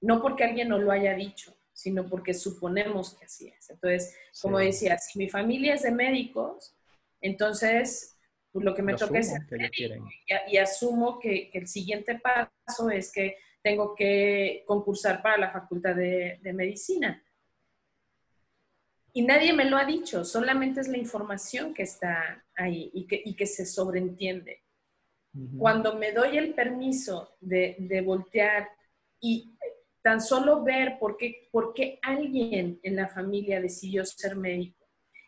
No 0.00 0.22
porque 0.22 0.44
alguien 0.44 0.68
nos 0.68 0.80
lo 0.80 0.92
haya 0.92 1.14
dicho, 1.14 1.54
sino 1.80 2.08
porque 2.08 2.34
suponemos 2.34 3.16
que 3.16 3.24
así 3.24 3.48
es. 3.48 3.70
Entonces, 3.70 4.14
como 4.40 4.58
decía, 4.58 4.98
si 4.98 5.18
mi 5.18 5.28
familia 5.28 5.74
es 5.74 5.82
de 5.82 5.92
médicos, 5.92 6.76
entonces 7.20 8.16
pues 8.52 8.64
lo 8.64 8.74
que 8.74 8.82
me 8.82 8.94
toca 8.94 9.18
es 9.18 9.32
y, 10.48 10.56
asumo 10.56 11.20
que, 11.20 11.50
el 11.52 11.68
siguiente 11.68 12.18
paso 12.18 12.90
es 12.90 13.12
que 13.12 13.36
tengo 13.62 13.94
que 13.94 14.64
concursar 14.66 15.22
para 15.22 15.38
la 15.38 15.52
facultad 15.52 15.94
de 15.94 16.52
medicina. 16.52 17.22
Y 19.12 19.22
nadie 19.22 19.52
me 19.52 19.64
lo 19.64 19.76
ha 19.76 19.84
dicho, 19.84 20.24
solamente 20.24 20.80
es 20.80 20.88
la 20.88 20.98
información 20.98 21.74
que 21.74 21.82
está 21.82 22.44
ahí 22.54 22.90
y 22.94 23.06
que, 23.06 23.20
y 23.24 23.34
que 23.34 23.46
se 23.46 23.66
sobreentiende. 23.66 24.62
Cuando 25.58 25.94
me 25.94 26.10
doy 26.10 26.38
el 26.38 26.54
permiso 26.54 27.36
de, 27.40 27.76
de, 27.78 28.00
voltear 28.00 28.68
y 29.20 29.56
tan 30.02 30.20
solo 30.20 30.62
ver 30.62 30.98
por 30.98 31.16
qué, 31.16 31.48
por 31.52 31.74
qué 31.74 31.98
alguien 32.02 32.80
en 32.82 32.96
la 32.96 33.08
familia 33.08 33.60
decidió 33.60 34.04
ser 34.04 34.36
médico 34.36 34.86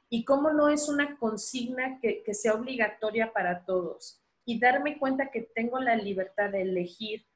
y 0.09 0.25
cómo 0.25 0.51
no 0.53 0.69
es 0.69 0.89
una 0.89 1.17
consigna 1.19 1.99
que, 2.01 2.23
que 2.23 2.35
sea 2.35 2.55
obligatoria 2.55 3.33
para 3.33 3.65
todos 3.65 4.23
y 4.45 4.59
darme 4.59 4.99
cuenta 4.99 5.31
que 5.31 5.43
tengo 5.55 5.79
la 5.79 5.97
libertad 5.97 6.51
de 6.51 6.63
elegir 6.63 7.27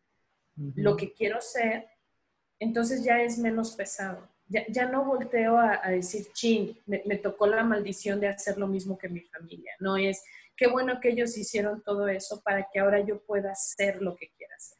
lo 0.74 0.96
que 0.96 1.12
quiero 1.12 1.40
ser, 1.40 1.86
entonces 2.58 3.04
ya 3.04 3.20
es 3.20 3.38
menos 3.38 3.72
pesado 3.72 4.26
ya, 4.48 4.86
no 4.86 5.04
volteo 5.04 5.58
a, 5.58 5.90
decir, 5.90 6.28
chin, 6.32 6.78
me, 6.86 7.18
tocó 7.18 7.46
la 7.46 7.64
maldición 7.64 8.20
de 8.20 8.28
hacer 8.28 8.58
lo 8.58 8.68
mismo 8.68 8.96
que 8.96 9.08
mi 9.08 9.20
familia. 9.20 9.72
No 9.80 9.96
es, 9.96 10.22
qué 10.56 10.68
bueno 10.68 11.00
que 11.00 11.10
ellos 11.10 11.36
hicieron 11.36 11.82
todo 11.82 12.08
eso 12.08 12.40
para 12.42 12.68
que 12.72 12.78
ahora 12.78 13.00
yo 13.00 13.20
pueda 13.20 13.52
hacer 13.52 14.00
lo 14.00 14.14
que 14.14 14.30
quiera 14.36 14.54
hacer. 14.54 14.78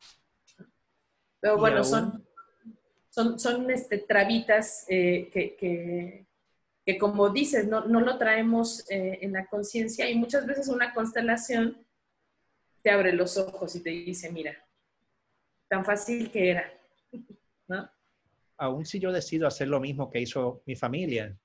Pero 1.40 1.58
bueno, 1.58 1.82
son, 1.82 2.25
son, 3.16 3.38
son 3.38 3.70
este, 3.70 3.98
trabitas 3.98 4.84
eh, 4.88 5.30
que, 5.32 6.98
como 6.98 7.30
dices, 7.30 7.66
no, 7.66 7.80
lo 7.86 8.18
traemos 8.18 8.88
eh, 8.90 9.20
en 9.22 9.32
la 9.32 9.46
conciencia 9.46 10.08
y 10.10 10.14
muchas 10.16 10.46
veces 10.46 10.68
una 10.68 10.92
constelación 10.92 11.82
te 12.82 12.90
abre 12.90 13.14
los 13.14 13.38
ojos 13.38 13.74
y 13.74 13.82
te 13.82 13.88
dice, 13.90 14.30
mira, 14.30 14.54
tan 15.66 15.82
fácil 15.84 16.30
que 16.30 16.50
era, 16.50 16.72
¿no? 17.66 17.90
aún 18.58 18.86
si 18.86 19.00
yo 19.00 19.12
decido 19.12 19.46
hacer 19.46 19.68
lo 19.68 19.80
mismo 19.80 20.10
que 20.10 20.20
hizo 20.20 20.62
mi 20.66 20.76
familia, 20.76 21.36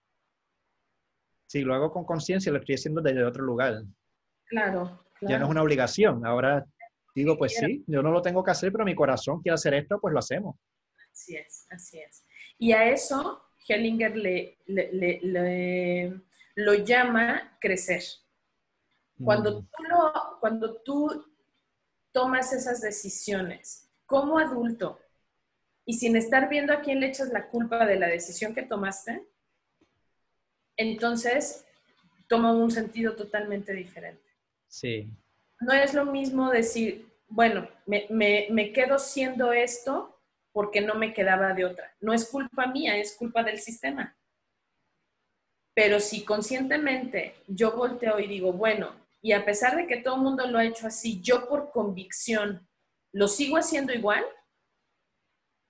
si 1.47 1.61
lo 1.61 1.73
hago 1.73 1.91
con 1.91 2.05
conciencia, 2.05 2.51
lo 2.51 2.59
estoy 2.59 2.75
haciendo 2.75 3.01
desde 3.01 3.23
otro 3.23 3.43
lugar. 3.43 3.81
Claro, 4.45 5.05
Ya 5.21 5.37
no 5.37 5.45
es 5.45 5.51
una 5.51 5.63
obligación. 5.63 6.25
Ahora 6.25 6.65
digo, 7.13 7.37
pues 7.37 7.55
sí, 7.55 7.83
yo 7.87 8.01
no 8.01 8.11
lo 8.11 8.21
tengo 8.21 8.43
que 8.43 8.51
hacer, 8.51 8.71
pero 8.71 8.85
mi 8.85 8.95
corazón 8.95 9.41
quiere 9.41 9.55
hacer 9.55 9.73
esto, 9.73 9.99
pues 9.99 10.13
lo 10.13 10.19
hacemos. 10.19 10.55
Así 11.11 11.35
es, 11.35 11.65
así 11.69 11.99
es. 11.99 12.23
Y 12.57 12.71
a 12.71 12.89
eso 12.89 13.43
Hellinger 13.67 14.15
le, 14.15 14.57
lo 16.55 16.73
llama 16.73 17.57
crecer. 17.59 18.03
Cuando, 19.23 19.61
mm. 19.61 19.65
tú 19.65 19.83
cuando 20.39 20.81
tú 20.81 21.25
tomas 22.11 22.53
esas 22.53 22.81
decisiones 22.81 23.87
como 24.05 24.39
adulto, 24.39 24.99
y 25.85 25.93
sin 25.95 26.15
estar 26.15 26.47
viendo 26.49 26.73
a 26.73 26.81
quién 26.81 26.99
le 26.99 27.07
echas 27.07 27.29
la 27.29 27.47
culpa 27.47 27.85
de 27.85 27.97
la 27.97 28.07
decisión 28.07 28.53
que 28.53 28.63
tomaste, 28.63 29.27
entonces 30.77 31.65
toma 32.27 32.53
un 32.53 32.71
sentido 32.71 33.15
totalmente 33.15 33.73
diferente. 33.73 34.23
Sí. 34.67 35.09
No 35.59 35.73
es 35.73 35.93
lo 35.93 36.05
mismo 36.05 36.49
decir, 36.49 37.11
bueno, 37.27 37.67
me, 37.85 38.07
me, 38.09 38.71
quedo 38.71 38.99
siendo 38.99 39.51
esto 39.51 40.10
porque 40.51 40.81
no 40.81 40.95
me 40.95 41.13
quedaba 41.13 41.53
de 41.53 41.65
otra. 41.65 41.95
No 41.99 42.13
es 42.13 42.29
culpa 42.29 42.67
mía, 42.67 42.97
es 42.97 43.15
culpa 43.15 43.43
del 43.43 43.59
sistema. 43.59 44.17
Pero 45.73 45.99
si 45.99 46.25
conscientemente 46.25 47.35
yo 47.47 47.71
volteo 47.71 48.19
y 48.19 48.27
digo, 48.27 48.51
bueno, 48.51 48.95
y 49.21 49.33
a 49.33 49.45
pesar 49.45 49.75
de 49.75 49.87
que 49.87 49.97
todo 49.97 50.15
el 50.15 50.21
mundo 50.21 50.45
lo 50.47 50.57
ha 50.57 50.65
hecho 50.65 50.87
así, 50.87 51.21
yo 51.21 51.47
por 51.47 51.71
convicción 51.71 52.67
lo 53.13 53.27
sigo 53.27 53.57
haciendo 53.57 53.93
igual, 53.93 54.25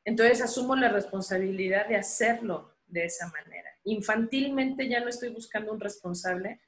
entonces 0.05 0.41
asumo 0.41 0.75
la 0.75 0.89
responsabilidad 0.89 1.87
de 1.87 1.95
hacerlo 1.95 2.75
de 2.87 3.05
esa 3.05 3.27
manera. 3.27 3.69
Infantilmente 3.83 4.87
ya 4.87 4.99
no 4.99 5.09
estoy 5.09 5.29
buscando 5.29 5.71
un 5.71 5.79
responsable 5.79 6.59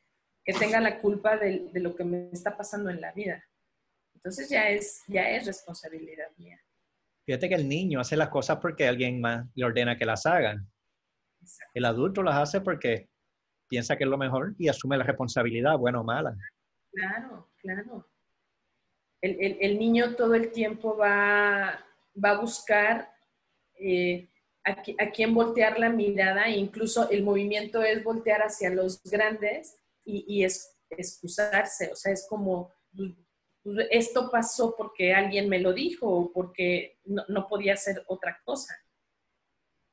que 0.43 0.53
tenga 0.53 0.79
la 0.79 0.99
culpa 0.99 1.37
de, 1.37 1.69
lo 1.73 1.95
que 1.95 2.03
me 2.03 2.29
está 2.31 2.55
pasando 2.55 2.89
en 2.89 3.01
la 3.01 3.11
vida. 3.11 3.43
Entonces 4.13 4.49
ya 4.49 4.69
es, 4.69 5.01
ya 5.07 5.29
es 5.29 5.45
responsabilidad 5.45 6.29
mía. 6.37 6.59
Fíjate 7.25 7.49
que 7.49 7.55
el 7.55 7.69
niño 7.69 7.99
hace 7.99 8.17
las 8.17 8.29
cosas 8.29 8.57
porque 8.57 8.87
alguien 8.87 9.21
más 9.21 9.45
le 9.55 9.65
ordena 9.65 9.97
que 9.97 10.05
las 10.05 10.25
hagan. 10.25 10.69
El 11.73 11.85
adulto 11.85 12.21
las 12.23 12.35
hace 12.35 12.61
porque 12.61 13.09
piensa 13.69 13.97
que 13.97 14.03
es 14.03 14.09
lo 14.09 14.17
mejor 14.17 14.55
y 14.57 14.67
asume 14.67 14.97
la 14.97 15.03
responsabilidad, 15.03 15.77
buena 15.77 16.01
o 16.01 16.03
mala. 16.03 16.35
Claro, 16.91 17.49
claro. 17.57 18.09
El, 19.21 19.57
el 19.61 19.79
niño 19.79 20.15
todo 20.15 20.35
el 20.35 20.51
tiempo 20.51 20.97
va, 20.97 21.79
va 22.23 22.29
a 22.31 22.39
buscar 22.39 23.13
eh, 23.79 24.29
a, 24.63 25.11
quién 25.11 25.33
voltear 25.33 25.77
la 25.77 25.89
mirada, 25.89 26.45
e 26.45 26.57
incluso 26.57 27.09
el 27.09 27.23
movimiento 27.23 27.81
es 27.83 28.03
voltear 28.03 28.41
hacia 28.41 28.69
los 28.69 29.01
grandes 29.03 29.77
y, 30.05 30.43
es, 30.43 30.77
excusarse, 30.89 31.91
o 31.91 31.95
sea, 31.95 32.13
es 32.13 32.25
como, 32.29 32.71
esto 33.89 34.29
pasó 34.29 34.75
porque 34.75 35.13
alguien 35.13 35.47
me 35.47 35.59
lo 35.59 35.73
dijo 35.73 36.07
o 36.07 36.31
porque 36.31 36.99
no, 37.05 37.47
podía 37.47 37.75
ser 37.77 38.03
otra 38.07 38.41
cosa. 38.43 38.75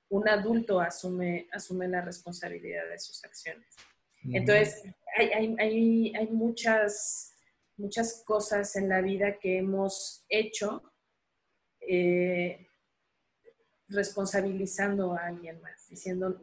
Un 0.09 0.29
adulto 0.29 0.81
asume, 0.81 1.49
asume 1.53 1.87
la 1.89 2.01
responsabilidad 2.01 2.89
de 2.89 2.99
sus 2.99 3.25
acciones. 3.25 3.77
Entonces, 4.25 4.83
hay, 5.17 5.29
hay, 5.59 6.15
hay, 6.15 6.27
muchas, 6.29 7.37
muchas 7.77 8.23
cosas 8.27 8.75
en 8.77 8.89
la 8.89 9.01
vida 9.01 9.39
que 9.39 9.59
hemos 9.59 10.25
hecho 10.29 10.83
eh, 11.81 12.67
responsabilizando 13.89 15.15
a 15.15 15.27
alguien 15.27 15.61
más, 15.61 15.89
diciendo, 15.89 16.39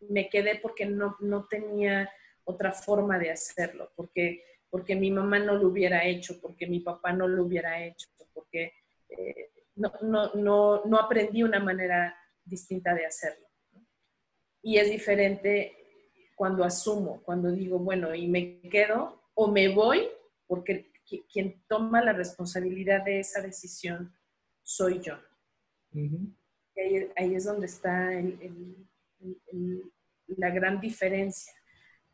me 0.00 0.28
quedé 0.28 0.56
porque 0.56 0.86
no, 0.86 1.16
no 1.20 1.46
tenía 1.46 2.10
otra 2.44 2.72
forma 2.72 3.18
de 3.18 3.30
hacerlo, 3.30 3.92
porque, 3.96 4.44
porque 4.76 4.94
mi 4.94 5.10
mamá 5.10 5.38
no 5.38 5.54
lo 5.54 5.68
hubiera 5.68 6.04
hecho, 6.04 6.38
porque 6.38 6.66
mi 6.66 6.80
papá 6.80 7.10
no 7.10 7.26
lo 7.26 7.44
hubiera 7.44 7.82
hecho, 7.82 8.08
porque 8.34 8.74
eh, 9.08 9.50
no, 9.74 9.90
no, 10.02 10.34
no, 10.34 10.84
no, 10.84 10.98
aprendí 10.98 11.42
una 11.42 11.60
manera 11.60 12.14
distinta 12.44 12.94
de 12.94 13.06
hacerlo. 13.06 13.46
Y 14.60 14.76
es 14.76 14.90
diferente 14.90 15.72
cuando 16.34 16.62
asumo, 16.62 17.22
cuando 17.22 17.50
digo, 17.50 17.78
bueno, 17.78 18.14
y 18.14 18.28
me 18.28 18.60
quedo 18.68 19.30
o 19.32 19.50
me 19.50 19.70
voy, 19.70 20.10
porque 20.46 20.92
quien 21.32 21.64
toma 21.66 22.04
la 22.04 22.12
responsabilidad 22.12 23.02
de 23.02 23.20
esa 23.20 23.40
decisión 23.40 24.14
soy 24.62 25.00
yo. 25.00 25.14
y 25.94 26.34
ahí, 27.16 27.34
es 27.34 27.44
donde 27.46 27.64
está 27.64 28.10
la 30.26 30.50
gran 30.50 30.82
diferencia. 30.82 31.54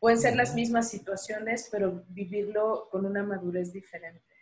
Pueden 0.03 0.19
ser 0.19 0.35
las 0.35 0.53
mismas 0.53 0.89
situaciones, 0.89 1.69
pero 1.71 2.03
vivirlo 2.09 2.89
con 2.91 3.05
una 3.05 3.23
madurez 3.23 3.71
diferente. 3.71 4.35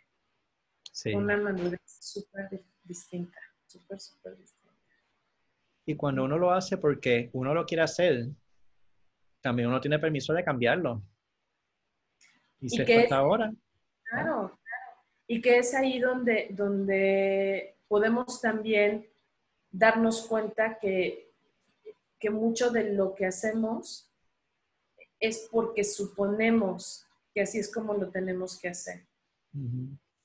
Sí. 0.90 1.14
Una 1.14 1.36
madurez 1.36 1.80
súper 1.86 2.64
distinta, 2.82 3.38
súper, 3.64 4.00
súper 4.00 4.36
distinta. 4.38 4.74
Y 5.86 5.94
cuando 5.94 6.24
uno 6.24 6.36
lo 6.36 6.50
hace 6.50 6.78
porque 6.78 7.30
uno 7.34 7.54
lo 7.54 7.64
quiere 7.64 7.84
hacer, 7.84 8.26
también 9.40 9.68
uno 9.68 9.80
tiene 9.80 10.00
permiso 10.00 10.32
de 10.32 10.42
cambiarlo. 10.42 11.00
Y, 12.58 12.68
se 12.68 12.84
que 12.84 13.06
ahora. 13.12 13.52
Claro, 14.02 14.58
claro. 14.64 14.98
Y 15.28 15.40
que 15.40 15.58
es 15.58 15.74
ahí 15.74 16.00
donde, 16.00 16.48
donde 16.50 17.76
podemos 17.86 18.40
también 18.40 19.08
darnos 19.70 20.26
cuenta 20.26 20.76
que, 20.80 21.32
que 22.18 22.30
mucho 22.30 22.72
de 22.72 22.94
lo 22.94 23.14
que 23.14 23.26
hacemos 23.26 24.11
es 25.22 25.48
porque 25.50 25.84
suponemos 25.84 27.06
que 27.32 27.40
así 27.40 27.58
es 27.58 27.72
como 27.72 27.94
lo 27.94 28.10
tenemos 28.10 28.58
que 28.58 28.68
hacer. 28.68 29.06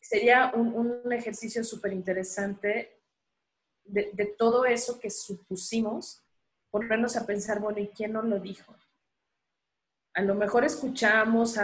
Sería 0.01 0.51
un, 0.53 0.73
un 0.73 1.13
ejercicio 1.13 1.63
súper 1.63 1.93
interesante 1.93 2.99
de, 3.85 4.09
de, 4.13 4.25
todo 4.25 4.65
eso 4.65 4.99
que 4.99 5.09
supusimos, 5.09 6.21
ponernos 6.69 7.15
a 7.15 7.25
pensar, 7.25 7.61
bueno, 7.61 7.79
¿y 7.79 7.87
quién 7.87 8.11
nos 8.11 8.25
lo 8.25 8.39
dijo? 8.39 8.75
a 10.17 10.21
lo 10.23 10.33
mejor 10.33 10.65
escuchamos 10.65 11.57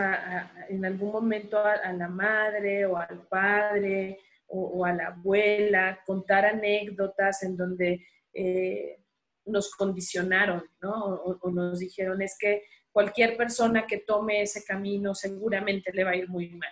en 0.70 0.86
algún 0.86 1.12
momento 1.12 1.58
a, 1.58 1.92
la 1.92 2.08
madre 2.08 2.86
o 2.86 2.96
al 2.98 3.26
padre 3.28 4.20
o, 4.46 4.86
a 4.86 4.94
la 4.94 5.08
abuela 5.08 6.00
contar 6.06 6.46
anécdotas 6.46 7.42
en 7.42 7.58
donde 7.58 8.06
eh, 8.32 9.00
nos 9.46 9.72
condicionaron, 9.72 10.64
¿no? 10.82 10.94
O, 11.42 11.50
nos 11.50 11.80
dijeron, 11.80 12.22
es 12.22 12.38
que 12.40 12.62
cualquier 12.94 13.36
persona 13.36 13.86
que 13.86 13.98
tome 13.98 14.42
ese 14.42 14.64
camino 14.64 15.14
seguramente 15.14 15.92
le 15.92 16.06
va 16.06 16.12
a 16.12 16.16
ir 16.16 16.30
muy 16.30 16.50
mal. 16.52 16.72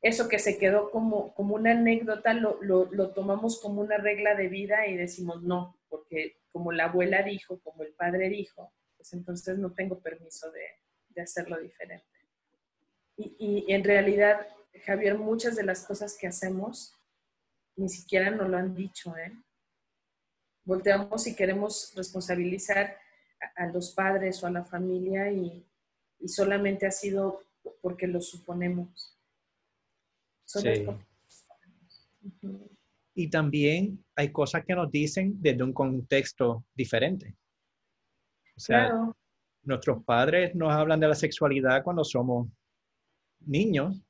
Eso 0.00 0.28
que 0.28 0.38
se 0.38 0.58
quedó 0.58 0.90
como, 0.90 1.34
como 1.34 1.56
una 1.56 1.72
anécdota 1.72 2.34
lo, 2.34 2.60
lo 2.62 3.10
tomamos 3.10 3.60
como 3.60 3.80
una 3.80 3.96
regla 3.96 4.36
de 4.36 4.48
vida 4.48 4.86
y 4.86 4.96
decimos 4.96 5.42
no, 5.42 5.80
porque 5.88 6.38
como 6.52 6.70
la 6.70 6.84
abuela 6.84 7.22
dijo, 7.22 7.60
como 7.60 7.82
el 7.82 7.94
padre 7.94 8.28
dijo, 8.28 8.72
pues 9.02 9.14
entonces 9.14 9.58
no 9.58 9.72
tengo 9.72 10.00
permiso 10.00 10.48
de, 10.52 11.20
hacerlo 11.20 11.58
diferente. 11.58 12.06
Y, 13.16 13.66
en 13.68 13.84
realidad, 13.84 14.46
Javier, 14.84 15.18
muchas 15.18 15.56
de 15.56 15.64
las 15.64 15.84
cosas 15.84 16.16
que 16.16 16.26
hacemos 16.26 16.98
ni 17.76 17.88
siquiera 17.88 18.30
nos 18.30 18.48
lo 18.48 18.56
han 18.56 18.74
dicho, 18.74 19.14
¿eh? 19.16 19.32
Volteamos 20.64 21.26
y 21.26 21.34
queremos 21.34 21.92
responsabilizar 21.96 22.96
a, 23.56 23.66
los 23.66 23.92
padres 23.92 24.42
o 24.42 24.46
a 24.46 24.50
la 24.50 24.64
familia 24.64 25.30
y, 25.30 25.64
solamente 26.26 26.86
ha 26.86 26.90
sido 26.92 27.42
porque 27.80 28.06
lo 28.06 28.20
suponemos. 28.20 29.18
Sí. 30.44 30.86
Y 33.14 33.28
también 33.28 34.04
hay 34.14 34.30
cosas 34.30 34.64
que 34.64 34.74
nos 34.74 34.90
dicen 34.90 35.34
desde 35.42 35.64
un 35.64 35.72
contexto 35.72 36.64
diferente. 36.74 37.36
O 38.56 38.60
sea, 38.60 39.12
nuestros 39.64 40.04
padres 40.04 40.54
nos 40.54 40.72
hablan 40.72 41.00
de 41.00 41.08
la 41.08 41.14
sexualidad 41.14 41.82
cuando 41.82 42.04
somos 42.04 42.48
niños. 43.40 44.00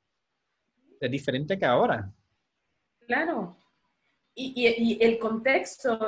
Es 0.99 1.11
diferente 1.11 1.57
que 1.57 1.65
ahora. 1.65 2.13
Claro. 3.07 3.57
Y, 4.35 4.97
el 5.01 5.19
contexto, 5.19 6.07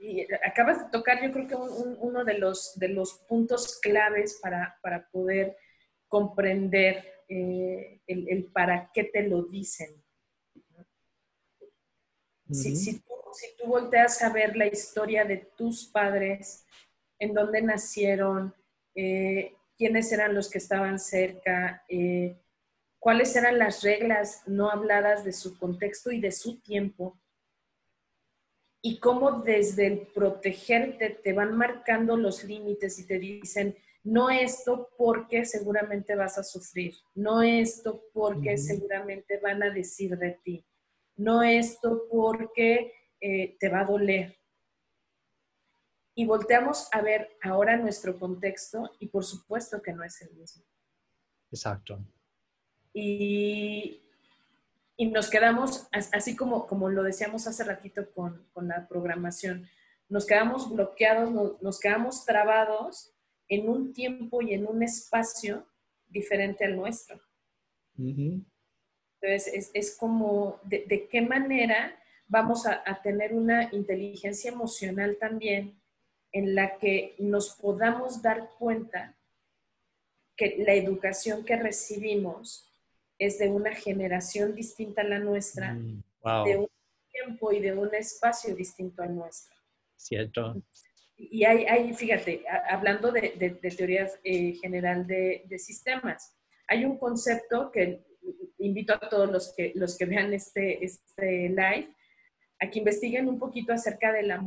y 0.00 0.26
acabas 0.44 0.78
de 0.78 0.90
tocar 0.90 1.22
yo 1.22 1.30
creo 1.30 1.46
que 1.46 1.54
uno 1.54 2.24
de 2.24 2.38
los, 2.38 2.78
de 2.78 2.88
los 2.88 3.14
puntos 3.28 3.78
claves 3.80 4.40
para, 4.40 5.08
poder 5.12 5.56
comprender 6.08 7.04
eh, 7.28 8.00
el, 8.06 8.46
para 8.46 8.90
qué 8.94 9.04
te 9.04 9.22
lo 9.22 9.42
dicen. 9.42 10.02
si, 12.50 12.74
si, 12.74 12.98
tú, 13.00 13.14
si 13.34 13.46
tú 13.56 13.68
volteas 13.68 14.22
a 14.22 14.32
ver 14.32 14.56
la 14.56 14.66
historia 14.66 15.24
de 15.24 15.36
tus 15.36 15.84
padres, 15.84 16.64
en 17.18 17.34
dónde 17.34 17.60
nacieron, 17.60 18.54
eh, 18.94 19.54
quiénes 19.76 20.10
eran 20.12 20.34
los 20.34 20.50
que 20.50 20.58
estaban 20.58 20.98
cerca, 20.98 21.84
eh, 21.88 22.40
cuáles 22.98 23.36
eran 23.36 23.58
las 23.58 23.82
reglas 23.82 24.42
no 24.46 24.70
habladas 24.70 25.24
de 25.24 25.32
su 25.32 25.58
contexto 25.58 26.10
y 26.10 26.20
de 26.20 26.32
su 26.32 26.58
tiempo, 26.60 27.19
y 28.82 28.98
cómo 28.98 29.42
desde 29.42 29.86
el 29.86 30.06
protegerte 30.06 31.10
te 31.10 31.32
van 31.32 31.56
marcando 31.56 32.16
los 32.16 32.44
límites 32.44 32.98
y 32.98 33.06
te 33.06 33.18
dicen, 33.18 33.76
no 34.02 34.30
esto 34.30 34.88
porque 34.96 35.44
seguramente 35.44 36.16
vas 36.16 36.38
a 36.38 36.42
sufrir, 36.42 36.94
no 37.14 37.42
esto 37.42 38.04
porque 38.12 38.56
seguramente 38.56 39.38
van 39.38 39.62
a 39.62 39.70
decir 39.70 40.16
de 40.16 40.38
ti, 40.42 40.64
no 41.16 41.42
esto 41.42 42.06
porque 42.10 42.92
eh, 43.20 43.56
te 43.60 43.68
va 43.68 43.80
a 43.80 43.84
doler, 43.84 44.40
y 46.20 46.26
volteamos 46.26 46.86
a 46.92 47.00
ver 47.00 47.38
ahora 47.42 47.78
nuestro 47.78 48.18
contexto 48.18 48.90
y 48.98 49.06
por 49.06 49.24
supuesto 49.24 49.80
que 49.80 49.94
no 49.94 50.04
es 50.04 50.20
el 50.20 50.30
mismo. 50.34 50.62
Exacto. 51.50 52.04
Y, 52.92 54.02
y 55.00 55.06
nos 55.06 55.30
quedamos, 55.30 55.88
así 55.92 56.36
como, 56.36 56.66
como 56.66 56.90
lo 56.90 57.02
decíamos 57.02 57.46
hace 57.46 57.64
ratito 57.64 58.12
con, 58.12 58.46
con 58.52 58.68
la 58.68 58.86
programación, 58.86 59.66
nos 60.10 60.26
quedamos 60.26 60.70
bloqueados, 60.70 61.58
nos, 61.62 61.80
quedamos 61.80 62.26
trabados 62.26 63.10
en 63.48 63.70
un 63.70 63.94
tiempo 63.94 64.42
y 64.42 64.52
en 64.52 64.66
un 64.66 64.82
espacio 64.82 65.66
diferente 66.06 66.66
al 66.66 66.76
nuestro. 66.76 67.18
Entonces, 67.96 69.46
es, 69.54 69.70
es 69.72 69.96
como, 69.96 70.60
de, 70.64 70.84
de, 70.86 71.08
qué 71.08 71.22
manera 71.22 71.98
vamos 72.26 72.66
a, 72.66 72.82
a 72.84 73.00
tener 73.00 73.32
una 73.32 73.72
inteligencia 73.72 74.50
emocional 74.50 75.16
también 75.18 75.80
en 76.30 76.54
la 76.54 76.76
que 76.76 77.14
nos 77.18 77.56
podamos 77.56 78.20
dar 78.20 78.50
cuenta 78.58 79.16
que 80.36 80.56
la 80.58 80.74
educación 80.74 81.42
que 81.42 81.56
recibimos 81.56 82.69
es 83.20 83.38
de 83.38 83.50
una 83.50 83.74
generación 83.74 84.54
distinta 84.54 85.02
a 85.02 85.04
la 85.04 85.18
nuestra, 85.18 85.74
mm, 85.74 86.02
de 86.46 86.56
un 86.56 86.70
tiempo 87.12 87.52
y 87.52 87.60
de 87.60 87.72
un 87.72 87.94
espacio 87.94 88.56
distinto 88.56 89.02
al 89.02 89.14
nuestro. 89.14 89.54
Cierto. 89.94 90.60
Y 91.16 91.44
hay, 91.44 91.92
fíjate, 91.92 92.42
hablando 92.70 93.12
de, 93.12 93.34
de, 93.38 93.70
teorías 93.70 94.18
eh, 94.24 94.54
general 94.54 95.06
de, 95.06 95.58
sistemas, 95.58 96.34
hay 96.66 96.86
un 96.86 96.96
concepto 96.96 97.70
que 97.70 98.02
invito 98.58 98.94
a 98.94 99.00
todos 99.00 99.30
los 99.30 99.52
que, 99.54 99.72
los 99.74 99.98
que 99.98 100.06
vean 100.06 100.32
este, 100.32 100.82
este 100.82 101.50
live, 101.50 101.94
a 102.58 102.70
que 102.70 102.78
investiguen 102.78 103.28
un 103.28 103.38
poquito 103.38 103.74
acerca 103.74 104.14
de 104.14 104.22
la 104.22 104.42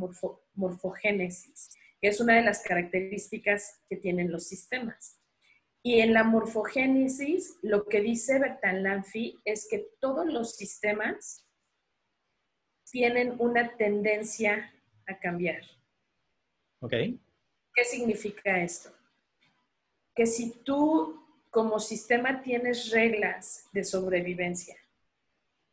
morfogénesis, 0.54 1.70
que 2.00 2.08
es 2.08 2.20
una 2.20 2.34
de 2.34 2.42
las 2.42 2.60
características 2.62 3.80
que 3.88 3.96
tienen 3.96 4.32
los 4.32 4.48
sistemas. 4.48 5.20
Y 5.86 6.00
en 6.00 6.14
la 6.14 6.24
morfogénesis, 6.24 7.58
lo 7.60 7.86
que 7.86 8.00
dice 8.00 8.38
Bertalanffy 8.38 9.38
es 9.44 9.68
que 9.70 9.86
todos 10.00 10.24
los 10.24 10.56
sistemas 10.56 11.46
tienen 12.90 13.34
una 13.38 13.76
tendencia 13.76 14.72
a 15.06 15.18
cambiar. 15.18 15.60
Ok. 16.80 16.92
¿Qué 17.74 17.84
significa 17.84 18.62
esto? 18.62 18.90
Que 20.14 20.24
si 20.26 20.62
tú 20.62 21.22
como 21.50 21.78
sistema 21.78 22.40
tienes 22.40 22.90
reglas 22.90 23.68
de 23.74 23.84
sobrevivencia, 23.84 24.76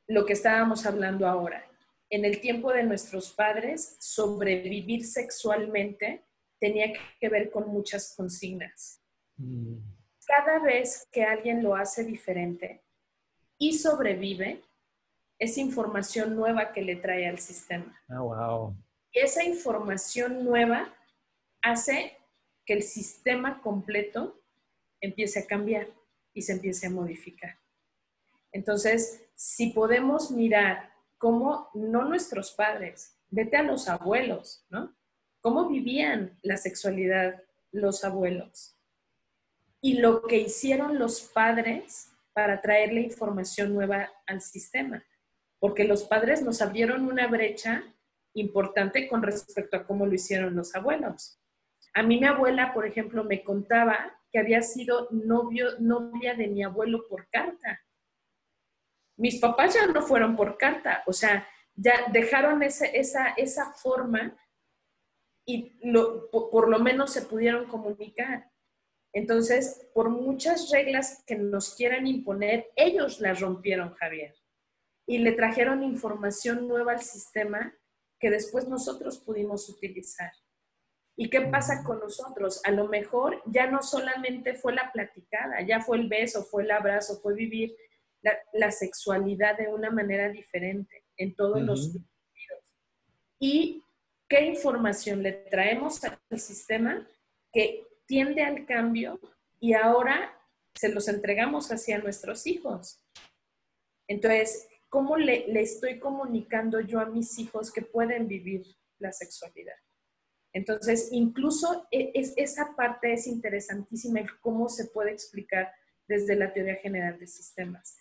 lo 0.07 0.25
que 0.25 0.33
estábamos 0.33 0.85
hablando 0.85 1.25
ahora, 1.25 1.65
en 2.09 2.25
el 2.25 2.41
tiempo 2.41 2.73
de 2.73 2.83
nuestros 2.83 3.31
padres, 3.31 3.95
sobrevivir 4.01 5.05
sexualmente 5.05 6.25
tenía 6.59 6.91
que 7.17 7.29
ver 7.29 7.49
con 7.49 7.69
muchas 7.69 8.13
consignas. 8.13 9.01
Mm. 9.37 9.90
Cada 10.31 10.59
vez 10.59 11.09
que 11.11 11.23
alguien 11.23 11.61
lo 11.61 11.75
hace 11.75 12.05
diferente 12.05 12.81
y 13.57 13.77
sobrevive, 13.77 14.61
es 15.37 15.57
información 15.57 16.37
nueva 16.37 16.71
que 16.71 16.81
le 16.81 16.95
trae 16.95 17.27
al 17.27 17.37
sistema. 17.37 17.99
Oh, 18.09 18.23
wow. 18.23 18.75
Y 19.11 19.19
esa 19.19 19.43
información 19.43 20.45
nueva 20.45 20.93
hace 21.61 22.17
que 22.65 22.73
el 22.73 22.83
sistema 22.83 23.61
completo 23.61 24.41
empiece 25.01 25.39
a 25.39 25.47
cambiar 25.47 25.87
y 26.33 26.43
se 26.43 26.53
empiece 26.53 26.87
a 26.87 26.91
modificar. 26.91 27.57
Entonces, 28.53 29.25
si 29.33 29.71
podemos 29.71 30.31
mirar 30.31 30.93
cómo 31.17 31.69
no 31.73 32.05
nuestros 32.05 32.51
padres, 32.51 33.17
vete 33.29 33.57
a 33.57 33.63
los 33.63 33.89
abuelos, 33.89 34.65
¿no? 34.69 34.95
¿Cómo 35.41 35.67
vivían 35.67 36.39
la 36.41 36.55
sexualidad 36.55 37.43
los 37.71 38.05
abuelos? 38.05 38.77
Y 39.81 39.99
lo 39.99 40.21
que 40.23 40.37
hicieron 40.37 40.99
los 40.99 41.21
padres 41.21 42.11
para 42.33 42.61
traerle 42.61 43.01
información 43.01 43.73
nueva 43.73 44.11
al 44.27 44.41
sistema. 44.41 45.03
Porque 45.59 45.83
los 45.83 46.03
padres 46.03 46.41
nos 46.41 46.61
abrieron 46.61 47.05
una 47.05 47.27
brecha 47.27 47.83
importante 48.33 49.07
con 49.07 49.21
respecto 49.21 49.77
a 49.77 49.85
cómo 49.85 50.05
lo 50.05 50.13
hicieron 50.13 50.55
los 50.55 50.73
abuelos. 50.75 51.39
A 51.93 52.03
mí 52.03 52.19
mi 52.19 52.25
abuela, 52.25 52.73
por 52.73 52.85
ejemplo, 52.85 53.23
me 53.23 53.43
contaba 53.43 54.17
que 54.31 54.39
había 54.39 54.61
sido 54.61 55.09
novio, 55.11 55.77
novia 55.79 56.35
de 56.35 56.47
mi 56.47 56.63
abuelo 56.63 57.05
por 57.09 57.27
carta. 57.29 57.81
Mis 59.17 59.39
papás 59.39 59.75
ya 59.75 59.87
no 59.87 60.01
fueron 60.01 60.35
por 60.35 60.57
carta, 60.57 61.03
o 61.05 61.13
sea, 61.13 61.47
ya 61.75 62.07
dejaron 62.11 62.63
esa, 62.63 62.85
esa 62.85 63.73
forma 63.73 64.35
y 65.45 65.79
por, 66.31 66.69
lo 66.69 66.79
menos 66.79 67.11
se 67.11 67.23
pudieron 67.23 67.65
comunicar. 67.65 68.50
Entonces, 69.13 69.89
por 69.93 70.09
muchas 70.09 70.69
reglas 70.71 71.23
que 71.27 71.35
nos 71.35 71.75
quieran 71.75 72.07
imponer, 72.07 72.71
ellos 72.75 73.19
las 73.19 73.41
rompieron, 73.41 73.93
Javier, 73.95 74.35
y 75.05 75.17
le 75.17 75.33
trajeron 75.33 75.83
información 75.83 76.67
nueva 76.67 76.93
al 76.93 77.01
sistema 77.01 77.73
que 78.19 78.29
después 78.29 78.67
nosotros 78.67 79.17
pudimos 79.17 79.67
utilizar. 79.67 80.31
¿Y 81.17 81.29
qué 81.29 81.41
pasa 81.41 81.83
con 81.83 81.99
nosotros? 81.99 82.61
A 82.63 82.71
lo 82.71 82.87
mejor 82.87 83.41
ya 83.45 83.69
no 83.69 83.81
solamente 83.81 84.53
fue 84.53 84.73
la 84.73 84.91
platicada, 84.91 85.61
ya 85.61 85.81
fue 85.81 85.97
el 85.97 86.07
beso, 86.07 86.43
fue 86.43 86.63
el 86.63 86.71
abrazo, 86.71 87.19
fue 87.21 87.33
vivir 87.33 87.75
la, 88.53 88.71
sexualidad 88.71 89.57
de 89.57 89.67
una 89.67 89.89
manera 89.89 90.29
diferente 90.29 91.03
en 91.17 91.35
todos 91.35 91.61
los 91.61 91.85
sentidos. 91.85 92.77
¿Y 93.39 93.83
qué 94.29 94.45
información 94.45 95.21
le 95.23 95.33
traemos 95.33 96.01
al 96.03 96.39
sistema 96.39 97.07
que 97.51 97.90
tiende 98.11 98.43
al 98.43 98.65
cambio 98.65 99.21
y 99.61 99.71
ahora 99.71 100.37
se 100.75 100.89
los 100.89 101.07
entregamos 101.07 101.71
hacia 101.71 101.99
nuestros 101.99 102.45
hijos? 102.45 103.01
Entonces, 104.05 104.67
¿cómo 104.89 105.15
le, 105.15 105.47
le 105.47 105.61
estoy 105.61 105.97
comunicando 105.97 106.81
yo 106.81 106.99
a 106.99 107.05
mis 107.05 107.39
hijos 107.39 107.71
que 107.71 107.81
pueden 107.81 108.27
vivir 108.27 108.65
la 108.99 109.13
sexualidad? 109.13 109.77
Entonces, 110.51 111.07
incluso 111.13 111.87
e, 111.89 112.11
es, 112.13 112.33
esa 112.35 112.75
parte 112.75 113.13
es 113.13 113.27
interesantísima, 113.27 114.19
el 114.19 114.39
cómo 114.41 114.67
se 114.67 114.87
puede 114.87 115.11
explicar 115.11 115.71
desde 116.05 116.35
la 116.35 116.51
teoría 116.51 116.75
general 116.75 117.17
de 117.17 117.27
sistemas. 117.27 117.97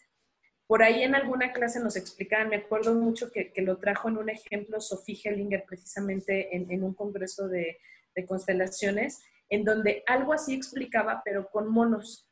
Por 0.67 0.83
ahí 0.83 1.05
en 1.05 1.15
alguna 1.15 1.53
clase 1.53 1.79
nos 1.79 1.95
explicaban, 1.95 2.49
me 2.49 2.57
acuerdo 2.57 2.95
mucho 2.95 3.31
que, 3.31 3.53
lo 3.59 3.79
trajo 3.79 4.09
en 4.09 4.19
un 4.19 4.29
ejemplo 4.29 4.81
Sophie 4.81 5.21
Hellinger 5.23 5.65
precisamente 5.69 6.57
en, 6.57 6.83
un 6.83 6.95
congreso 6.95 7.47
de, 7.47 7.79
constelaciones, 8.27 9.23
en 9.51 9.65
donde 9.65 10.03
algo 10.07 10.33
así 10.33 10.55
explicaba, 10.55 11.21
pero 11.25 11.51
con 11.51 11.69
monos. 11.69 12.31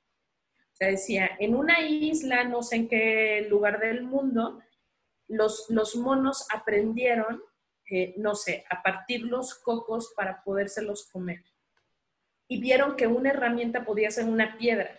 O 0.72 0.76
sea, 0.78 0.88
decía, 0.88 1.30
en 1.38 1.54
una 1.54 1.80
isla, 1.80 2.44
no 2.44 2.62
sé 2.62 2.76
en 2.76 2.88
qué 2.88 3.46
lugar 3.50 3.80
del 3.80 4.02
mundo, 4.02 4.62
los, 5.26 5.66
los 5.68 5.96
monos 5.96 6.46
aprendieron 6.50 7.42
no 8.16 8.34
sé, 8.34 8.64
a 8.70 8.82
partir 8.82 9.22
los 9.22 9.54
cocos 9.54 10.12
para 10.16 10.42
podérselos 10.42 11.08
comer. 11.10 11.42
Y 12.48 12.60
vieron 12.60 12.96
que 12.96 13.06
una 13.06 13.30
herramienta 13.30 13.84
podía 13.84 14.10
ser 14.10 14.24
una 14.24 14.56
piedra. 14.58 14.98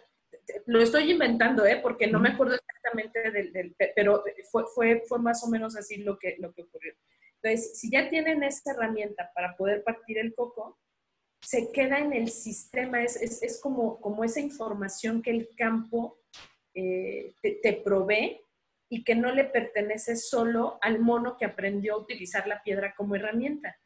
Lo 0.65 0.81
estoy 0.81 1.11
inventando, 1.11 1.65
¿eh? 1.65 1.79
porque 1.81 2.07
no 2.07 2.19
me 2.19 2.29
acuerdo 2.29 2.55
exactamente 2.55 3.31
del, 3.31 3.75
pero 3.95 4.23
fue, 4.51 4.63
fue, 4.73 5.03
fue, 5.07 5.19
más 5.19 5.43
o 5.43 5.47
menos 5.47 5.75
así 5.75 5.97
lo 5.97 6.17
que, 6.17 6.35
lo 6.39 6.51
que 6.53 6.63
ocurrió. 6.63 6.93
Entonces, 7.41 7.79
si 7.79 7.91
ya 7.91 8.09
tienen 8.09 8.43
esta 8.43 8.71
herramienta 8.71 9.31
para 9.33 9.55
poder 9.55 9.83
partir 9.83 10.17
el 10.17 10.33
coco, 10.33 10.79
se 11.41 11.71
queda 11.71 11.99
en 11.99 12.13
el 12.13 12.29
sistema, 12.29 13.03
es, 13.03 13.15
es, 13.15 13.41
es 13.43 13.61
como, 13.61 13.99
como 14.01 14.23
esa 14.23 14.39
información 14.39 15.21
que 15.21 15.31
el 15.31 15.49
campo 15.55 16.19
eh, 16.73 17.33
te, 17.41 17.59
te, 17.63 17.73
provee 17.73 18.41
y 18.89 19.03
que 19.03 19.15
no 19.15 19.31
le 19.31 19.45
pertenece 19.45 20.15
solo 20.15 20.77
al 20.81 20.99
mono 20.99 21.37
que 21.37 21.45
aprendió 21.45 21.95
a 21.95 21.99
utilizar 21.99 22.47
la 22.47 22.61
piedra 22.61 22.93
como 22.95 23.15
herramienta. 23.15 23.77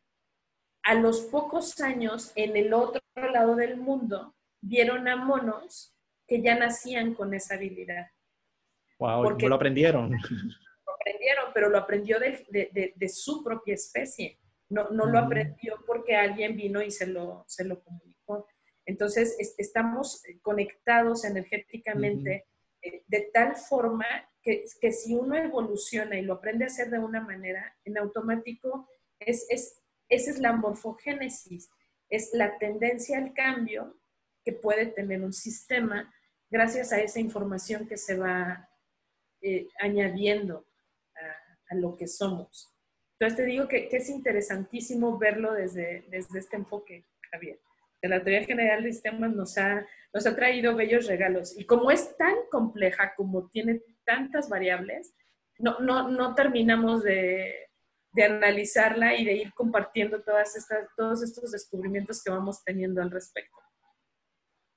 A 0.83 0.95
los 0.95 1.21
pocos 1.21 1.79
años, 1.79 2.31
en 2.35 2.57
el 2.57 2.73
otro 2.73 3.01
lado 3.15 3.55
del 3.55 3.77
mundo, 3.77 4.35
vieron 4.61 5.07
a 5.07 5.15
monos 5.15 5.95
que 6.27 6.41
ya 6.41 6.55
nacían 6.55 7.13
con 7.13 7.33
esa 7.33 7.55
habilidad. 7.55 8.07
Wow, 8.99 9.23
porque 9.23 9.47
lo 9.47 9.55
aprendieron? 9.55 10.11
Lo 10.85 10.93
aprendieron, 10.95 11.45
pero 11.53 11.69
lo 11.69 11.77
aprendió 11.77 12.19
de, 12.19 12.93
de, 12.95 13.09
su 13.09 13.41
propia 13.41 13.73
especie. 13.73 14.37
No, 14.73 14.89
no 14.89 15.05
lo 15.05 15.19
aprendió 15.19 15.75
porque 15.85 16.15
alguien 16.15 16.55
vino 16.55 16.81
y 16.81 16.89
se 16.89 17.05
lo, 17.05 17.45
se 17.47 17.63
lo 17.63 17.83
comunicó. 17.83 18.47
Entonces, 18.85 19.35
estamos 19.57 20.21
conectados 20.41 21.23
energéticamente 21.25 22.45
eh, 22.81 23.03
de 23.07 23.29
tal 23.33 23.55
forma 23.55 24.05
que, 24.41 24.65
si 24.91 25.15
uno 25.15 25.35
evoluciona 25.35 26.17
y 26.17 26.21
lo 26.21 26.33
aprende 26.33 26.65
a 26.65 26.67
hacer 26.67 26.89
de 26.89 26.99
una 26.99 27.21
manera, 27.21 27.77
en 27.85 27.97
automático, 27.97 28.89
es, 29.19 29.45
es, 29.49 29.81
esa 30.09 30.31
es 30.31 30.39
la 30.39 30.51
morfogénesis, 30.53 31.69
es 32.09 32.31
la 32.33 32.57
tendencia 32.57 33.17
al 33.17 33.33
cambio 33.33 33.95
que 34.43 34.51
puede 34.51 34.87
tener 34.87 35.21
un 35.21 35.33
sistema 35.33 36.13
gracias 36.49 36.91
a 36.91 36.99
esa 36.99 37.19
información 37.19 37.87
que 37.87 37.97
se 37.97 38.17
va 38.17 38.69
eh, 39.41 39.67
añadiendo 39.79 40.67
a, 41.69 41.75
lo 41.75 41.97
que 41.97 42.07
somos. 42.07 42.72
Entonces 43.13 43.37
te 43.37 43.45
digo 43.45 43.67
que, 43.67 43.87
que, 43.87 43.97
es 43.97 44.09
interesantísimo 44.09 45.17
verlo 45.17 45.53
desde, 45.53 46.05
desde 46.09 46.39
este 46.39 46.57
enfoque, 46.57 47.05
Javier. 47.31 47.59
De 48.01 48.09
la 48.09 48.21
teoría 48.21 48.45
general 48.45 48.83
de 48.83 48.91
sistemas 48.91 49.33
nos 49.33 49.57
ha, 49.57 49.85
nos 50.13 50.27
ha 50.27 50.35
traído 50.35 50.75
bellos 50.75 51.07
regalos. 51.07 51.57
Y 51.57 51.65
como 51.65 51.89
es 51.89 52.17
tan 52.17 52.35
compleja, 52.51 53.13
como 53.15 53.49
tiene 53.49 53.81
tantas 54.03 54.49
variables, 54.49 55.13
no, 55.59 55.79
no, 55.79 56.09
no 56.09 56.35
terminamos 56.35 57.03
de, 57.03 57.69
de, 58.11 58.23
analizarla 58.23 59.15
y 59.15 59.23
de 59.23 59.33
ir 59.35 59.53
compartiendo 59.53 60.21
todas 60.21 60.55
estas, 60.55 60.89
todos 60.97 61.23
estos 61.23 61.51
descubrimientos 61.51 62.21
que 62.21 62.31
vamos 62.31 62.63
teniendo 62.63 63.01
al 63.01 63.11
respecto. 63.11 63.57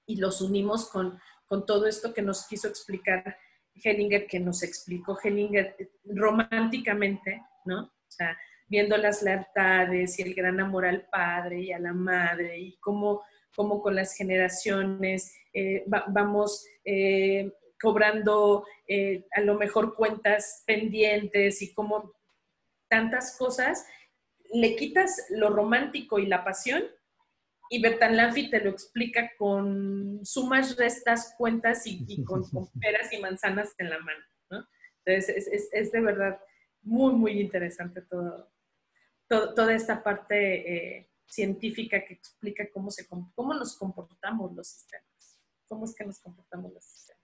Y 0.07 0.17
los 0.17 0.41
unimos 0.41 0.89
con, 0.89 1.19
con 1.47 1.67
todo 1.67 1.87
esto 1.87 2.15
que 2.15 2.23
nos 2.23 2.47
quiso 2.47 2.69
explicar 2.69 3.37
Hellinger, 3.75 4.27
que 4.27 4.41
nos 4.41 4.63
explicó 4.63 5.19
Hellinger 5.23 5.77
románticamente, 6.05 7.43
¿no? 7.65 7.93
O 8.09 8.11
sea, 8.11 8.39
viendo 8.69 8.97
las 8.97 9.23
lealtades 9.23 10.19
y 10.19 10.23
el 10.23 10.35
gran 10.35 10.61
amor 10.61 10.87
al 10.87 11.07
padre 11.07 11.61
y 11.61 11.73
a 11.73 11.79
la 11.79 11.93
madre 11.93 12.59
y 12.59 12.77
cómo, 12.79 13.23
cómo 13.55 13.81
con 13.81 13.95
las 13.95 14.15
generaciones 14.15 15.35
eh, 15.53 15.85
vamos 16.09 16.67
eh, 16.85 17.53
cobrando 17.81 18.67
eh, 18.89 19.27
a 19.33 19.41
lo 19.41 19.55
mejor 19.55 19.95
cuentas 19.95 20.63
pendientes 20.67 21.63
y 21.63 21.73
como 21.75 22.13
tantas 22.89 23.37
cosas, 23.37 23.87
le 24.53 24.77
quitas 24.77 25.27
lo 25.31 25.51
romántico 25.51 26.19
y 26.19 26.27
la 26.27 26.45
pasión 26.45 26.85
y 27.69 27.83
Bertan 27.83 28.17
Lanfi 28.17 28.49
te 28.49 28.61
lo 28.61 28.71
explica 28.71 29.33
con 29.37 30.21
sumas, 30.25 30.77
restas, 30.77 31.35
cuentas 31.37 31.87
y, 31.87 32.07
con, 32.25 32.45
peras 32.81 33.13
y 33.13 33.19
manzanas 33.19 33.75
en 33.79 33.91
la 33.91 33.99
mano. 33.99 34.25
¿no? 34.51 34.69
Entonces, 35.05 35.49
es, 35.49 35.69
es, 35.73 35.93
de 35.93 36.01
verdad 36.01 36.39
muy, 36.87 37.13
muy 37.15 37.41
interesante 37.41 38.03
todo, 38.03 38.51
toda 39.29 39.75
esta 39.75 40.03
parte 40.03 40.99
eh, 40.99 41.11
científica 41.27 42.05
que 42.05 42.15
explica 42.15 42.71
cómo, 42.73 42.91
se, 42.91 43.07
cómo 43.09 43.55
nos 43.55 43.77
comportamos 43.77 44.55
los 44.55 44.69
sistemas, 44.69 45.41
cómo 45.69 45.85
es 45.85 45.95
que 45.95 46.05
nos 46.05 46.21
comportamos 46.21 46.73
los 46.73 46.85
sistemas 46.85 47.17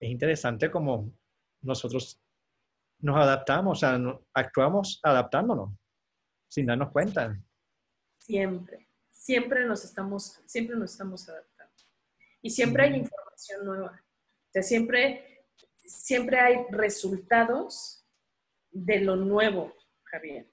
es 0.00 0.10
interesante 0.10 0.70
como 0.70 1.12
nosotros 1.62 2.20
nos 2.98 3.16
adaptamos, 3.16 3.78
o 3.78 3.80
sea, 3.80 3.98
actuamos 4.34 5.00
adaptándonos, 5.02 5.70
sin 6.48 6.66
darnos 6.66 6.90
cuenta. 6.90 7.38
Siempre, 8.18 8.88
siempre 9.10 9.66
nos 9.66 9.84
estamos, 9.84 10.40
siempre 10.46 10.76
nos 10.76 10.92
estamos 10.92 11.28
adaptando. 11.28 11.74
Y 12.40 12.50
siempre 12.50 12.84
hay 12.84 12.96
información 12.96 13.64
nueva. 13.64 14.04
O 14.48 14.52
sea, 14.52 14.62
siempre, 14.62 15.35
siempre 15.86 16.38
hay 16.38 16.66
resultados 16.70 18.04
de 18.70 19.00
lo 19.00 19.16
nuevo, 19.16 19.74
Javier. 20.04 20.46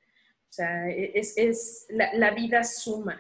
O 0.50 0.54
sea, 0.54 0.90
es, 0.90 1.38
es 1.38 1.86
la, 1.90 2.14
la 2.14 2.32
vida 2.32 2.64
suma, 2.64 3.20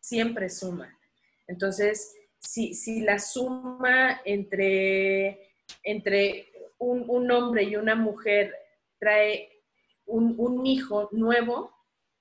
siempre 0.00 0.48
suma. 0.48 0.98
Entonces, 1.46 2.14
si, 2.40 3.00
la 3.00 3.18
suma 3.18 4.20
entre, 4.24 5.52
entre 5.82 6.52
un, 6.78 7.30
hombre 7.30 7.64
y 7.64 7.76
una 7.76 7.94
mujer 7.94 8.54
trae 8.98 9.62
un, 10.06 10.34
un 10.38 10.66
hijo 10.66 11.08
nuevo, 11.12 11.72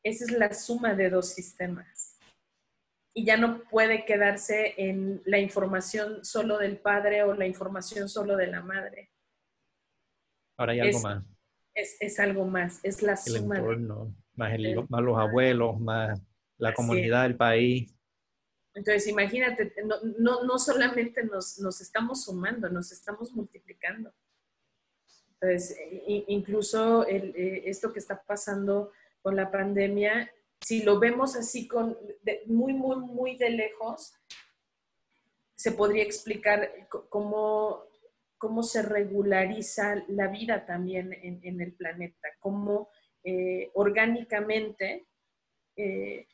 esa 0.04 0.26
es 0.26 0.32
la 0.32 0.54
suma 0.54 0.94
de 0.94 1.10
dos 1.10 1.30
sistemas. 1.30 1.97
Y 3.18 3.26
ya 3.26 3.36
no 3.36 3.64
puede 3.64 4.06
quedarse 4.06 4.76
en 4.78 5.24
la 5.26 5.40
información 5.40 6.24
solo 6.24 6.60
del 6.60 6.78
padre 6.78 7.24
o 7.24 7.34
la 7.34 7.48
información 7.48 8.08
solo 8.08 8.38
de 8.38 8.46
la 8.46 8.62
madre. 8.62 9.10
Ahora 10.56 10.74
hay 10.74 10.82
algo 10.82 11.00
más. 11.00 11.24
Es, 11.74 12.20
algo 12.20 12.46
más, 12.46 12.80
es 12.84 13.02
la 13.02 13.18
suma. 13.18 13.56
El 13.56 13.62
entorno, 13.62 14.16
más, 14.36 14.52
más 14.90 15.02
los 15.02 15.18
abuelos, 15.18 15.80
más 15.80 16.22
la 16.60 16.76
comunidad 16.76 17.24
del 17.24 17.36
país. 17.36 17.92
Entonces, 18.76 19.08
imagínate, 19.08 19.74
no, 20.20 20.44
no, 20.44 20.60
solamente 20.60 21.24
nos, 21.24 21.58
nos, 21.58 21.82
estamos 21.82 22.26
sumando, 22.26 22.70
nos 22.70 22.92
estamos 22.92 23.34
multiplicando. 23.34 24.14
Entonces, 25.34 25.76
incluso 26.28 27.08
eh, 27.08 27.64
esto 27.66 27.92
que 27.92 27.98
está 27.98 28.22
pasando 28.22 28.92
con 29.24 29.36
la 29.36 29.50
pandemia, 29.50 30.32
si 30.62 30.84
lo 30.84 31.00
vemos 31.00 31.36
así 31.36 31.68
con, 31.68 31.98
muy, 32.46 32.74
muy, 32.74 32.98
muy 32.98 33.38
de 33.38 33.50
lejos, 33.50 34.14
se 35.56 35.72
podría 35.72 36.04
explicar 36.04 36.72
cómo, 37.10 37.84
cómo 38.38 38.64
se 38.64 38.82
regulariza 38.82 40.04
la 40.08 40.28
vida 40.28 40.66
también 40.66 41.14
en, 41.14 41.62
el 41.62 41.74
planeta, 41.74 42.30
cómo 42.40 42.90
eh, 43.24 43.72
orgánicamente 43.74 45.08
eh, 45.76 46.28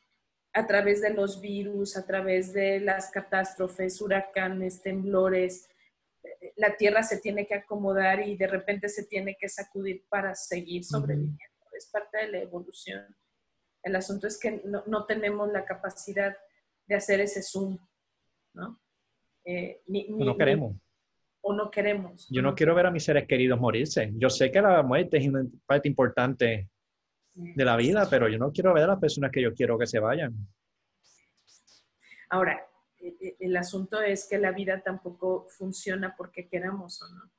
a 0.52 0.66
través 0.66 1.00
de 1.00 1.10
los 1.10 1.40
virus, 1.40 1.96
a 1.96 2.06
través 2.06 2.52
de 2.52 2.80
las 2.80 3.10
catástrofes, 3.10 4.00
huracanes, 4.00 4.82
temblores, 4.82 5.68
la 6.56 6.76
Tierra 6.76 7.02
se 7.02 7.18
tiene 7.18 7.46
que 7.46 7.54
acomodar 7.54 8.26
y 8.26 8.36
de 8.36 8.46
repente 8.46 8.88
se 8.88 9.04
tiene 9.04 9.36
que 9.38 9.48
sacudir 9.48 10.04
para 10.08 10.34
seguir 10.34 10.84
sobreviviendo. 10.84 11.42
Es 11.76 11.86
parte 11.86 12.18
de 12.18 12.28
la 12.28 12.38
evolución. 12.38 13.04
El 13.84 13.96
asunto 13.96 14.26
es 14.26 14.38
que 14.38 14.62
no, 14.64 15.04
tenemos 15.04 15.52
la 15.52 15.64
capacidad 15.64 16.36
de 16.86 16.94
hacer 16.94 17.20
ese 17.20 17.42
zoom, 17.42 17.78
¿no? 18.54 18.80
Eh, 19.44 19.82
no 19.86 20.36
queremos. 20.36 20.76
o 21.42 21.52
no 21.52 21.70
queremos. 21.70 22.26
Yo 22.30 22.40
no 22.40 22.54
quiero 22.54 22.74
ver 22.74 22.86
a 22.86 22.90
mis 22.90 23.04
seres 23.04 23.26
queridos 23.28 23.60
morirse. 23.60 24.10
Yo 24.14 24.30
sé 24.30 24.50
que 24.50 24.62
la 24.62 24.82
muerte 24.82 25.18
es 25.18 25.28
una 25.28 25.44
parte 25.66 25.86
importante 25.86 26.70
de 27.34 27.64
la 27.64 27.76
vida, 27.76 28.08
pero 28.08 28.28
yo 28.28 28.38
no 28.38 28.52
quiero 28.52 28.72
ver 28.72 28.84
a 28.84 28.88
las 28.88 28.98
personas 28.98 29.30
que 29.30 29.42
yo 29.42 29.52
quiero 29.52 29.78
que 29.78 29.86
se 29.86 29.98
vayan. 29.98 30.34
Ahora, 32.30 32.66
e, 32.98 33.16
e, 33.20 33.36
el 33.40 33.56
asunto 33.56 34.00
es 34.00 34.26
que 34.26 34.38
la 34.38 34.52
vida 34.52 34.80
tampoco 34.82 35.46
funciona 35.48 36.14
porque 36.16 36.48
queramos 36.48 37.02
o 37.02 37.08
no. 37.08 37.30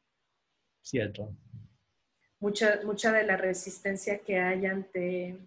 Cierto. 0.81 1.35
Mucha, 2.39 2.81
mucha 2.83 3.11
de 3.11 3.23
la 3.23 3.37
resistencia 3.37 4.19
que 4.19 4.37
hay 4.37 4.67
ante, 4.67 5.39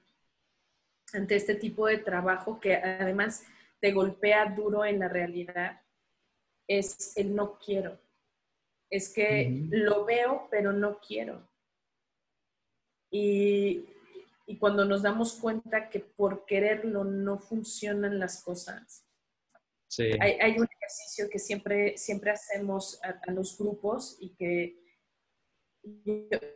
ante 1.12 1.36
este 1.36 1.54
tipo 1.54 1.86
de 1.86 1.98
trabajo, 1.98 2.60
que 2.60 2.76
además 2.76 3.44
te 3.80 3.92
golpea 3.92 4.46
duro 4.46 4.84
en 4.84 4.98
la 4.98 5.08
realidad, 5.08 5.80
es 6.66 7.16
el 7.16 7.34
no 7.34 7.58
quiero. 7.58 7.98
Es 8.90 9.12
que 9.12 9.66
lo 9.70 10.04
veo, 10.04 10.48
pero 10.50 10.72
no 10.72 10.98
quiero. 11.00 11.48
Y 13.10 13.86
y 14.48 14.56
cuando 14.56 14.86
nos 14.86 15.02
damos 15.02 15.34
cuenta 15.34 15.90
que 15.90 16.00
por 16.00 16.46
quererlo 16.46 17.04
no 17.04 17.38
funcionan 17.38 18.18
las 18.18 18.42
cosas. 18.42 19.04
Sí. 19.88 20.04
Hay, 20.20 20.58
un 20.58 20.66
ejercicio 20.66 21.28
que 21.30 21.38
siempre, 21.38 21.98
siempre 21.98 22.30
hacemos 22.30 22.98
a, 23.02 23.30
los 23.30 23.58
grupos 23.58 24.16
y 24.20 24.30
que 24.30 24.82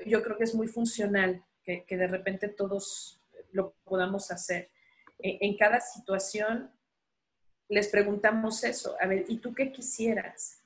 yo, 0.06 0.22
creo 0.22 0.38
que 0.38 0.44
es 0.44 0.54
muy 0.54 0.68
funcional, 0.68 1.44
que, 1.62 1.84
de 1.86 2.06
repente 2.06 2.48
todos 2.48 3.21
lo 3.52 3.76
podamos 3.84 4.30
hacer. 4.30 4.70
En, 5.18 5.38
en 5.40 5.56
cada 5.56 5.80
situación 5.80 6.70
les 7.68 7.88
preguntamos 7.88 8.64
eso, 8.64 8.96
a 9.00 9.06
ver, 9.06 9.24
¿y 9.28 9.38
tú 9.38 9.54
qué 9.54 9.72
quisieras? 9.72 10.62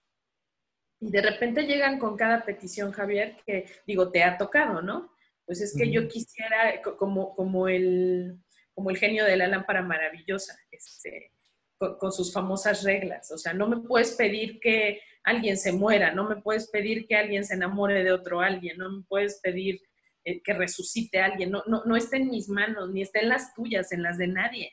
Y 0.99 1.11
de 1.11 1.23
repente 1.23 1.63
llegan 1.63 1.99
con 1.99 2.17
cada 2.17 2.45
petición, 2.45 2.91
Javier, 2.91 3.37
que 3.47 3.67
digo, 3.87 4.11
te 4.11 4.25
ha 4.25 4.37
tocado, 4.39 4.83
¿no? 4.83 5.13
Pues 5.45 5.61
es 5.61 5.77
que 5.77 5.91
yo 5.91 6.09
quisiera, 6.09 6.83
como, 6.99 7.35
como, 7.37 7.69
el, 7.69 8.41
como 8.75 8.91
el 8.91 8.97
genio 8.97 9.25
de 9.25 9.37
la 9.37 9.47
lámpara 9.47 9.83
maravillosa, 9.83 10.59
este, 10.73 11.33
con, 11.79 12.11
sus 12.11 12.33
famosas 12.33 12.83
reglas. 12.83 13.31
O 13.31 13.39
sea, 13.39 13.53
no 13.53 13.69
me 13.69 13.77
puedes 13.77 14.13
pedir 14.15 14.59
que 14.59 15.01
alguien 15.23 15.57
se 15.57 15.73
muera, 15.73 16.13
no 16.13 16.29
me 16.29 16.37
puedes 16.37 16.69
pedir 16.69 17.07
que 17.07 17.15
alguien 17.15 17.45
se 17.45 17.55
enamore 17.55 18.03
de 18.03 18.13
otro 18.13 18.41
alguien, 18.41 18.79
no 18.79 18.91
me 18.91 19.05
puedes 19.05 19.41
pedir 19.41 19.81
eh, 20.27 20.43
que 20.43 20.55
resucite 20.55 21.21
a 21.21 21.27
alguien. 21.27 21.53
No, 21.53 21.63
no, 21.69 21.85
no 21.85 21.97
está 21.97 22.17
en 22.17 22.29
mis 22.29 22.49
manos, 22.49 22.91
ni 22.91 23.01
está 23.01 23.21
en 23.21 23.29
las 23.29 23.55
tuyas, 23.55 23.93
en 23.93 24.03
las 24.03 24.19
de 24.19 24.27
nadie. 24.27 24.73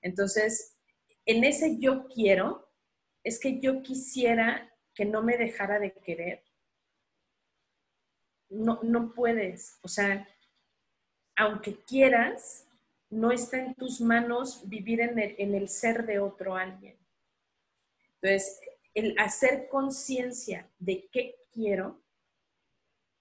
Entonces, 0.00 0.76
en 1.24 1.44
ese 1.44 1.78
yo 1.78 2.08
quiero, 2.08 2.68
es 3.22 3.38
que 3.38 3.60
yo 3.60 3.82
quisiera 3.82 4.72
que 4.94 5.04
no 5.04 5.22
me 5.22 5.36
dejara 5.36 5.78
de 5.78 5.92
querer, 5.92 6.42
no, 8.48 8.80
no 8.82 9.12
puedes, 9.12 9.78
o 9.82 9.88
sea, 9.88 10.26
aunque 11.36 11.76
quieras, 11.84 12.66
no 13.10 13.30
está 13.30 13.58
en 13.58 13.74
tus 13.74 14.00
manos 14.00 14.68
vivir 14.68 15.00
en 15.00 15.18
el, 15.18 15.34
en 15.38 15.54
el 15.54 15.68
ser 15.68 16.04
de 16.04 16.18
otro 16.18 16.56
alguien. 16.56 16.98
Entonces, 18.14 18.60
el 18.94 19.14
hacer 19.18 19.68
conciencia 19.68 20.68
de 20.78 21.08
qué 21.12 21.36
quiero 21.52 22.02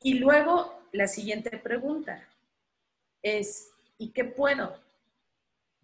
y 0.01 0.15
luego 0.15 0.79
la 0.91 1.07
siguiente 1.07 1.57
pregunta 1.57 2.27
es, 3.21 3.71
¿y 3.97 4.11
qué 4.11 4.25
puedo? 4.25 4.79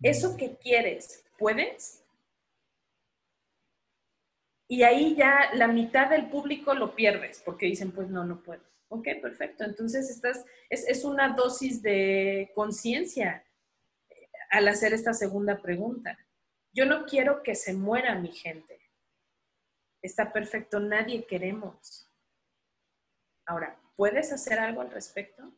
Eso 0.02 0.36
que 0.38 0.58
quieres, 0.58 1.24
¿puedes? 1.38 2.04
Y 4.68 4.84
ahí 4.84 5.16
ya 5.16 5.54
la 5.54 5.68
mitad 5.68 6.10
del 6.10 6.30
público 6.30 6.74
lo 6.74 6.96
pierdes 6.96 7.42
porque 7.44 7.68
dicen, 7.68 7.92
pues 7.92 8.10
no, 8.10 8.26
no 8.26 8.42
puedo. 8.42 8.64
Ok, 8.90 9.08
perfecto. 9.22 9.64
Entonces, 9.64 10.10
estás, 10.10 10.46
es, 10.70 11.04
una 11.04 11.30
dosis 11.30 11.82
de 11.82 12.52
conciencia 12.54 13.44
eh, 14.10 14.30
al 14.52 14.68
hacer 14.68 14.94
esta 14.94 15.14
segunda 15.14 15.62
pregunta. 15.62 16.18
Yo 16.72 16.86
no 16.86 17.06
quiero 17.06 17.44
que 17.44 17.56
se 17.56 17.74
muera 17.74 18.16
mi 18.16 18.32
gente. 18.32 18.80
Está 20.02 20.32
perfecto, 20.32 20.80
nadie 20.80 21.26
queremos. 21.26 22.08
Ahora, 23.46 23.80
¿puedes 23.96 24.32
hacer 24.32 24.60
algo 24.60 24.82
al 24.82 24.92
respecto? 24.92 25.52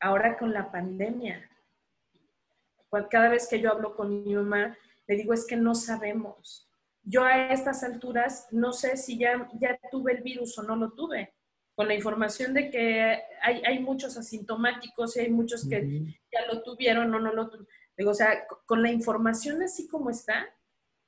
Ahora 0.00 0.38
con 0.38 0.52
la 0.52 0.70
pandemia, 0.70 1.48
cada 3.10 3.28
vez 3.28 3.48
que 3.48 3.60
yo 3.60 3.70
hablo 3.70 3.94
con 3.94 4.24
mi 4.24 4.34
mamá, 4.34 4.76
le 5.06 5.16
digo, 5.16 5.32
es 5.32 5.46
que 5.46 5.56
no 5.56 5.74
sabemos. 5.74 6.68
Yo 7.02 7.24
a 7.24 7.52
estas 7.52 7.82
alturas 7.82 8.48
no 8.50 8.72
sé 8.72 8.96
si 8.96 9.18
ya, 9.18 9.48
ya 9.60 9.78
tuve 9.90 10.12
el 10.12 10.22
virus 10.22 10.58
o 10.58 10.62
no 10.62 10.76
lo 10.76 10.92
tuve 10.92 11.34
con 11.80 11.88
la 11.88 11.94
información 11.94 12.52
de 12.52 12.68
que 12.68 13.22
hay, 13.40 13.78
muchos 13.78 14.18
asintomáticos 14.18 15.16
y 15.16 15.20
hay 15.20 15.30
muchos 15.30 15.66
que 15.66 16.14
ya 16.30 16.46
lo 16.52 16.62
tuvieron 16.62 17.14
o 17.14 17.18
no 17.18 17.32
lo 17.32 17.48
tuvieron. 17.48 17.68
Digo, 17.96 18.10
o 18.10 18.14
sea, 18.14 18.46
con 18.66 18.82
la 18.82 18.90
información 18.90 19.62
así 19.62 19.88
como 19.88 20.10
está, 20.10 20.46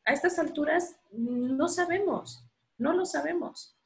a 0.06 0.12
estas 0.14 0.38
alturas 0.38 0.96
no 1.10 1.68
sabemos, 1.68 2.48
no 2.78 2.94
lo 2.94 3.04
sabemos. 3.04 3.76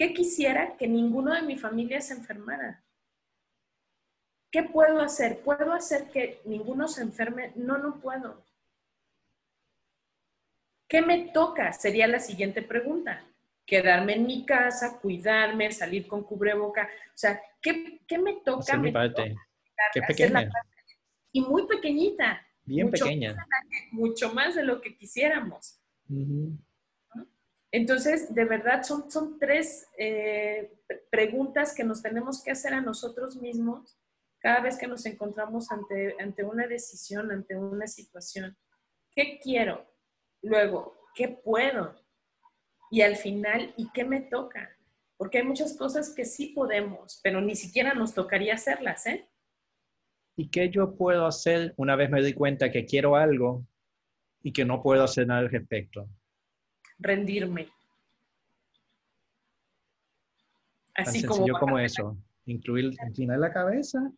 ¿Qué 0.00 0.14
quisiera 0.14 0.78
que 0.78 0.88
ninguno 0.88 1.34
de 1.34 1.42
mi 1.42 1.58
familia 1.58 2.00
se 2.00 2.14
enfermara? 2.14 2.82
¿Qué 4.50 4.62
puedo 4.62 4.98
hacer? 5.02 5.42
¿Puedo 5.42 5.74
hacer 5.74 6.10
que 6.10 6.40
ninguno 6.46 6.88
se 6.88 7.02
enferme? 7.02 7.52
No, 7.54 7.76
no 7.76 8.00
puedo. 8.00 8.42
¿Qué 10.88 11.02
me 11.02 11.28
toca? 11.34 11.74
Sería 11.74 12.06
la 12.06 12.18
siguiente 12.18 12.62
pregunta 12.62 13.22
quedarme 13.66 14.14
en 14.14 14.26
mi 14.26 14.46
casa, 14.46 14.98
cuidarme, 15.02 15.70
salir 15.70 16.08
con 16.08 16.24
cubreboca. 16.24 16.88
O 17.08 17.18
sea, 17.18 17.38
¿qué, 17.60 18.00
me 18.18 18.40
toca? 18.42 18.78
mi 18.78 18.92
parte. 18.92 19.36
Qué 19.92 20.00
pequeña. 20.00 20.50
y 21.30 21.42
muy 21.42 21.66
pequeñita. 21.66 22.40
Bien 22.64 22.90
pequeña. 22.90 23.36
mucho 23.90 24.32
más 24.32 24.54
de 24.54 24.64
lo 24.64 24.80
que 24.80 24.96
quisiéramos. 24.96 25.78
Entonces, 27.72 28.34
de 28.34 28.44
verdad, 28.44 28.82
son, 28.82 29.10
son 29.10 29.38
tres 29.38 29.88
eh, 29.96 30.72
preguntas 31.10 31.74
que 31.74 31.84
nos 31.84 32.02
tenemos 32.02 32.42
que 32.42 32.50
hacer 32.50 32.74
a 32.74 32.80
nosotros 32.80 33.36
mismos 33.36 33.98
cada 34.40 34.60
vez 34.60 34.76
que 34.78 34.86
nos 34.86 35.06
encontramos 35.06 35.70
ante, 35.70 36.16
ante 36.18 36.44
una 36.44 36.66
decisión, 36.66 37.30
ante 37.30 37.56
una 37.56 37.86
situación. 37.86 38.56
¿Qué 39.14 39.38
quiero? 39.40 39.86
Luego, 40.42 40.96
¿qué 41.14 41.28
puedo? 41.28 41.94
y 42.90 43.02
al 43.02 43.16
final, 43.16 43.72
¿y 43.76 43.88
qué 43.92 44.04
me 44.04 44.20
toca? 44.20 44.76
Porque 45.16 45.38
hay 45.38 45.44
muchas 45.44 45.76
cosas 45.76 46.12
que 46.12 46.24
sí 46.24 46.48
podemos, 46.48 47.20
pero 47.22 47.40
ni 47.40 47.54
siquiera 47.54 47.94
nos 47.94 48.14
tocaría 48.14 48.54
hacerlas, 48.54 49.06
¿eh? 49.06 49.28
¿Y 50.36 50.50
qué 50.50 50.70
yo 50.70 50.96
puedo 50.96 51.26
hacer 51.26 51.72
una 51.76 51.94
vez 51.94 52.10
me 52.10 52.20
doy 52.20 52.32
cuenta 52.32 52.70
que 52.70 52.84
quiero 52.84 53.16
algo 53.16 53.64
y 54.42 54.52
que 54.52 54.64
no 54.64 54.82
puedo 54.82 55.04
hacer 55.04 55.26
nada 55.26 55.40
al 55.40 55.50
respecto? 55.50 56.08
Rendirme. 57.00 57.68
Así 60.94 61.22
Tan 61.22 61.34
sencillo 61.34 61.54
como, 61.58 61.78
eso. 61.78 62.16
Incluir, 62.46 62.92
inclinar 63.06 63.38
la 63.38 63.52
cabeza. 63.52 64.12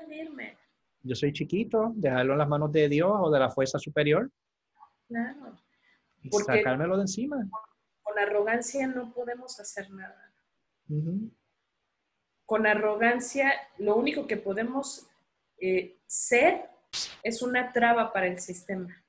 Rendirme. 0.00 0.56
Yo 1.02 1.14
soy 1.14 1.32
chiquito, 1.32 1.92
dejarlo 1.96 2.32
en 2.32 2.38
las 2.38 2.48
manos 2.48 2.70
de 2.72 2.88
Dios 2.88 3.12
o 3.14 3.30
de 3.30 3.40
la 3.40 3.50
fuerza 3.50 3.78
superior. 3.78 4.30
Claro. 5.08 5.56
Y 6.22 6.30
sacármelo 6.30 6.96
de 6.96 7.02
encima. 7.02 7.48
Con 8.02 8.18
arrogancia 8.18 8.86
no 8.86 9.12
podemos 9.12 9.58
hacer 9.58 9.90
nada. 9.90 10.32
Con 12.44 12.66
arrogancia, 12.66 13.52
lo 13.78 13.96
único 13.96 14.26
que 14.26 14.36
podemos 14.36 15.08
eh, 15.58 15.96
ser 16.06 16.68
es 17.22 17.42
una 17.42 17.72
traba 17.72 18.12
para 18.12 18.26
el 18.26 18.38
sistema. 18.38 19.02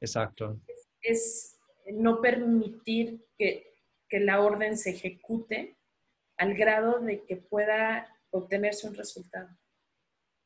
Exacto. 0.00 0.60
Es, 1.00 1.53
no 1.92 2.20
permitir 2.20 3.24
que, 3.36 3.72
la 4.10 4.40
orden 4.40 4.78
se 4.78 4.90
ejecute 4.90 5.76
al 6.36 6.54
grado 6.54 7.00
de 7.00 7.24
que 7.24 7.34
pueda 7.34 8.16
obtenerse 8.30 8.86
un 8.86 8.94
resultado. 8.94 9.48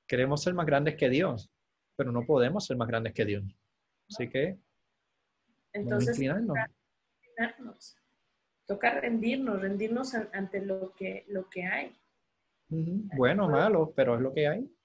Queremos 0.07 0.43
ser 0.43 0.55
más 0.55 0.65
grandes 0.65 0.97
que 0.97 1.11
Dios, 1.11 1.51
pero 1.95 2.11
no 2.11 2.25
podemos 2.25 2.65
ser 2.65 2.79
más 2.79 2.89
grandes 2.89 3.13
que 3.13 3.27
Dios. 3.27 3.45
Así 4.09 4.31
que, 4.31 4.57
entonces, 5.75 6.19
toca 8.65 9.01
rendirnos, 9.01 9.61
rendirnos 9.61 10.15
ante 10.15 10.65
lo 10.65 10.95
que, 10.95 11.27
lo 11.29 11.51
que 11.51 11.65
hay. 11.65 11.95
Bueno 12.71 13.51
malo, 13.51 13.93
pero 13.95 14.15
es 14.15 14.23
lo 14.23 14.33
que 14.33 14.49
hay 14.49 14.79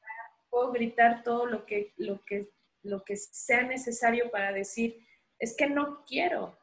puedo 0.53 0.71
gritar 0.71 1.23
todo 1.23 1.47
lo 1.47 1.65
que, 1.65 1.93
lo 1.97 2.23
que, 2.23 2.51
lo 2.83 3.03
que 3.03 3.17
sea 3.17 3.63
necesario 3.63 4.29
para 4.29 4.53
decir, 4.53 4.99
es 5.43 5.55
que 5.57 5.67
no 5.67 6.05
quiero. 6.05 6.57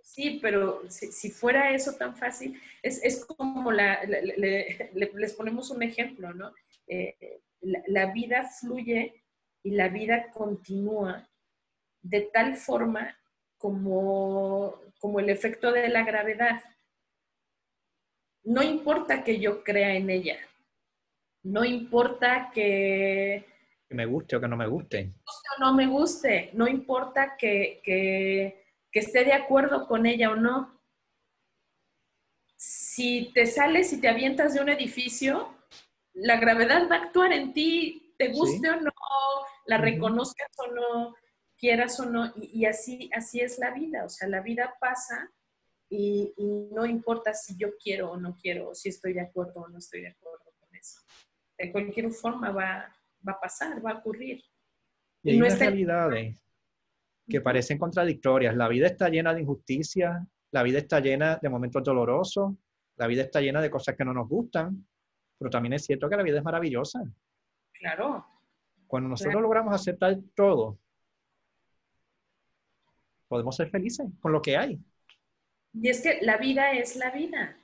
Sí, 0.00 0.38
pero 0.40 0.88
si, 0.88 1.30
fuera 1.30 1.72
eso 1.72 1.94
tan 1.94 2.16
fácil, 2.16 2.60
es, 2.82 3.26
como 3.26 3.72
la, 3.72 4.00
les 4.04 5.34
ponemos 5.34 5.70
un 5.70 5.82
ejemplo, 5.82 6.32
¿no? 6.32 6.52
Eh, 6.86 7.40
la, 7.60 8.12
vida 8.12 8.48
fluye 8.48 9.24
y 9.64 9.70
la 9.72 9.88
vida 9.88 10.30
continúa 10.30 11.28
de 12.00 12.20
tal 12.32 12.56
forma 12.56 13.18
como, 13.58 14.80
como 15.00 15.18
el 15.18 15.28
efecto 15.28 15.72
de 15.72 15.88
la 15.88 16.04
gravedad. 16.04 16.62
No 18.44 18.62
importa 18.62 19.24
que 19.24 19.40
yo 19.40 19.64
crea 19.64 19.94
en 19.96 20.10
ella, 20.10 20.38
no 21.42 21.64
importa 21.64 22.52
que... 22.54 23.55
Que 23.88 23.94
me 23.94 24.06
guste 24.06 24.36
o 24.36 24.40
que 24.40 24.48
no 24.48 24.56
me 24.56 24.66
guste. 24.66 25.14
o 25.24 25.60
no 25.60 25.74
me 25.74 25.86
guste. 25.86 26.50
No 26.54 26.66
importa 26.66 27.36
que, 27.36 27.80
que, 27.84 28.64
esté 28.92 29.24
de 29.24 29.34
acuerdo 29.34 29.86
con 29.86 30.06
ella 30.06 30.30
o 30.30 30.36
no. 30.36 30.80
Si 32.56 33.30
te 33.34 33.46
sales 33.46 33.92
y 33.92 34.00
te 34.00 34.08
avientas 34.08 34.54
de 34.54 34.60
un 34.60 34.70
edificio, 34.70 35.54
la 36.14 36.40
gravedad 36.40 36.88
va 36.90 36.96
a 36.96 37.02
actuar 37.02 37.32
en 37.32 37.52
ti, 37.52 38.14
te 38.16 38.28
guste 38.28 38.70
o 38.70 38.80
no, 38.80 38.90
la 39.66 39.76
reconozcas 39.76 40.48
o 40.56 40.72
no, 40.72 41.14
quieras 41.58 42.00
o 42.00 42.06
no, 42.06 42.32
y, 42.36 42.64
así, 42.64 43.10
así 43.14 43.40
es 43.40 43.58
la 43.58 43.70
vida, 43.72 44.06
o 44.06 44.08
sea, 44.08 44.28
la 44.28 44.40
vida 44.40 44.74
pasa 44.80 45.30
y, 45.90 46.32
no 46.72 46.86
importa 46.86 47.34
si 47.34 47.54
yo 47.58 47.76
quiero 47.76 48.12
o 48.12 48.16
no 48.16 48.34
quiero, 48.40 48.74
si 48.74 48.88
estoy 48.88 49.12
de 49.12 49.20
acuerdo 49.20 49.60
o 49.60 49.68
no 49.68 49.76
estoy 49.76 50.00
de 50.00 50.08
acuerdo 50.08 50.46
de 51.58 51.72
cualquier 51.72 52.10
forma 52.10 52.50
va, 52.50 52.92
a 53.32 53.40
pasar, 53.40 53.84
va 53.84 53.92
a 53.92 53.98
ocurrir. 53.98 54.42
Y 55.22 55.30
hay 55.30 55.40
unas 55.40 55.58
realidades 55.58 56.36
que 57.28 57.40
parecen 57.40 57.78
contradictorias. 57.78 58.56
La 58.56 58.68
vida 58.68 58.86
está 58.86 59.08
llena 59.08 59.34
de 59.34 59.40
injusticias, 59.40 60.22
la 60.52 60.62
vida 60.62 60.78
está 60.78 61.00
llena 61.00 61.38
de 61.40 61.48
momentos 61.48 61.82
dolorosos, 61.82 62.54
la 62.96 63.06
vida 63.06 63.22
está 63.22 63.40
llena 63.40 63.60
de 63.60 63.70
cosas 63.70 63.96
que 63.96 64.04
no 64.04 64.14
nos 64.14 64.28
gustan, 64.28 64.86
pero 65.38 65.50
también 65.50 65.74
es 65.74 65.84
cierto 65.84 66.08
que 66.08 66.16
la 66.16 66.22
vida 66.22 66.38
es 66.38 66.44
maravillosa. 66.44 67.02
Claro. 67.72 68.26
Cuando 68.86 69.08
nosotros 69.08 69.42
logramos 69.42 69.74
aceptar 69.74 70.16
todo, 70.34 70.78
podemos 73.28 73.56
ser 73.56 73.68
felices 73.70 74.06
con 74.20 74.32
lo 74.32 74.40
que 74.40 74.56
hay. 74.56 74.78
Y 75.74 75.88
es 75.88 76.00
que 76.00 76.20
la 76.22 76.38
vida 76.38 76.72
es 76.72 76.96
la 76.96 77.10
vida. 77.10 77.56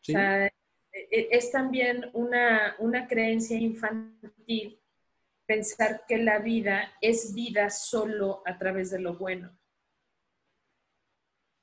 Sí. 0.00 0.12
O 0.12 0.16
sea, 0.16 0.46
e, 0.46 1.28
es 1.30 1.50
también 1.50 2.10
una, 2.12 2.76
creencia 3.08 3.56
infantil 3.56 4.80
pensar 5.52 6.04
que 6.08 6.16
la 6.16 6.38
vida 6.38 6.94
es 7.02 7.34
vida 7.34 7.68
solo 7.68 8.42
a 8.46 8.56
través 8.56 8.90
de 8.90 8.98
lo 8.98 9.18
bueno. 9.18 9.54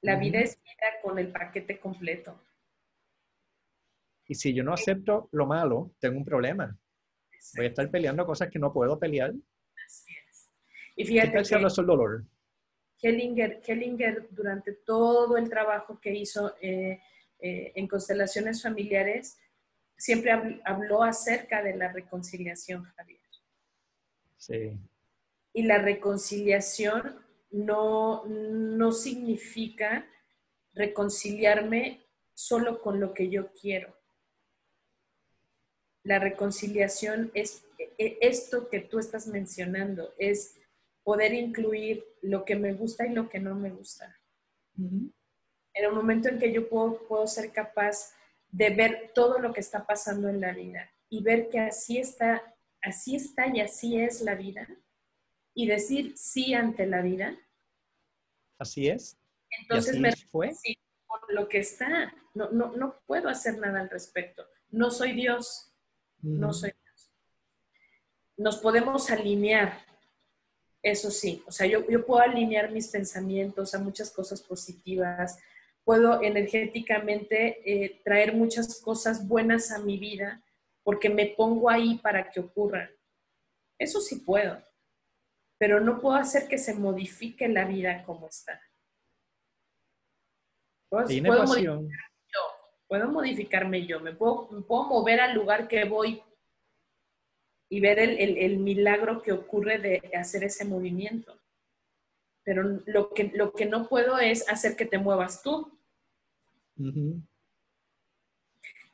La 0.02 0.16
vida 0.16 0.40
es 0.40 0.62
vida 0.62 1.02
con 1.02 1.18
el 1.18 1.32
paquete 1.32 1.80
completo. 1.80 2.40
Y 4.28 4.36
si 4.36 4.54
yo 4.54 4.64
no 4.64 4.74
acepto 4.74 5.28
lo 5.32 5.48
malo, 5.48 5.96
tengo 6.00 6.20
un 6.20 6.24
problema. 6.24 6.78
Voy 7.56 7.66
a 7.66 7.70
estar 7.70 7.90
peleando 7.90 8.28
cosas 8.28 8.50
que 8.52 8.60
no 8.60 8.72
puedo 8.72 9.00
pelear. 9.00 9.34
Así 9.84 10.14
es. 10.30 10.52
Y 10.96 11.06
fíjate 11.06 11.32
¿Qué 11.32 11.50
tal 11.50 11.66
el 11.66 11.86
dolor? 11.88 12.26
Hellinger, 13.02 14.28
durante 14.30 14.74
todo 14.74 15.36
el 15.36 15.50
trabajo 15.50 16.00
que 16.00 16.14
hizo 16.14 16.56
eh, 16.62 17.02
eh, 17.40 17.72
en 17.74 17.88
constelaciones 17.88 18.62
familiares, 18.62 19.40
siempre 19.98 20.32
habló 20.64 21.02
acerca 21.02 21.64
de 21.64 21.76
la 21.76 21.92
reconciliación, 21.92 22.84
Javier. 22.84 23.29
Sí. 24.40 24.80
Y 25.54 25.64
la 25.64 25.78
reconciliación 25.78 27.24
no, 27.52 28.26
no 28.26 28.92
significa 28.92 30.08
reconciliarme 30.74 32.04
solo 32.34 32.82
con 32.82 33.00
lo 33.00 33.14
que 33.14 33.30
yo 33.30 33.54
quiero. 33.54 33.96
La 36.02 36.18
reconciliación 36.18 37.30
es 37.36 37.64
e, 37.78 38.18
esto 38.22 38.70
que 38.70 38.80
tú 38.80 38.98
estás 38.98 39.28
mencionando, 39.28 40.16
es 40.18 40.56
poder 41.04 41.36
incluir 41.36 42.04
lo 42.24 42.44
que 42.44 42.56
me 42.56 42.74
gusta 42.74 43.06
y 43.06 43.14
lo 43.14 43.30
que 43.30 43.40
no 43.40 43.54
me 43.54 43.70
gusta 43.70 44.20
en 45.80 45.86
el 45.86 45.92
momento 45.94 46.30
en 46.30 46.40
que 46.40 46.52
yo 46.52 46.68
puedo, 46.68 47.08
puedo 47.08 47.28
ser 47.28 47.52
capaz 47.52 48.14
de 48.52 48.70
ver 48.70 49.12
todo 49.14 49.40
lo 49.40 49.54
que 49.54 49.60
está 49.60 49.86
pasando 49.86 50.28
en 50.28 50.42
la 50.42 50.54
vida 50.54 50.90
y 51.10 51.24
ver 51.24 51.50
que 51.50 51.60
así 51.60 51.98
está, 51.98 52.56
así 52.82 53.16
está 53.16 53.48
y 53.48 53.62
así 53.62 54.00
es 54.00 54.22
la 54.22 54.36
vida 54.36 54.68
y 55.54 55.68
decir 55.68 56.18
sí 56.18 56.54
ante 56.54 56.86
la 56.86 57.02
vida. 57.02 57.38
Así 58.58 58.88
es. 58.88 59.18
Entonces 59.62 60.00
me 60.00 60.16
fue 60.16 60.52
por 61.08 61.34
lo 61.34 61.48
que 61.50 61.60
está. 61.60 62.14
No, 62.34 62.50
no, 62.52 62.76
no 62.76 62.96
puedo 63.06 63.30
hacer 63.30 63.58
nada 63.58 63.82
al 63.82 63.90
respecto. 63.90 64.46
No 64.70 64.92
soy 64.92 65.14
Dios. 65.14 65.74
No 66.22 66.54
soy 66.54 66.72
Dios. 66.84 67.12
Nos 68.38 68.58
podemos 68.58 69.10
alinear, 69.10 69.86
eso 70.82 71.12
sí. 71.12 71.44
O 71.48 71.52
sea, 71.52 71.68
yo, 71.68 71.90
yo 71.90 72.06
puedo 72.06 72.22
alinear 72.22 72.72
mis 72.72 72.88
pensamientos 72.88 73.74
a 73.74 73.80
muchas 73.80 74.12
cosas 74.12 74.42
positivas, 74.42 75.40
puedo 75.84 76.22
energéticamente 76.22 77.62
eh, 77.66 78.02
traer 78.04 78.34
muchas 78.34 78.80
cosas 78.82 79.28
buenas 79.28 79.72
a 79.72 79.80
mi 79.80 79.98
vida 79.98 80.42
porque 80.90 81.08
me 81.08 81.28
pongo 81.28 81.70
ahí 81.70 82.00
para 82.00 82.32
que 82.32 82.40
ocurran. 82.40 82.90
Eso 83.78 84.02
sí 84.02 84.22
puedo, 84.22 84.60
pero 85.60 85.80
no 85.80 86.02
puedo 86.02 86.16
hacer 86.16 86.48
que 86.48 86.58
se 86.58 86.74
modifique 86.74 87.48
la 87.48 87.66
vida 87.66 88.04
como 88.06 88.28
está. 88.28 88.60
Puedo, 90.90 91.06
modificarme 91.06 91.62
yo, 91.62 91.88
puedo 92.88 93.08
modificarme 93.08 93.86
yo, 93.86 94.00
me 94.00 94.14
puedo, 94.16 94.50
mover 94.68 95.22
al 95.22 95.36
lugar 95.36 95.68
que 95.68 95.84
voy 95.84 96.24
y 97.70 97.80
ver 97.82 98.00
el, 98.00 98.58
milagro 98.58 99.22
que 99.22 99.32
ocurre 99.32 99.78
de 99.78 100.12
hacer 100.18 100.44
ese 100.44 100.66
movimiento. 100.66 101.40
Pero 102.44 102.64
lo 102.88 103.14
que, 103.14 103.26
lo 103.36 103.54
que 103.54 103.68
no 103.68 103.88
puedo 103.88 104.18
es 104.18 104.50
hacer 104.50 104.76
que 104.76 104.88
te 104.88 104.98
muevas 104.98 105.44
tú. 105.44 105.72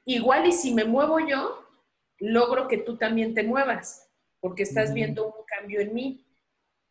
Igual 0.03 0.45
y 0.47 0.51
si 0.51 0.73
me 0.73 0.83
muevo 0.83 1.25
yo, 1.25 1.64
logro 2.19 2.67
que 2.67 2.77
tú 2.77 2.97
también 2.97 3.33
te 3.33 3.43
muevas, 3.43 4.11
porque 4.39 4.63
estás 4.63 4.93
viendo 4.93 5.27
un 5.27 5.45
cambio 5.45 5.81
en 5.81 5.93
mí, 5.93 6.25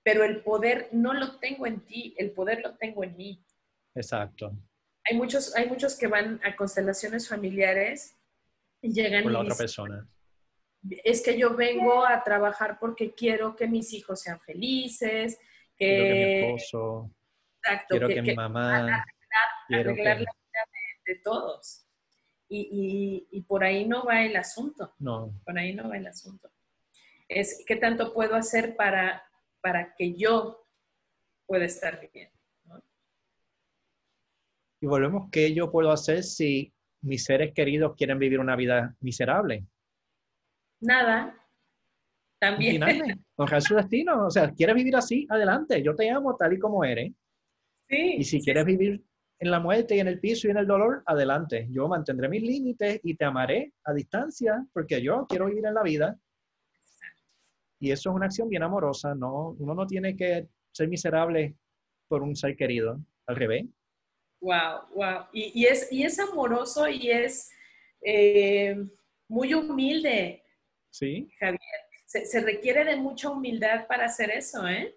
pero 0.03 0.25
el 0.25 0.43
poder 0.43 0.89
no 0.93 1.15
lo 1.15 1.39
tengo 1.39 1.67
en 1.67 1.81
ti, 1.87 2.15
el 2.19 2.33
poder 2.33 2.61
lo 2.63 2.77
tengo 2.77 3.05
en 3.05 3.17
mí. 3.17 3.45
Exacto. 3.95 4.53
Hay 5.05 5.17
muchos, 5.17 5.55
hay 5.57 5.69
muchos 5.69 5.97
que 5.97 6.07
van 6.07 6.41
a 6.45 6.57
constelaciones 6.57 7.29
familiares 7.29 8.19
y 8.81 8.93
llegan... 8.93 9.23
Por 9.23 9.33
la 9.33 9.41
otra 9.41 9.55
persona. 9.55 10.09
Es 11.05 11.23
que 11.23 11.39
yo 11.39 11.55
vengo 11.57 12.07
a 12.07 12.23
trabajar 12.23 12.79
porque 12.79 13.15
quiero 13.15 13.57
que 13.57 13.67
mis 13.67 13.93
hijos 13.93 14.21
sean 14.21 14.41
felices, 14.41 15.39
que... 15.77 15.87
Quiero 15.87 16.05
que 16.05 16.25
mi 16.25 16.55
esposo, 16.55 17.11
Exacto, 17.63 17.87
quiero 17.89 18.09
que, 18.09 18.23
mi 18.23 18.35
mamá... 18.35 19.05
Arreglar, 19.71 20.27
de 21.07 21.15
todos. 21.23 21.87
Y, 22.57 23.41
por 23.49 23.65
ahí 23.65 23.87
no 23.87 24.05
va 24.05 24.23
el 24.23 24.37
asunto. 24.37 24.95
No. 24.99 25.33
Por 25.45 25.59
ahí 25.59 25.75
no 25.75 25.89
va 25.89 25.97
el 25.97 26.07
asunto. 26.07 26.51
Es 27.29 27.65
qué 27.67 27.77
tanto 27.77 28.13
puedo 28.13 28.35
hacer 28.35 28.77
para, 28.77 29.23
para 29.61 29.95
que 29.95 30.15
yo 30.15 30.67
pueda 31.47 31.65
estar 31.65 32.01
bien. 32.13 32.31
Y 34.81 34.87
volvemos, 34.87 35.31
¿qué 35.31 35.55
yo 35.55 35.71
puedo 35.71 35.91
hacer 35.91 36.23
si 36.23 36.75
mis 37.05 37.25
seres 37.25 37.53
queridos 37.53 37.95
quieren 37.97 38.19
vivir 38.19 38.41
una 38.41 38.57
vida 38.57 38.97
miserable. 39.01 39.65
Nada. 40.81 41.39
También. 42.39 42.83
Ojalá 43.37 43.61
su 43.61 43.75
destino. 43.75 44.27
O 44.27 44.31
sea, 44.31 44.51
quieres 44.53 44.75
vivir 44.75 44.97
así, 44.97 45.27
adelante. 45.29 45.83
Yo 45.83 45.95
te 45.95 46.11
amo 46.11 46.37
tal 46.37 46.55
y 46.55 46.59
como 46.59 46.85
eres. 46.85 47.13
Sí. 47.89 48.17
Y 48.19 48.25
si 48.25 48.41
quieres 48.41 48.65
vivir 48.65 49.05
en 49.39 49.51
la 49.51 49.61
muerte 49.61 49.97
y 49.97 50.01
en 50.01 50.09
el 50.09 50.21
piso 50.21 50.47
y 50.47 50.51
en 50.51 50.59
el 50.59 50.67
dolor, 50.67 51.03
adelante. 51.07 51.67
Yo 51.71 51.89
mantendré 51.89 52.29
mis 52.29 52.43
límites 52.43 53.01
y 53.03 53.17
te 53.17 53.25
amaré 53.25 53.73
a 53.85 53.93
distancia 53.93 54.65
porque 54.73 55.03
yo 55.03 55.27
quiero 55.29 55.47
vivir 55.47 55.67
en 55.67 55.75
la 55.75 55.83
vida. 55.83 56.19
Y 57.81 57.91
eso 57.91 58.11
es 58.11 58.17
una 58.17 58.27
acción 58.27 58.49
bien 58.49 58.63
amorosa, 58.63 59.15
¿no? 59.15 59.51
Uno 59.59 59.75
no 59.75 59.87
tiene 59.87 60.17
que 60.17 60.49
ser 60.73 60.89
miserable 60.89 61.57
por 62.09 62.23
un 62.23 62.37
ser 62.37 62.57
querido, 62.57 63.01
al 63.27 63.37
revés. 63.37 63.67
Wow, 64.41 64.89
wow. 64.95 65.27
Y, 65.33 65.65
es, 65.67 65.91
y 65.91 66.05
es 66.05 66.19
amoroso 66.19 66.89
y 66.89 67.11
es 67.11 67.51
eh, 68.03 68.77
muy 69.29 69.55
humilde. 69.55 70.43
Sí. 70.91 71.29
Javier. 71.39 71.61
Se, 72.07 72.27
se, 72.27 72.41
requiere 72.41 72.85
de 72.85 72.97
mucha 72.97 73.31
humildad 73.31 73.87
para 73.89 74.05
hacer 74.05 74.31
eso, 74.31 74.69
¿eh? 74.69 74.95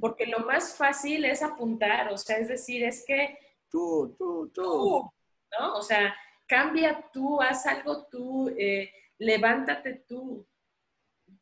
Porque 0.00 0.26
lo 0.26 0.40
más 0.40 0.76
fácil 0.76 1.24
es 1.24 1.42
apuntar, 1.42 2.12
o 2.12 2.16
sea, 2.16 2.38
es 2.38 2.48
decir, 2.48 2.84
es 2.84 3.04
que 3.04 3.36
tú, 3.68 4.14
tú, 4.16 4.50
tú, 4.54 5.10
¿no? 5.58 5.74
O 5.74 5.82
sea, 5.82 6.14
cambia 6.46 7.04
tú, 7.12 7.40
haz 7.42 7.66
algo 7.66 8.06
tú, 8.06 8.48
eh, 8.56 8.92
levántate 9.18 10.04
tú, 10.06 10.46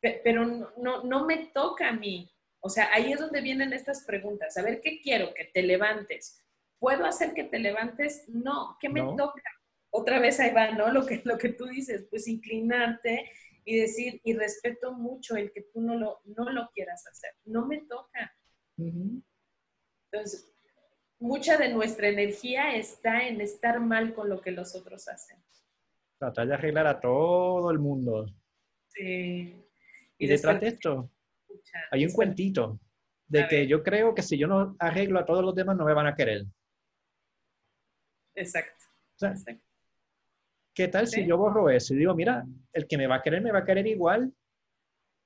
pero 0.01 0.45
no, 0.45 1.03
no, 1.03 1.25
me 1.25 1.47
toca 1.47 1.89
a 1.89 1.93
mí. 1.93 2.29
O 2.59 2.69
sea, 2.69 2.89
ahí 2.91 3.13
es 3.13 3.19
donde 3.19 3.41
vienen 3.41 3.71
estas 3.71 4.03
preguntas. 4.03 4.57
A 4.57 4.63
ver, 4.63 4.81
¿qué 4.81 4.99
quiero? 4.99 5.33
Que 5.33 5.45
te 5.45 5.61
levantes. 5.61 6.43
¿Puedo 6.79 7.05
hacer 7.05 7.33
que 7.33 7.43
te 7.43 7.59
levantes? 7.59 8.27
No. 8.27 8.77
¿Qué 8.79 8.89
me 8.89 9.01
toca? 9.01 9.41
Otra 9.89 10.19
vez 10.19 10.39
ahí 10.39 10.51
va, 10.51 10.71
¿no? 10.71 10.91
Lo 10.91 11.05
que, 11.05 11.21
lo 11.23 11.37
que 11.37 11.49
tú 11.49 11.65
dices, 11.65 12.05
pues 12.09 12.27
inclinarte 12.27 13.31
y 13.67 13.75
decir, 13.75 14.21
y 14.23 14.33
respeto 14.33 14.93
mucho 14.93 15.35
el 15.35 15.51
que 15.51 15.63
tú 15.73 15.81
no 15.81 15.95
lo, 15.95 16.21
no 16.23 16.49
lo 16.51 16.69
quieras 16.73 17.05
hacer, 17.05 17.31
no 17.43 17.67
me 17.67 17.81
toca. 17.81 18.33
Entonces, 18.77 20.55
mucha 21.19 21.57
de 21.57 21.73
nuestra 21.73 22.07
energía 22.07 22.77
está 22.77 23.27
en 23.27 23.41
estar 23.41 23.81
mal 23.81 24.13
con 24.13 24.29
lo 24.29 24.39
que 24.39 24.51
los 24.51 24.73
otros 24.73 25.09
hacen. 25.09 25.43
Tratar 26.17 26.47
de 26.47 26.53
arreglar 26.53 26.87
a 26.87 27.01
todo 27.01 27.69
el 27.69 27.79
mundo. 27.79 28.33
Sí. 28.87 29.61
Y, 30.17 30.27
detrás 30.27 30.61
de 30.61 30.69
esto 30.69 31.11
hay 31.91 32.05
un 32.05 32.13
cuentito 32.13 32.79
de 33.27 33.49
que 33.49 33.67
yo 33.67 33.83
creo 33.83 34.15
que 34.15 34.21
si 34.21 34.37
yo 34.37 34.47
no 34.47 34.77
arreglo 34.79 35.19
a 35.19 35.25
todos 35.25 35.43
los 35.43 35.53
demás 35.53 35.75
no 35.75 35.83
me 35.83 35.93
van 35.93 36.07
a 36.07 36.15
querer. 36.15 36.45
Exacto. 38.33 38.85
Exacto. 39.19 39.66
¿Qué 40.77 40.87
tal 40.87 41.07
si 41.07 41.25
yo 41.25 41.37
borro 41.37 41.71
eso 41.71 41.95
y 41.95 41.97
digo, 41.97 42.13
mira, 42.13 42.45
el 42.71 42.87
que 42.87 42.99
me 42.99 43.07
va 43.07 43.15
a 43.15 43.21
querer 43.23 43.41
me 43.41 43.51
va 43.51 43.59
a 43.59 43.65
querer 43.65 43.87
igual? 43.87 44.31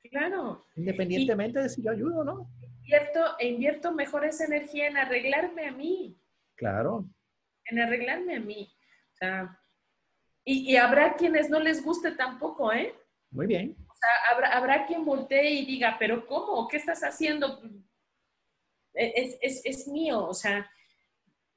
Claro. 0.09 0.65
Independientemente 0.77 1.59
de 1.59 1.67
si 1.67 1.83
yo 1.83 1.91
ayudo 1.91 2.21
o 2.21 2.23
no. 2.23 2.49
Invierto, 2.61 3.19
e 3.37 3.49
invierto 3.49 3.91
mejor 3.91 4.23
esa 4.23 4.45
energía 4.45 4.87
en 4.87 4.95
arreglarme 4.95 5.67
a 5.67 5.73
mí. 5.73 6.17
Claro. 6.55 7.05
En 7.65 7.79
arreglarme 7.79 8.37
a 8.37 8.39
mí. 8.39 8.73
O 9.11 9.15
sea, 9.17 9.59
y, 10.45 10.77
habrá 10.77 11.17
quienes 11.17 11.49
no 11.49 11.59
les 11.59 11.83
guste 11.83 12.11
tampoco, 12.11 12.71
¿eh? 12.71 12.95
Muy 13.29 13.45
bien. 13.45 13.75
O 13.77 13.93
sea, 13.93 14.33
habrá, 14.33 14.57
habrá 14.57 14.85
quien 14.85 15.03
voltee 15.03 15.51
y 15.51 15.65
diga, 15.65 15.97
pero 15.99 16.25
¿cómo? 16.27 16.65
¿Qué 16.69 16.77
estás 16.77 17.01
haciendo? 17.01 17.61
Es, 18.93 19.37
es, 19.41 19.65
es 19.65 19.87
mío, 19.89 20.25
o 20.25 20.33
sea, 20.33 20.71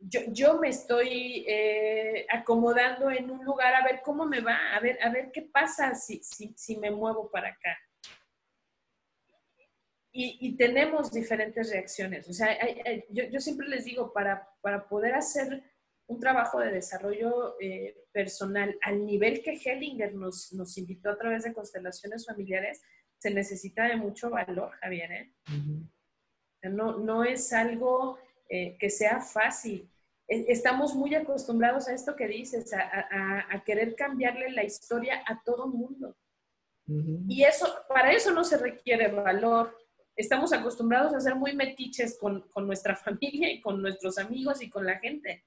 yo, 0.08 0.58
me 0.58 0.68
estoy 0.68 1.44
eh, 1.48 2.26
acomodando 2.30 3.10
en 3.10 3.30
un 3.30 3.44
lugar 3.44 3.74
a 3.74 3.84
ver 3.84 4.00
cómo 4.02 4.26
me 4.26 4.40
va, 4.40 4.74
a 4.74 4.80
ver, 4.80 4.98
a 5.02 5.10
ver 5.10 5.30
qué 5.32 5.42
pasa 5.42 5.94
si, 5.94 6.22
si, 6.22 6.76
me 6.76 6.90
muevo 6.90 7.30
para 7.30 7.48
acá. 7.48 7.78
Y, 10.16 10.56
tenemos 10.56 11.10
diferentes 11.10 11.72
reacciones. 11.72 12.28
O 12.28 12.32
sea, 12.32 12.56
yo, 13.10 13.40
siempre 13.40 13.66
les 13.66 13.84
digo, 13.84 14.12
para, 14.12 14.48
para 14.60 14.86
poder 14.86 15.14
hacer 15.14 15.64
un 16.06 16.20
trabajo 16.20 16.60
de 16.60 16.70
desarrollo 16.70 17.56
eh, 17.60 17.96
personal 18.12 18.78
al 18.82 19.04
nivel 19.04 19.42
que 19.42 19.58
Hellinger 19.58 20.14
nos, 20.14 20.52
nos, 20.52 20.78
invitó 20.78 21.10
a 21.10 21.18
través 21.18 21.42
de 21.42 21.52
constelaciones 21.52 22.26
familiares, 22.26 22.80
se 23.18 23.30
necesita 23.30 23.88
de 23.88 23.96
mucho 23.96 24.30
valor, 24.30 24.70
Javier. 24.80 25.10
¿eh? 25.12 25.32
no, 26.62 26.98
no 26.98 27.24
es 27.24 27.52
algo 27.52 28.18
eh, 28.48 28.76
que 28.78 28.90
sea 28.90 29.20
fácil. 29.20 29.90
E, 30.28 30.46
estamos 30.48 30.94
muy 30.94 31.14
acostumbrados 31.14 31.88
a 31.88 31.94
esto 31.94 32.16
que 32.16 32.28
dices, 32.28 32.72
a, 32.72 33.62
querer 33.64 33.94
cambiarle 33.94 34.50
la 34.50 34.64
historia 34.64 35.22
a 35.26 35.42
todo 35.42 35.68
mundo. 35.68 36.16
Y 37.28 37.44
eso, 37.44 37.66
para 37.88 38.12
eso 38.12 38.30
no 38.32 38.44
se 38.44 38.58
requiere 38.58 39.08
valor. 39.08 39.74
Estamos 40.16 40.52
acostumbrados 40.52 41.14
a 41.14 41.20
ser 41.20 41.34
muy 41.34 41.56
metiches 41.56 42.18
con, 42.18 42.44
nuestra 42.66 42.94
familia 43.04 43.50
y 43.50 43.60
con 43.60 43.80
nuestros 43.80 44.18
amigos 44.18 44.62
y 44.62 44.68
con 44.68 44.84
la 44.84 44.98
gente. 44.98 45.44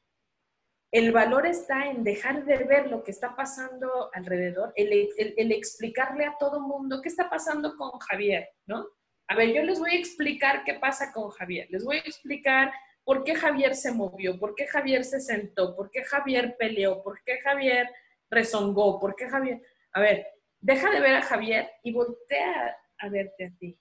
El 0.90 1.12
valor 1.12 1.46
está 1.46 1.90
en 1.90 2.04
dejar 2.04 2.46
de 2.46 2.64
ver 2.64 2.90
lo 2.90 3.04
que 3.04 3.12
está 3.12 3.36
pasando 3.36 4.10
alrededor, 4.14 4.72
el, 4.76 5.10
el 5.18 5.52
explicarle 5.52 6.26
a 6.26 6.38
todo 6.40 6.62
mundo 6.62 7.02
qué 7.02 7.10
está 7.10 7.30
pasando 7.30 7.76
con 7.76 7.92
Javier, 8.00 8.48
¿no? 8.66 8.88
A 9.28 9.36
ver, 9.36 9.54
yo 9.54 9.62
les 9.64 9.80
voy 9.80 9.92
a 9.92 10.00
explicar 10.00 10.64
qué 10.64 10.76
pasa 10.76 11.12
con 11.12 11.30
Javier. 11.32 11.68
Les 11.70 11.84
voy 11.84 11.98
a 11.98 12.02
explicar 12.02 12.72
por 13.08 13.24
qué 13.24 13.36
Javier 13.36 13.74
se 13.74 13.94
movió, 13.94 14.38
por 14.38 14.54
qué 14.54 14.68
Javier 14.68 15.06
se 15.06 15.22
sentó, 15.22 15.78
por 15.78 15.90
qué 15.90 16.04
Javier 16.04 16.58
peleó, 16.60 17.02
por 17.02 17.24
qué 17.24 17.40
Javier 17.40 17.90
rezongó, 18.30 19.00
por 19.00 19.16
qué 19.16 19.30
Javier... 19.30 19.62
A 19.94 20.02
ver, 20.02 20.28
deja 20.60 20.92
de 20.92 21.00
ver 21.00 21.16
a 21.16 21.22
Javier 21.22 21.72
y 21.84 21.94
voltea 21.94 22.76
a 22.98 23.08
verte 23.08 23.46
a 23.46 23.58
ti. 23.58 23.80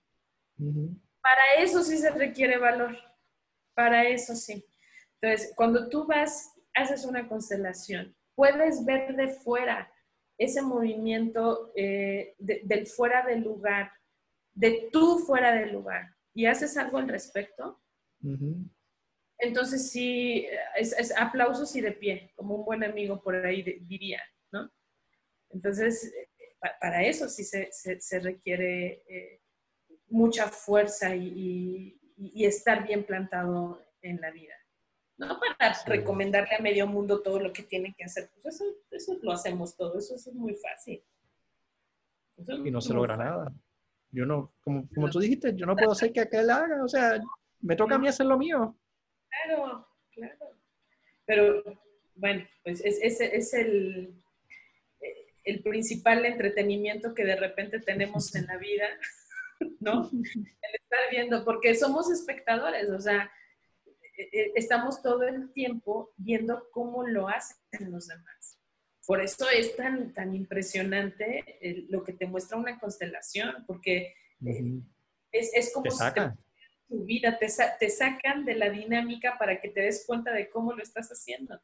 Para 1.20 1.42
eso 1.58 1.82
sí 1.82 1.98
se 1.98 2.10
requiere 2.10 2.56
valor. 2.56 2.96
Para 3.74 4.04
eso 4.04 4.36
sí. 4.36 4.64
Entonces, 5.20 5.52
cuando 5.56 5.88
tú 5.88 6.06
vas, 6.06 6.54
haces 6.72 7.04
una 7.04 7.26
constelación, 7.26 8.16
puedes 8.36 8.84
ver 8.84 9.16
de 9.16 9.26
fuera 9.26 9.92
ese 10.38 10.62
movimiento 10.62 11.72
eh, 11.74 12.36
del 12.38 12.86
fuera 12.86 13.26
del 13.26 13.42
lugar, 13.42 13.90
de 14.54 14.88
tú 14.92 15.18
fuera 15.18 15.50
del 15.50 15.72
lugar 15.72 16.14
y 16.32 16.46
haces 16.46 16.76
algo 16.76 16.98
al 16.98 17.08
respecto, 17.08 17.82
entonces 19.38 19.90
sí, 19.90 20.46
es, 20.76 21.12
aplausos 21.16 21.74
y 21.76 21.80
de 21.80 21.92
pie, 21.92 22.32
como 22.36 22.56
un 22.56 22.64
buen 22.64 22.84
amigo 22.84 23.22
por 23.22 23.34
ahí 23.44 23.62
diría, 23.62 24.20
¿no? 24.52 24.70
Entonces, 25.50 26.12
para 26.80 27.04
eso 27.04 27.28
sí 27.28 27.44
se, 27.44 28.20
requiere 28.20 29.02
eh, 29.08 29.42
mucha 30.08 30.48
fuerza 30.48 31.14
y, 31.14 32.00
estar 32.34 32.86
bien 32.86 33.04
plantado 33.04 33.82
en 34.00 34.20
la 34.20 34.30
vida. 34.30 34.54
No 35.18 35.38
para 35.38 35.74
recomendarle 35.86 36.56
a 36.56 36.62
medio 36.62 36.86
mundo 36.86 37.22
todo 37.22 37.40
lo 37.40 37.52
que 37.52 37.62
tiene 37.62 37.94
que 37.96 38.04
hacer, 38.04 38.30
pues 38.32 38.54
eso, 38.54 38.64
eso 38.90 39.18
lo 39.22 39.32
hacemos 39.32 39.76
todo, 39.76 39.98
eso, 39.98 40.14
es 40.14 40.32
muy 40.32 40.54
fácil. 40.54 41.02
y 42.64 42.70
no 42.70 42.80
se 42.80 42.94
logra 42.94 43.16
nada 43.16 43.52
yo 44.16 44.24
no, 44.24 44.54
como, 44.60 44.88
como 44.94 45.10
tú 45.10 45.20
dijiste, 45.20 45.54
yo 45.54 45.66
no 45.66 45.76
puedo 45.76 45.92
hacer 45.92 46.12
que 46.12 46.20
aquel 46.20 46.48
haga, 46.50 46.82
o 46.82 46.88
sea, 46.88 47.20
me 47.60 47.76
toca 47.76 47.96
a 47.96 47.98
mí 47.98 48.08
hacer 48.08 48.26
lo 48.26 48.38
mío. 48.38 48.74
Claro, 49.44 49.88
claro. 50.12 50.56
Pero 51.24 51.62
bueno, 52.14 52.46
pues 52.62 52.80
ese 52.84 53.36
es, 53.36 53.54
el, 53.54 54.14
el 55.44 55.62
principal 55.62 56.24
entretenimiento 56.24 57.14
que 57.14 57.24
de 57.24 57.36
repente 57.36 57.80
tenemos 57.80 58.34
en 58.34 58.46
la 58.46 58.56
vida, 58.56 58.86
¿no? 59.80 60.10
El 60.12 60.74
estar 60.74 61.00
viendo, 61.10 61.44
porque 61.44 61.74
somos 61.74 62.10
espectadores, 62.10 62.88
o 62.90 63.00
sea, 63.00 63.30
e, 64.16 64.22
e, 64.32 64.52
estamos 64.54 65.02
todo 65.02 65.24
el 65.24 65.52
tiempo 65.52 66.12
viendo 66.16 66.68
cómo 66.70 67.06
lo 67.06 67.28
hacen 67.28 67.58
los 67.90 68.08
demás. 68.08 68.58
Por 69.06 69.20
eso 69.20 69.48
es 69.50 69.76
tan, 69.76 70.12
tan 70.14 70.34
impresionante 70.34 71.86
lo 71.90 72.02
que 72.02 72.12
te 72.12 72.26
muestra 72.26 72.56
una 72.56 72.78
constelación, 72.80 73.64
porque 73.66 74.14
eh, 74.44 74.80
es, 75.30 75.54
es, 75.54 75.72
como 75.72 75.88
si 75.90 76.02
tu 76.88 77.04
vida, 77.04 77.38
te, 77.38 77.48
te, 77.78 77.90
sacan 77.90 78.44
de 78.44 78.54
la 78.54 78.70
dinámica 78.70 79.36
para 79.38 79.60
que 79.60 79.68
te 79.68 79.82
des 79.82 80.04
cuenta 80.06 80.32
de 80.32 80.48
cómo 80.50 80.72
lo 80.72 80.82
estás 80.82 81.08
haciendo. 81.08 81.60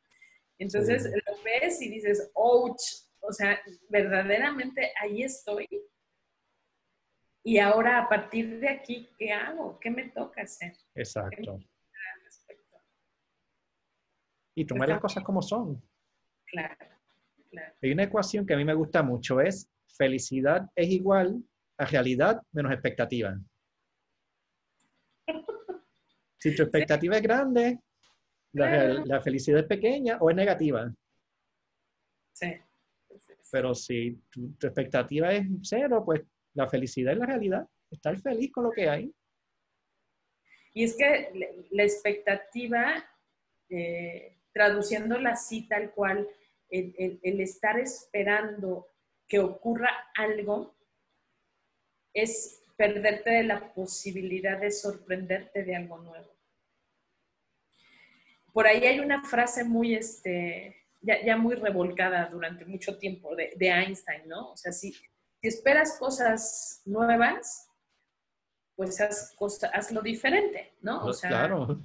Entonces 0.58 1.04
lo 1.04 1.42
ves 1.42 1.80
y 1.82 1.88
dices, 1.88 2.30
ouch, 2.34 2.80
o 3.20 3.32
sea, 3.32 3.60
verdaderamente 3.88 4.92
ahí 5.00 5.22
estoy. 5.22 5.68
Y 7.44 7.58
ahora 7.58 7.98
a 7.98 8.08
partir 8.08 8.60
de 8.60 8.68
aquí, 8.68 9.10
¿qué 9.18 9.32
hago? 9.32 9.78
¿Qué 9.80 9.90
me 9.90 10.08
toca 10.10 10.42
hacer? 10.42 10.76
Exacto. 10.94 11.58
Y 14.54 14.64
tomar 14.64 14.88
las 14.88 15.00
cosas 15.00 15.24
como 15.24 15.40
son. 15.40 15.82
Claro. 16.46 16.76
Hay 17.82 17.92
una 17.92 18.04
ecuación 18.04 18.46
que 18.46 18.54
a 18.54 18.56
mí 18.56 18.64
me 18.64 18.74
gusta 18.74 19.02
mucho, 19.02 19.40
es 19.40 19.68
felicidad 19.96 20.68
es 20.74 20.88
igual 20.88 21.42
a 21.78 21.86
realidad 21.86 22.42
menos 22.52 22.72
expectativa. 22.72 23.38
Si 26.42 26.56
tu 26.56 26.64
expectativa 26.64 27.16
es 27.16 27.22
grande, 27.22 27.78
la, 28.52 29.20
felicidad 29.22 29.60
es 29.60 29.66
pequeña 29.66 30.18
o 30.20 30.28
es 30.28 30.34
negativa. 30.34 30.92
Sí. 32.32 32.52
Pero 33.52 33.76
si 33.76 34.20
tu, 34.28 34.52
expectativa 34.60 35.32
es 35.32 35.46
cero, 35.62 36.02
pues 36.04 36.22
la 36.54 36.68
felicidad 36.68 37.12
es 37.12 37.20
la 37.20 37.26
realidad. 37.26 37.64
Estar 37.88 38.18
feliz 38.20 38.50
con 38.50 38.64
lo 38.64 38.72
que 38.72 38.88
hay. 38.88 39.14
Y 40.74 40.82
es 40.82 40.96
que 40.96 41.68
la 41.70 41.84
expectativa, 41.84 43.08
eh, 43.68 44.40
traduciéndola 44.52 45.30
así 45.30 45.68
tal 45.68 45.92
cual, 45.92 46.28
el, 46.70 47.20
el, 47.22 47.40
estar 47.40 47.78
esperando 47.78 48.88
que 49.28 49.38
ocurra 49.38 50.10
algo 50.16 50.74
es 52.12 52.61
perderte 52.76 53.30
de 53.30 53.42
la 53.44 53.72
posibilidad 53.72 54.58
de 54.58 54.70
sorprenderte 54.70 55.64
de 55.64 55.76
algo 55.76 55.98
nuevo. 55.98 56.32
Por 58.52 58.66
ahí 58.66 58.84
hay 58.84 59.00
una 59.00 59.24
frase 59.24 59.64
muy, 59.64 59.94
este, 59.94 60.76
ya, 61.00 61.36
muy 61.36 61.54
revolcada 61.54 62.26
durante 62.26 62.64
mucho 62.64 62.98
tiempo 62.98 63.34
de, 63.34 63.54
Einstein, 63.58 64.28
¿no? 64.28 64.52
O 64.52 64.56
sea, 64.56 64.72
si, 64.72 64.92
si, 64.92 65.48
esperas 65.48 65.96
cosas 65.98 66.82
nuevas, 66.84 67.68
pues 68.76 69.00
haz, 69.00 69.34
hazlo 69.72 70.02
diferente, 70.02 70.74
¿no? 70.82 71.04
O 71.04 71.12
sea, 71.12 71.30
claro. 71.30 71.80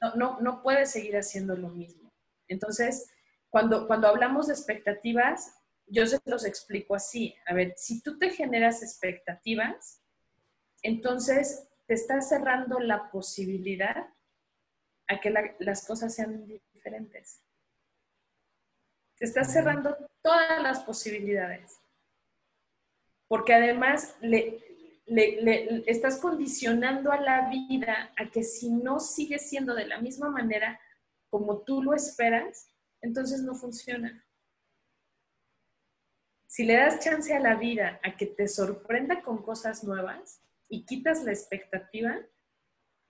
no, 0.00 0.14
no, 0.14 0.40
no 0.40 0.62
puedes 0.62 0.90
seguir 0.90 1.16
haciendo 1.16 1.54
lo 1.54 1.68
mismo. 1.68 2.10
Entonces, 2.48 3.10
cuando, 3.50 3.86
cuando 3.86 4.08
hablamos 4.08 4.46
de 4.46 4.54
expectativas, 4.54 5.54
yo 5.86 6.06
se 6.06 6.18
los 6.24 6.44
explico 6.44 6.94
así. 6.94 7.34
A 7.46 7.54
ver, 7.54 7.74
si 7.76 8.02
tú 8.02 8.18
te 8.18 8.30
generas 8.30 8.82
expectativas, 8.82 10.02
entonces 10.82 11.68
te 11.86 11.94
estás 11.94 12.28
cerrando 12.28 12.78
la 12.80 13.10
posibilidad 13.10 14.08
a 15.08 15.20
que 15.20 15.30
las 15.60 15.86
cosas 15.86 16.14
sean 16.14 16.46
diferentes. 16.46 17.42
Te 19.16 19.24
estás 19.24 19.52
cerrando 19.52 19.96
todas 20.20 20.62
las 20.62 20.80
posibilidades. 20.80 21.80
Porque 23.28 23.54
además 23.54 24.16
le, 24.20 24.60
le, 25.06 25.90
estás 25.90 26.18
condicionando 26.18 27.12
a 27.12 27.20
la 27.20 27.48
vida 27.48 28.12
a 28.16 28.30
que 28.30 28.42
si 28.42 28.70
no 28.70 29.00
sigue 29.00 29.38
siendo 29.38 29.74
de 29.74 29.86
la 29.86 30.00
misma 30.00 30.30
manera 30.30 30.80
como 31.30 31.62
tú 31.62 31.82
lo 31.82 31.94
esperas, 31.94 32.68
entonces 33.00 33.42
no 33.42 33.54
funciona. 33.54 34.24
Si 36.46 36.64
le 36.64 36.74
das 36.74 37.00
chance 37.00 37.34
a 37.34 37.40
la 37.40 37.54
vida 37.54 38.00
a 38.02 38.16
que 38.16 38.26
te 38.26 38.48
sorprenda 38.48 39.22
con 39.22 39.42
cosas 39.42 39.84
nuevas 39.84 40.40
y 40.68 40.84
quitas 40.84 41.24
la 41.24 41.32
expectativa, 41.32 42.18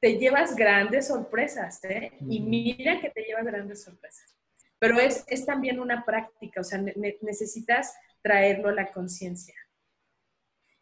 te 0.01 0.19
llevas 0.19 0.55
grandes 0.55 1.09
sorpresas, 1.09 1.83
¿eh? 1.85 2.13
Y 2.29 2.41
mira 2.41 3.01
que 3.01 3.11
te 3.11 3.23
llevas 3.23 3.45
grandes 3.45 3.83
sorpresas. 3.83 4.37
Pero 4.79 4.99
es, 5.01 5.25
también 5.47 5.81
una 5.81 6.05
práctica, 6.05 6.61
o 6.61 6.65
sea, 6.65 6.79
necesitas 6.79 7.95
traerlo 8.23 8.69
a 8.69 8.75
la 8.75 8.93
conciencia. 8.93 9.55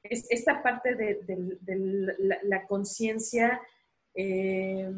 Es 0.03 0.27
esta 0.31 0.63
parte 0.63 0.95
de, 0.97 2.39
la, 2.43 2.67
conciencia, 2.67 3.63
eh, 4.15 4.91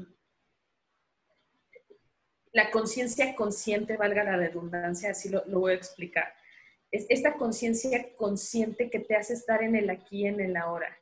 la 2.52 2.70
conciencia 2.70 3.36
consciente, 3.36 3.98
valga 3.98 4.24
la 4.24 4.38
redundancia, 4.38 5.10
así 5.10 5.28
lo, 5.28 5.44
voy 5.46 5.72
a 5.72 5.76
explicar. 5.76 6.32
Es 6.90 7.04
esta 7.10 7.34
conciencia 7.34 8.14
consciente 8.16 8.88
que 8.88 9.00
te 9.00 9.14
hace 9.14 9.34
estar 9.34 9.62
en 9.62 9.76
el 9.76 9.90
aquí 9.90 10.22
y 10.22 10.26
en 10.26 10.40
el 10.40 10.56
ahora 10.56 10.96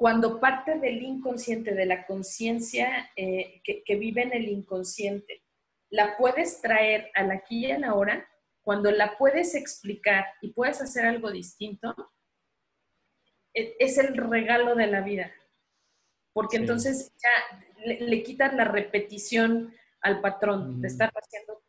cuando 0.00 0.40
parte 0.40 0.78
del 0.78 1.02
inconsciente, 1.02 1.74
de 1.74 1.84
la 1.84 2.06
conciencia 2.06 3.10
eh, 3.16 3.60
que, 3.62 3.96
vive 3.96 4.22
en 4.22 4.32
el 4.32 4.48
inconsciente, 4.48 5.42
la 5.90 6.16
puedes 6.16 6.62
traer 6.62 7.10
al 7.14 7.30
aquí 7.30 7.66
y 7.66 7.70
a 7.70 7.78
la 7.78 7.92
hora, 7.92 8.26
cuando 8.62 8.90
la 8.90 9.18
puedes 9.18 9.54
explicar 9.54 10.24
y 10.40 10.54
puedes 10.54 10.80
hacer 10.80 11.04
algo 11.04 11.30
distinto, 11.30 11.94
e, 13.52 13.76
es 13.78 13.98
el 13.98 14.16
regalo 14.16 14.74
de 14.74 14.86
la 14.86 15.02
vida. 15.02 15.30
Porque 16.32 16.56
entonces 16.56 17.12
ya 17.18 17.62
le, 17.84 18.22
quitas 18.22 18.54
la 18.54 18.64
repetición 18.64 19.74
al 20.00 20.22
patrón 20.22 20.80
de 20.80 20.88
estar 20.88 21.12
haciendo 21.14 21.62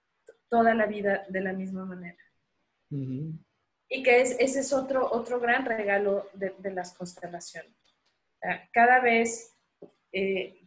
toda 0.47 0.73
la 0.73 0.85
vida 0.85 1.25
de 1.27 1.41
la 1.41 1.51
misma 1.51 1.83
manera. 1.83 2.23
Y 2.89 4.03
que 4.03 4.21
es, 4.21 4.37
ese 4.39 4.61
es 4.61 4.71
otro, 4.71 5.11
otro 5.11 5.41
gran 5.41 5.65
regalo 5.65 6.29
de 6.33 6.71
las 6.71 6.93
constelaciones 6.93 7.80
cada 8.71 8.99
vez 8.99 9.57
eh, 10.11 10.61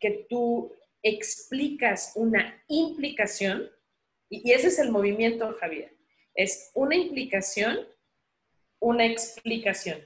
que 0.00 0.26
tú 0.28 0.74
explicas 1.02 2.12
una 2.14 2.62
implicación, 2.68 3.70
y, 4.28 4.52
ese 4.52 4.68
es 4.68 4.78
el 4.78 4.90
movimiento, 4.90 5.52
Javier, 5.60 5.96
es 6.34 6.70
una 6.74 6.96
implicación, 6.96 7.78
una 8.80 9.06
explicación. 9.06 10.00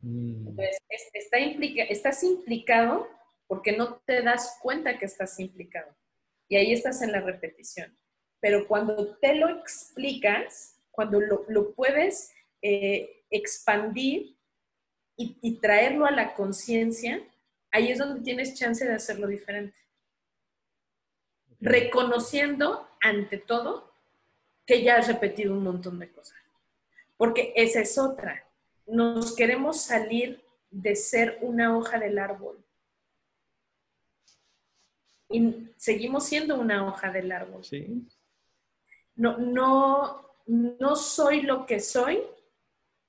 Mm. 0.00 0.48
Entonces, 0.48 0.78
está 1.12 1.38
estás 1.38 2.22
implicado 2.22 3.08
porque 3.46 3.76
no 3.76 3.96
te 4.06 4.22
das 4.22 4.58
cuenta 4.62 4.98
que 4.98 5.06
estás 5.06 5.38
implicado. 5.40 5.94
Y 6.48 6.56
ahí 6.56 6.72
estás 6.72 7.02
en 7.02 7.12
la 7.12 7.20
repetición. 7.20 7.98
Pero 8.40 8.68
cuando 8.68 9.16
te 9.18 9.34
lo 9.34 9.48
explicas, 9.48 10.80
cuando 10.90 11.20
lo, 11.20 11.74
puedes 11.74 12.32
eh, 12.62 13.24
expandir 13.30 14.37
y, 15.20 15.56
traerlo 15.56 16.06
a 16.06 16.12
la 16.12 16.34
conciencia, 16.34 17.20
ahí 17.72 17.90
es 17.90 17.98
donde 17.98 18.20
tienes 18.20 18.54
chance 18.54 18.86
de 18.86 18.94
hacerlo 18.94 19.26
diferente. 19.26 19.76
Reconociendo 21.60 22.88
ante 23.00 23.38
todo 23.38 23.92
que 24.64 24.82
ya 24.82 24.96
has 24.96 25.08
repetido 25.08 25.52
un 25.54 25.64
montón 25.64 25.98
de 25.98 26.12
cosas. 26.12 26.38
Porque 27.16 27.52
esa 27.56 27.80
es 27.80 27.98
otra. 27.98 28.44
Nos 28.86 29.34
queremos 29.34 29.80
salir 29.80 30.44
de 30.70 30.94
ser 30.94 31.38
una 31.40 31.76
hoja 31.76 31.98
del 31.98 32.18
árbol. 32.18 32.64
Y 35.28 35.68
seguimos 35.76 36.26
siendo 36.26 36.60
una 36.60 36.86
hoja 36.86 37.10
del 37.10 37.32
árbol. 37.32 37.64
Sí. 37.64 38.06
No, 39.16 39.36
no, 39.36 40.30
no 40.46 40.94
soy 40.94 41.42
lo 41.42 41.66
que 41.66 41.80
soy 41.80 42.22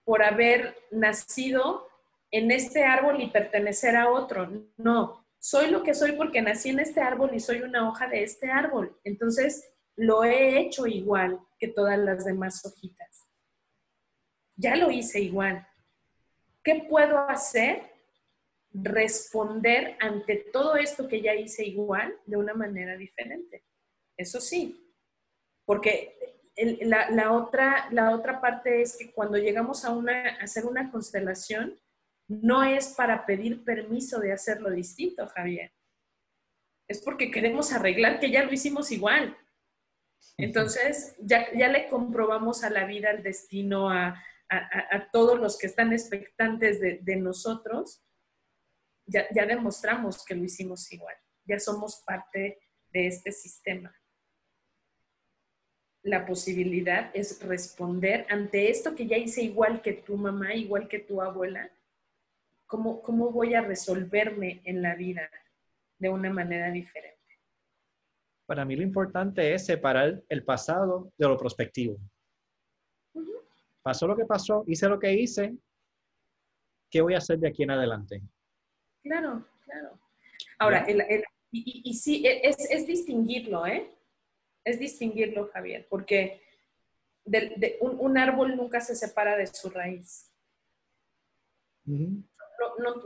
por 0.03 0.23
haber 0.23 0.75
nacido 0.89 1.88
en 2.31 2.51
este 2.51 2.83
árbol 2.83 3.21
y 3.21 3.29
pertenecer 3.29 3.95
a 3.95 4.09
otro. 4.09 4.49
No, 4.77 5.25
soy 5.39 5.69
lo 5.69 5.83
que 5.83 5.93
soy 5.93 6.13
porque 6.13 6.41
nací 6.41 6.69
en 6.69 6.79
este 6.79 7.01
árbol 7.01 7.31
y 7.33 7.39
soy 7.39 7.61
una 7.61 7.87
hoja 7.87 8.07
de 8.07 8.23
este 8.23 8.51
árbol. 8.51 8.97
Entonces, 9.03 9.71
lo 9.95 10.23
he 10.23 10.59
hecho 10.59 10.87
igual 10.87 11.39
que 11.57 11.67
todas 11.67 11.97
las 11.97 12.25
demás 12.25 12.63
hojitas. 12.65 13.27
Ya 14.55 14.75
lo 14.75 14.91
hice 14.91 15.19
igual. 15.19 15.67
¿Qué 16.63 16.85
puedo 16.89 17.19
hacer? 17.29 17.83
Responder 18.71 19.97
ante 19.99 20.35
todo 20.53 20.75
esto 20.75 21.07
que 21.07 21.21
ya 21.21 21.33
hice 21.33 21.65
igual 21.65 22.15
de 22.25 22.37
una 22.37 22.53
manera 22.53 22.95
diferente. 22.97 23.63
Eso 24.15 24.39
sí, 24.39 24.93
porque 25.65 26.15
la, 26.81 27.31
otra, 27.31 27.87
la 27.91 28.11
otra 28.11 28.41
parte 28.41 28.81
es 28.81 28.97
que 28.97 29.11
cuando 29.11 29.37
llegamos 29.37 29.85
a, 29.85 29.91
una, 29.91 30.35
a 30.35 30.43
hacer 30.43 30.65
una 30.65 30.91
constelación, 30.91 31.79
no 32.29 32.63
es 32.63 32.89
para 32.89 33.25
pedir 33.25 33.63
permiso 33.63 34.19
de 34.19 34.31
hacerlo 34.31 34.69
distinto, 34.69 35.27
Javier. 35.27 35.73
Es 36.87 37.01
porque 37.01 37.31
queremos 37.31 37.73
arreglar 37.73 38.19
que 38.19 38.29
ya 38.29 38.43
lo 38.43 38.53
hicimos 38.53 38.91
igual. 38.91 39.35
Entonces, 40.37 41.15
ya, 41.19 41.51
ya 41.53 41.67
le 41.69 41.89
comprobamos 41.89 42.63
a 42.63 42.69
la 42.69 42.85
vida, 42.85 43.09
al 43.09 43.23
destino, 43.23 43.89
a, 43.89 44.23
todos 45.11 45.39
los 45.39 45.59
que 45.59 45.67
están 45.67 45.93
expectantes 45.93 46.79
de, 46.79 47.15
nosotros, 47.17 48.03
ya, 49.05 49.27
ya 49.31 49.45
demostramos 49.45 50.25
que 50.25 50.33
lo 50.35 50.43
hicimos 50.43 50.91
igual. 50.91 51.15
Ya 51.45 51.59
somos 51.59 52.03
parte 52.05 52.59
de 52.89 53.07
este 53.07 53.31
sistema. 53.31 53.95
La 56.03 56.25
posibilidad 56.25 57.11
es 57.13 57.41
responder 57.43 58.25
ante 58.29 58.69
esto 58.71 58.95
que 58.95 59.05
ya 59.05 59.17
hice 59.17 59.43
igual 59.43 59.81
que 59.81 59.93
tu 59.93 60.15
mamá, 60.15 60.55
igual 60.55 60.87
que 60.87 60.99
tu 60.99 61.21
abuela, 61.21 61.69
¿Cómo, 62.69 63.31
voy 63.31 63.55
a 63.55 63.61
resolverme 63.61 64.61
en 64.63 64.83
la 64.83 64.93
vida 64.93 65.27
de 65.97 66.07
una 66.07 66.29
manera 66.29 66.69
diferente? 66.69 67.17
Para 68.45 68.63
mí 68.63 68.75
lo 68.75 68.83
importante 68.83 69.55
es 69.55 69.65
separar 69.65 70.21
el 70.29 70.43
pasado 70.43 71.11
de 71.17 71.27
lo 71.27 71.35
prospectivo. 71.35 71.97
Pasó 73.81 74.05
lo 74.05 74.15
que 74.15 74.25
pasó, 74.25 74.63
hice 74.67 74.87
lo 74.87 74.99
que 74.99 75.11
hice, 75.11 75.57
¿qué 76.91 77.01
voy 77.01 77.15
a 77.15 77.17
hacer 77.17 77.39
de 77.39 77.47
aquí 77.47 77.63
en 77.63 77.71
adelante? 77.71 78.21
Claro, 79.01 79.47
claro. 79.65 79.99
Ahora, 80.59 80.85
y, 81.51 81.93
sí, 81.95 82.23
e, 82.23 82.41
es, 82.49 82.85
distinguirlo, 82.85 83.65
¿eh? 83.65 83.89
Es 84.63 84.77
distinguirlo, 84.77 85.47
Javier, 85.47 85.87
porque 85.89 86.43
un, 87.81 88.15
árbol 88.19 88.55
nunca 88.55 88.79
se 88.79 88.93
separa 88.93 89.35
de 89.35 89.47
su 89.47 89.71
raíz 89.71 90.31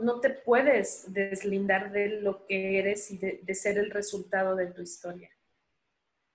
no, 0.00 0.20
te 0.20 0.30
puedes 0.30 1.12
deslindar 1.12 1.92
de 1.92 2.20
lo 2.20 2.46
que 2.46 2.78
eres 2.78 3.10
y 3.10 3.18
de, 3.18 3.54
ser 3.54 3.78
el 3.78 3.90
resultado 3.90 4.56
de 4.56 4.66
tu 4.66 4.82
historia. 4.82 5.30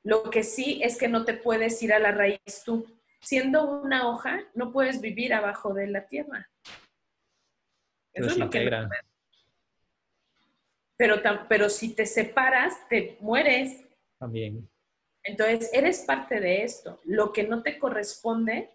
Lo 0.03 0.23
que 0.23 0.43
sí 0.43 0.81
es 0.83 0.97
que 0.97 1.07
no 1.07 1.25
te 1.25 1.33
puedes 1.33 1.81
ir 1.83 1.93
a 1.93 1.99
la 1.99 2.11
raíz 2.11 2.63
tú. 2.65 2.85
siendo 3.21 3.69
una 3.81 4.09
hoja, 4.09 4.41
no 4.53 4.71
puedes 4.71 5.01
vivir 5.01 5.33
abajo 5.33 5.73
de 5.73 5.87
la 5.87 6.07
tierra. 6.07 6.49
Eso 8.13 8.27
es 8.27 8.37
lo 8.37 8.49
que 8.49 8.69
pero, 10.99 11.21
pero 11.47 11.69
si 11.69 11.95
te 11.95 12.05
separas, 12.05 12.75
te 12.89 13.17
mueres. 13.21 13.85
También. 14.17 14.69
Entonces, 15.23 15.69
eres 15.73 15.99
parte 15.99 16.41
de 16.41 16.63
esto. 16.63 16.99
Lo 17.05 17.31
que 17.31 17.43
no 17.43 17.63
te 17.63 17.79
corresponde 17.79 18.69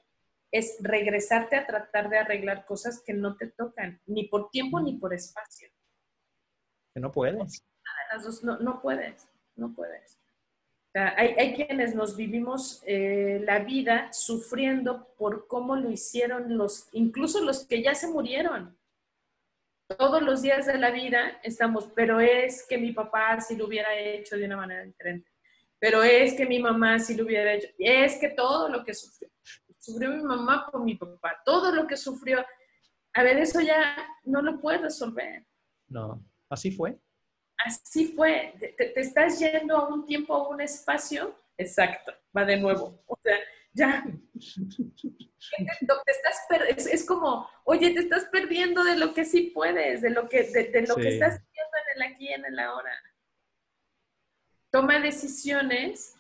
es 0.55 0.77
regresarte 0.81 1.57
a 1.57 1.67
tratar 1.67 2.09
de 2.09 2.19
arreglar 2.19 2.65
cosas 2.65 3.03
que 3.05 3.13
no 3.13 3.37
te 3.37 3.49
tocan, 3.49 4.01
ni 4.07 4.29
por 4.29 4.51
tiempo 4.51 4.81
ni 4.81 4.97
por 4.97 5.13
espacio. 5.13 5.69
Que 6.95 7.01
no 7.01 7.11
puedes. 7.11 7.65
No, 8.45 8.59
no 8.61 8.81
puedes, 8.81 9.29
no 9.57 9.75
puedes. 9.75 10.17
hay, 10.95 11.35
hay, 11.37 11.55
quienes 11.55 11.97
nos 11.97 12.17
vivimos 12.17 12.85
eh, 12.87 13.41
la 13.45 13.59
vida 13.59 14.13
sufriendo 14.13 15.13
por 15.19 15.49
cómo 15.49 15.75
lo 15.75 15.91
hicieron 15.91 16.57
los, 16.57 16.89
incluso 16.93 17.43
los 17.43 17.67
que 17.67 17.83
ya 17.83 17.97
se 17.97 18.07
murieron 18.07 18.79
todos 19.89 20.23
los 20.23 20.41
días 20.41 20.67
de 20.67 20.79
la 20.79 20.93
vida 20.93 21.41
estamos, 21.43 21.91
pero 21.97 22.21
es 22.21 22.65
que 22.69 22.79
mi 22.79 22.93
papá 22.93 23.41
si 23.41 23.57
lo 23.57 23.67
hubiera 23.67 23.93
hecho 23.99 24.37
de 24.37 24.47
una 24.47 24.57
manera 24.57 24.85
diferente, 24.85 25.29
pero 25.81 26.05
es 26.05 26.35
que 26.35 26.47
mi 26.47 26.61
mamá 26.61 27.01
si 27.01 27.17
lo 27.17 27.25
hubiera 27.25 27.55
hecho, 27.55 27.69
es 27.77 28.19
que 28.19 28.29
todo 28.29 28.69
lo 28.69 28.85
que 28.85 28.95
sufrió, 28.95 29.29
sufrió 29.85 30.11
mi 30.11 30.23
mamá 30.23 30.67
por 30.71 30.83
mi 30.83 30.95
papá, 30.95 31.41
todo 31.45 31.75
lo 31.75 31.87
que 31.87 31.97
sufrió, 31.97 32.45
a 33.13 33.23
ver, 33.23 33.39
eso 33.39 33.61
ya 33.61 33.97
no 34.25 34.43
lo 34.43 34.61
puedes 34.61 34.83
resolver. 34.83 35.47
No, 35.89 36.25
así 36.49 36.71
fue. 36.71 36.99
Así 37.65 38.13
fue, 38.13 38.55
te, 38.59 38.73
te 38.73 39.01
estás 39.01 39.39
yendo 39.39 39.77
a 39.77 39.89
un 39.89 40.05
tiempo, 40.05 40.35
a 40.35 40.49
un 40.49 40.61
espacio, 40.61 41.39
exacto, 41.57 42.13
va 42.37 42.45
de 42.45 42.57
nuevo, 42.57 43.03
o 43.07 43.19
sea, 43.23 43.39
ya. 43.75 44.05
estás 46.07 46.89
es, 46.93 47.05
como, 47.05 47.49
oye, 47.65 47.91
te 47.91 48.01
estás 48.01 48.25
perdiendo 48.27 48.85
de 48.85 48.97
lo 48.97 49.13
que 49.13 49.25
sí 49.25 49.53
puedes, 49.55 50.01
de 50.03 50.11
lo 50.11 50.29
que, 50.29 50.45
de, 50.45 50.87
lo 50.87 50.97
que 50.97 51.09
estás 51.09 51.41
viendo 51.53 51.77
en 51.77 51.97
el 51.97 52.13
aquí 52.13 52.29
y 52.29 52.33
en 52.33 52.45
el 52.45 52.59
ahora. 52.59 52.93
Toma 54.71 55.01
decisiones 55.01 56.15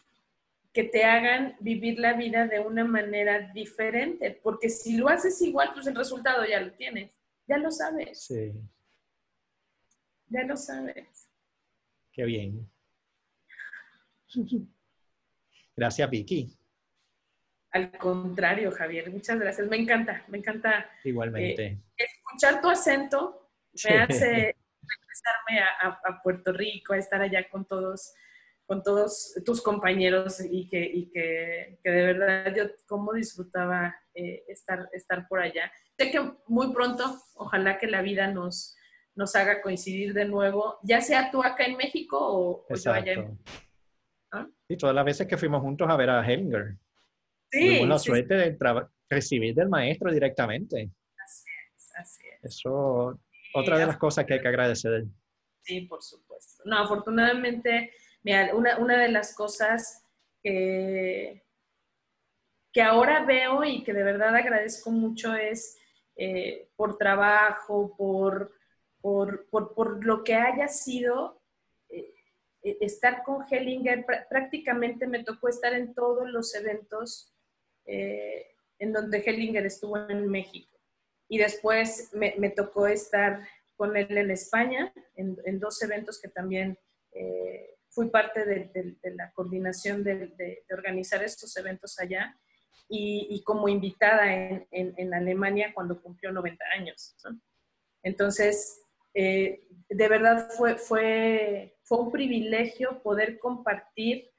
que 0.74 0.84
te 0.84 1.04
hagan 1.04 1.56
vivir 1.60 2.00
la 2.00 2.14
vida 2.14 2.48
de 2.48 2.58
una 2.58 2.84
manera 2.84 3.52
diferente, 3.54 4.38
porque 4.42 4.68
si 4.68 4.96
lo 4.96 5.08
haces 5.08 5.40
igual, 5.40 5.70
pues 5.72 5.86
el 5.86 5.94
resultado 5.94 6.44
ya 6.44 6.60
lo 6.60 6.72
tienes, 6.72 7.16
ya 7.46 7.58
lo 7.58 7.70
sabes. 7.70 8.24
Sí. 8.24 8.52
Ya 10.26 10.42
lo 10.42 10.56
sabes. 10.56 11.30
Qué 12.12 12.24
bien. 12.24 12.68
Gracias, 15.76 16.10
Vicky. 16.10 16.58
Al 17.70 17.96
contrario, 17.96 18.70
Javier, 18.72 19.10
muchas 19.10 19.38
gracias. 19.38 19.68
Me 19.68 19.76
encanta, 19.76 20.24
me 20.28 20.38
encanta. 20.38 20.90
Igualmente. 21.04 21.66
Eh, 21.66 21.82
escuchar 21.96 22.60
tu 22.60 22.68
acento 22.68 23.50
me 23.88 23.98
hace 23.98 24.56
regresarme 24.82 25.60
a, 25.82 26.20
Puerto 26.22 26.52
Rico, 26.52 26.94
a 26.94 26.98
estar 26.98 27.22
allá 27.22 27.48
con 27.48 27.64
todos, 27.64 28.12
con 28.66 28.82
todos 28.82 29.34
tus 29.44 29.60
compañeros 29.62 30.40
y 30.40 30.66
que, 30.68 30.82
y 30.82 31.10
que, 31.10 31.78
que 31.82 31.90
de 31.90 32.06
verdad 32.12 32.54
yo 32.56 32.64
como 32.86 33.12
disfrutaba 33.12 33.94
eh, 34.14 34.44
estar, 34.48 34.88
estar 34.92 35.28
por 35.28 35.40
allá. 35.40 35.70
Sé 35.98 36.10
que 36.10 36.20
muy 36.46 36.72
pronto, 36.72 37.20
ojalá 37.34 37.78
que 37.78 37.86
la 37.86 38.02
vida 38.02 38.28
nos, 38.28 38.76
nos 39.14 39.36
haga 39.36 39.60
coincidir 39.60 40.14
de 40.14 40.24
nuevo, 40.24 40.78
ya 40.82 41.00
sea 41.00 41.30
tú 41.30 41.42
acá 41.42 41.64
en 41.64 41.76
México 41.76 42.18
o, 42.20 42.66
yo 42.74 42.92
allá 42.92 43.12
en... 43.12 43.38
¿Ah? 44.32 44.48
Sí, 44.68 44.76
todas 44.76 44.94
las 44.94 45.04
veces 45.04 45.26
que 45.26 45.36
fuimos 45.36 45.60
juntos 45.60 45.88
a 45.88 45.96
ver 45.96 46.10
a 46.10 46.26
Hellinger. 46.26 46.76
Tuvimos 47.50 47.88
la 47.88 47.98
suerte 47.98 48.34
de 48.34 48.58
recibir 49.08 49.54
del 49.54 49.68
maestro 49.68 50.10
directamente. 50.10 50.90
Así 51.24 51.48
es, 51.74 51.92
así 51.96 52.22
es. 52.26 52.44
Eso, 52.56 53.20
otra 53.54 53.78
de 53.78 53.86
las 53.86 53.98
cosas 53.98 54.24
que 54.24 54.34
hay 54.34 54.40
que 54.40 54.48
agradecer. 54.48 55.04
Sí, 55.62 55.82
por 55.82 56.02
supuesto. 56.02 56.62
No, 56.66 56.78
afortunadamente, 56.78 57.92
una, 58.24 58.78
una 58.78 58.98
de 58.98 59.08
las 59.08 59.34
cosas 59.34 60.04
que, 60.44 61.42
ahora 62.82 63.24
veo 63.24 63.64
y 63.64 63.82
que 63.82 63.92
de 63.92 64.02
verdad 64.02 64.34
agradezco 64.34 64.90
mucho 64.90 65.34
es 65.34 65.78
eh, 66.16 66.68
por 66.76 66.98
trabajo, 66.98 67.94
por, 67.96 68.54
por, 69.00 69.48
por, 69.48 70.04
lo 70.04 70.22
que 70.22 70.34
haya 70.34 70.68
sido 70.68 71.40
eh, 71.88 72.12
eh, 72.62 72.78
estar 72.80 73.22
con 73.22 73.44
Hellinger. 73.50 74.04
Prácticamente 74.28 75.06
me 75.06 75.24
tocó 75.24 75.48
estar 75.48 75.72
en 75.72 75.94
todos 75.94 76.28
los 76.28 76.54
eventos 76.54 77.30
en 77.86 78.92
donde 78.94 79.18
Hellinger 79.18 79.66
estuvo 79.66 79.98
en 80.08 80.26
México. 80.28 80.78
Y 81.28 81.36
después 81.36 82.10
me, 82.14 82.50
tocó 82.50 82.86
estar 82.86 83.46
con 83.76 83.94
él 83.94 84.16
en 84.16 84.30
España, 84.30 84.92
en, 85.16 85.60
dos 85.60 85.82
eventos 85.82 86.18
que 86.18 86.28
también 86.28 86.78
fui 87.94 88.10
parte 88.10 88.44
de, 88.44 88.96
la 89.14 89.32
coordinación 89.32 90.02
de, 90.02 90.64
organizar 90.70 91.22
estos 91.22 91.56
eventos 91.56 91.98
allá 91.98 92.36
y, 92.88 93.42
como 93.44 93.68
invitada 93.68 94.32
en, 94.32 95.14
Alemania 95.14 95.72
cuando 95.74 96.00
cumplió 96.02 96.32
90 96.32 96.64
años. 96.76 97.16
Entonces, 98.02 98.82
eh, 99.14 99.68
de 99.88 100.08
verdad 100.08 100.48
fue, 100.56 100.76
fue, 100.76 101.76
fue 101.84 101.98
un 101.98 102.10
privilegio 102.10 103.02
poder 103.02 103.38
compartir 103.38 104.30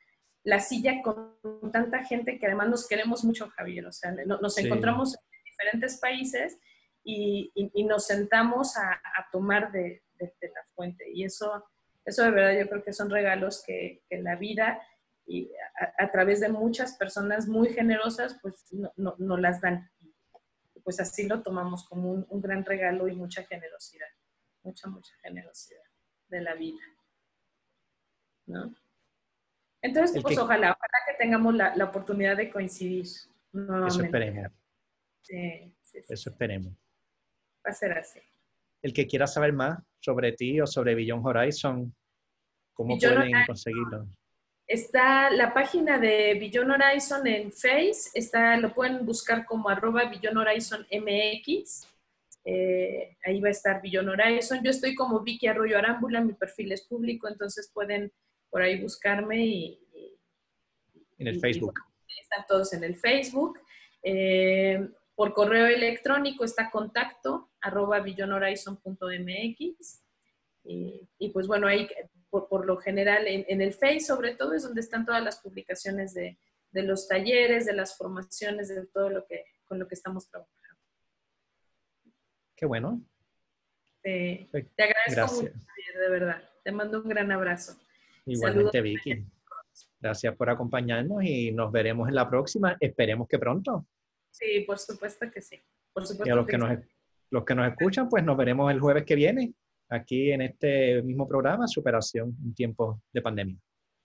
la 0.46 0.60
silla 0.60 1.02
con 1.02 1.72
tanta 1.72 2.04
gente 2.04 2.38
que 2.38 2.46
además 2.46 2.70
nos 2.70 2.88
queremos 2.88 3.24
mucho, 3.24 3.50
Javier. 3.50 3.86
O 3.88 3.92
sea, 3.92 4.12
nos 4.12 4.58
encontramos 4.60 5.16
en 5.16 5.44
diferentes 5.44 5.98
países 6.00 6.58
y, 7.04 7.52
nos 7.88 8.06
sentamos 8.06 8.78
a, 8.78 9.02
tomar 9.32 9.72
de, 9.72 10.04
la 10.20 10.64
fuente. 10.76 11.06
Y 11.12 11.24
eso, 11.24 11.66
eso 12.06 12.24
de 12.24 12.32
verdad 12.32 12.60
yo 12.60 12.70
creo 12.70 12.84
que 12.84 12.94
son 12.94 13.10
regalos 13.10 13.64
que, 13.66 14.04
la 14.12 14.36
vida 14.36 14.80
y 15.26 15.52
a, 15.98 16.12
través 16.12 16.40
de 16.40 16.50
muchas 16.50 16.96
personas 16.98 17.48
muy 17.48 17.70
generosas, 17.70 18.38
pues 18.42 18.66
no, 18.72 19.16
no, 19.18 19.38
las 19.38 19.60
dan. 19.60 19.90
Pues 20.84 21.00
así 21.00 21.28
lo 21.28 21.42
tomamos 21.42 21.84
como 21.90 22.12
un, 22.12 22.26
un 22.30 22.42
gran 22.42 22.64
regalo 22.64 23.08
y 23.08 23.16
mucha 23.16 23.44
generosidad, 23.44 24.08
mucha, 24.62 24.88
mucha 24.88 25.14
generosidad 25.24 25.82
de 26.28 26.42
la 26.42 26.54
vida. 26.54 26.82
¿No? 28.46 28.76
Entonces, 29.82 30.22
pues 30.22 30.38
ojalá, 30.38 30.72
ojalá 30.72 30.98
que 31.08 31.14
tengamos 31.18 31.56
la, 31.56 31.76
la 31.76 31.86
oportunidad 31.86 32.38
de 32.38 32.52
coincidir. 32.52 33.06
Eso 33.06 34.04
esperemos. 34.04 34.52
Sí, 35.22 35.76
sí, 35.82 36.00
Eso 36.08 36.30
esperemos. 36.30 36.74
Va 37.66 37.72
a 37.72 37.74
ser 37.74 37.98
así. 37.98 38.20
El 38.86 38.94
que 38.94 39.08
quiera 39.08 39.26
saber 39.26 39.52
más 39.52 39.80
sobre 40.00 40.34
ti 40.34 40.62
o 40.62 40.68
sobre 40.68 40.94
Beyond 40.94 41.26
Horizon, 41.26 41.96
¿cómo 42.72 42.96
pueden 43.00 43.32
conseguirlo? 43.48 44.06
Está 44.68 45.32
la 45.32 45.56
página 45.56 45.98
de 45.98 46.36
Beyond 46.36 46.70
Horizon 46.70 47.26
en 47.26 47.52
Face, 47.52 48.12
está, 48.14 48.56
lo 48.58 48.76
pueden 48.76 49.04
buscar 49.04 49.44
como 49.48 49.70
arroba 49.70 50.08
Beyond 50.08 50.38
Horizon 50.38 50.86
MX. 50.92 51.88
Eh, 52.44 53.18
ahí 53.26 53.42
va 53.42 53.48
a 53.48 53.52
estar 53.52 53.82
Beyond 53.82 54.10
Horizon. 54.10 54.64
Yo 54.64 54.70
estoy 54.70 54.94
como 54.94 55.22
Vicky 55.22 55.48
Arroyo 55.48 55.80
Arámbula, 55.80 56.22
mi 56.22 56.34
perfil 56.34 56.72
es 56.72 56.84
público, 56.84 57.28
entonces 57.28 57.72
pueden 57.74 58.14
por 58.52 58.62
ahí 58.62 58.80
buscarme 58.80 59.48
y... 59.48 59.80
en 61.18 61.26
el 61.28 61.40
Facebook. 61.40 61.74
están 62.22 62.46
todos 62.48 62.72
en 62.74 62.84
el 62.84 62.96
Facebook. 62.96 63.60
Eh, 64.04 64.88
por 65.16 65.34
correo 65.34 65.68
electrónico 65.68 66.44
está 66.44 66.70
contacto 66.70 67.50
arroba 67.62 68.02
billonhorizon.mx 68.02 70.04
y, 70.64 71.10
y, 71.20 71.30
pues 71.30 71.48
bueno, 71.48 71.68
ahí 71.68 71.88
por, 72.30 72.66
lo 72.66 72.78
general 72.78 73.28
en, 73.28 73.62
el 73.62 73.74
Face 73.74 74.02
sobre 74.02 74.36
todo 74.36 74.54
es 74.54 74.64
donde 74.64 74.82
están 74.82 75.06
todas 75.06 75.24
las 75.24 75.40
publicaciones 75.40 76.14
de, 76.14 76.38
de, 76.72 76.84
los 76.84 77.08
talleres, 77.08 77.66
de 77.66 77.74
las 77.74 77.98
formaciones, 77.98 78.68
de 78.68 78.86
todo 78.88 79.10
lo 79.10 79.26
que 79.26 79.46
con 79.66 79.80
lo 79.80 79.88
que 79.88 79.96
estamos 79.96 80.30
trabajando. 80.30 80.56
Qué 82.56 82.66
bueno. 82.66 83.02
te 84.04 84.50
agradezco 84.78 85.44
mucho, 85.44 85.54
de 85.54 86.10
verdad. 86.10 86.44
Te 86.64 86.72
mando 86.72 87.02
un 87.02 87.10
gran 87.10 87.32
abrazo. 87.32 87.78
Igualmente, 88.26 88.82
Vicky. 88.82 89.26
Gracias 90.00 90.36
por 90.36 90.50
acompañarnos 90.50 91.24
y 91.24 91.52
nos 91.52 91.72
veremos 91.72 92.08
en 92.08 92.16
la 92.16 92.30
próxima. 92.30 92.78
Esperemos 92.80 93.28
que 93.28 93.40
pronto. 93.40 93.86
Sí, 94.38 94.66
por 94.68 94.78
supuesto 94.78 95.32
que 95.32 95.42
sí. 95.42 95.58
Por 95.94 96.06
supuesto 96.06 96.28
y 96.28 96.32
a 96.32 96.36
los 96.36 96.46
que, 96.46 96.58
nos, 96.58 96.78
los 97.30 97.46
que 97.46 97.56
nos 97.56 97.72
escuchan, 97.72 98.10
pues 98.10 98.22
nos 98.22 98.36
veremos 98.36 98.70
el 98.70 98.82
jueves 98.82 99.06
que 99.06 99.16
viene 99.16 99.54
aquí 99.90 100.32
en 100.32 100.42
este 100.42 101.02
mismo 101.04 101.26
programa, 101.26 101.68
Superación 101.68 102.36
en 102.44 102.54
tiempos 102.54 103.00
de 103.14 103.22
pandemia. 103.22 103.58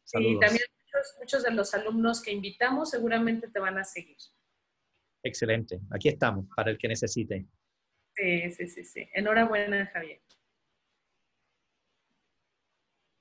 Saludos. 0.04 0.36
Y 0.36 0.38
también 0.38 0.64
muchos, 0.78 1.16
muchos 1.18 1.42
de 1.42 1.50
los 1.50 1.74
alumnos 1.74 2.22
que 2.22 2.30
invitamos 2.30 2.90
seguramente 2.90 3.48
te 3.48 3.58
van 3.58 3.78
a 3.78 3.82
seguir. 3.82 4.18
Excelente. 5.24 5.80
Aquí 5.90 6.08
estamos 6.08 6.46
para 6.54 6.70
el 6.70 6.78
que 6.78 6.86
necesite. 6.86 7.46
Sí, 8.14 8.52
sí, 8.52 8.68
sí, 8.68 8.84
sí. 8.84 9.08
Enhorabuena, 9.12 9.86
Javier. 9.86 10.20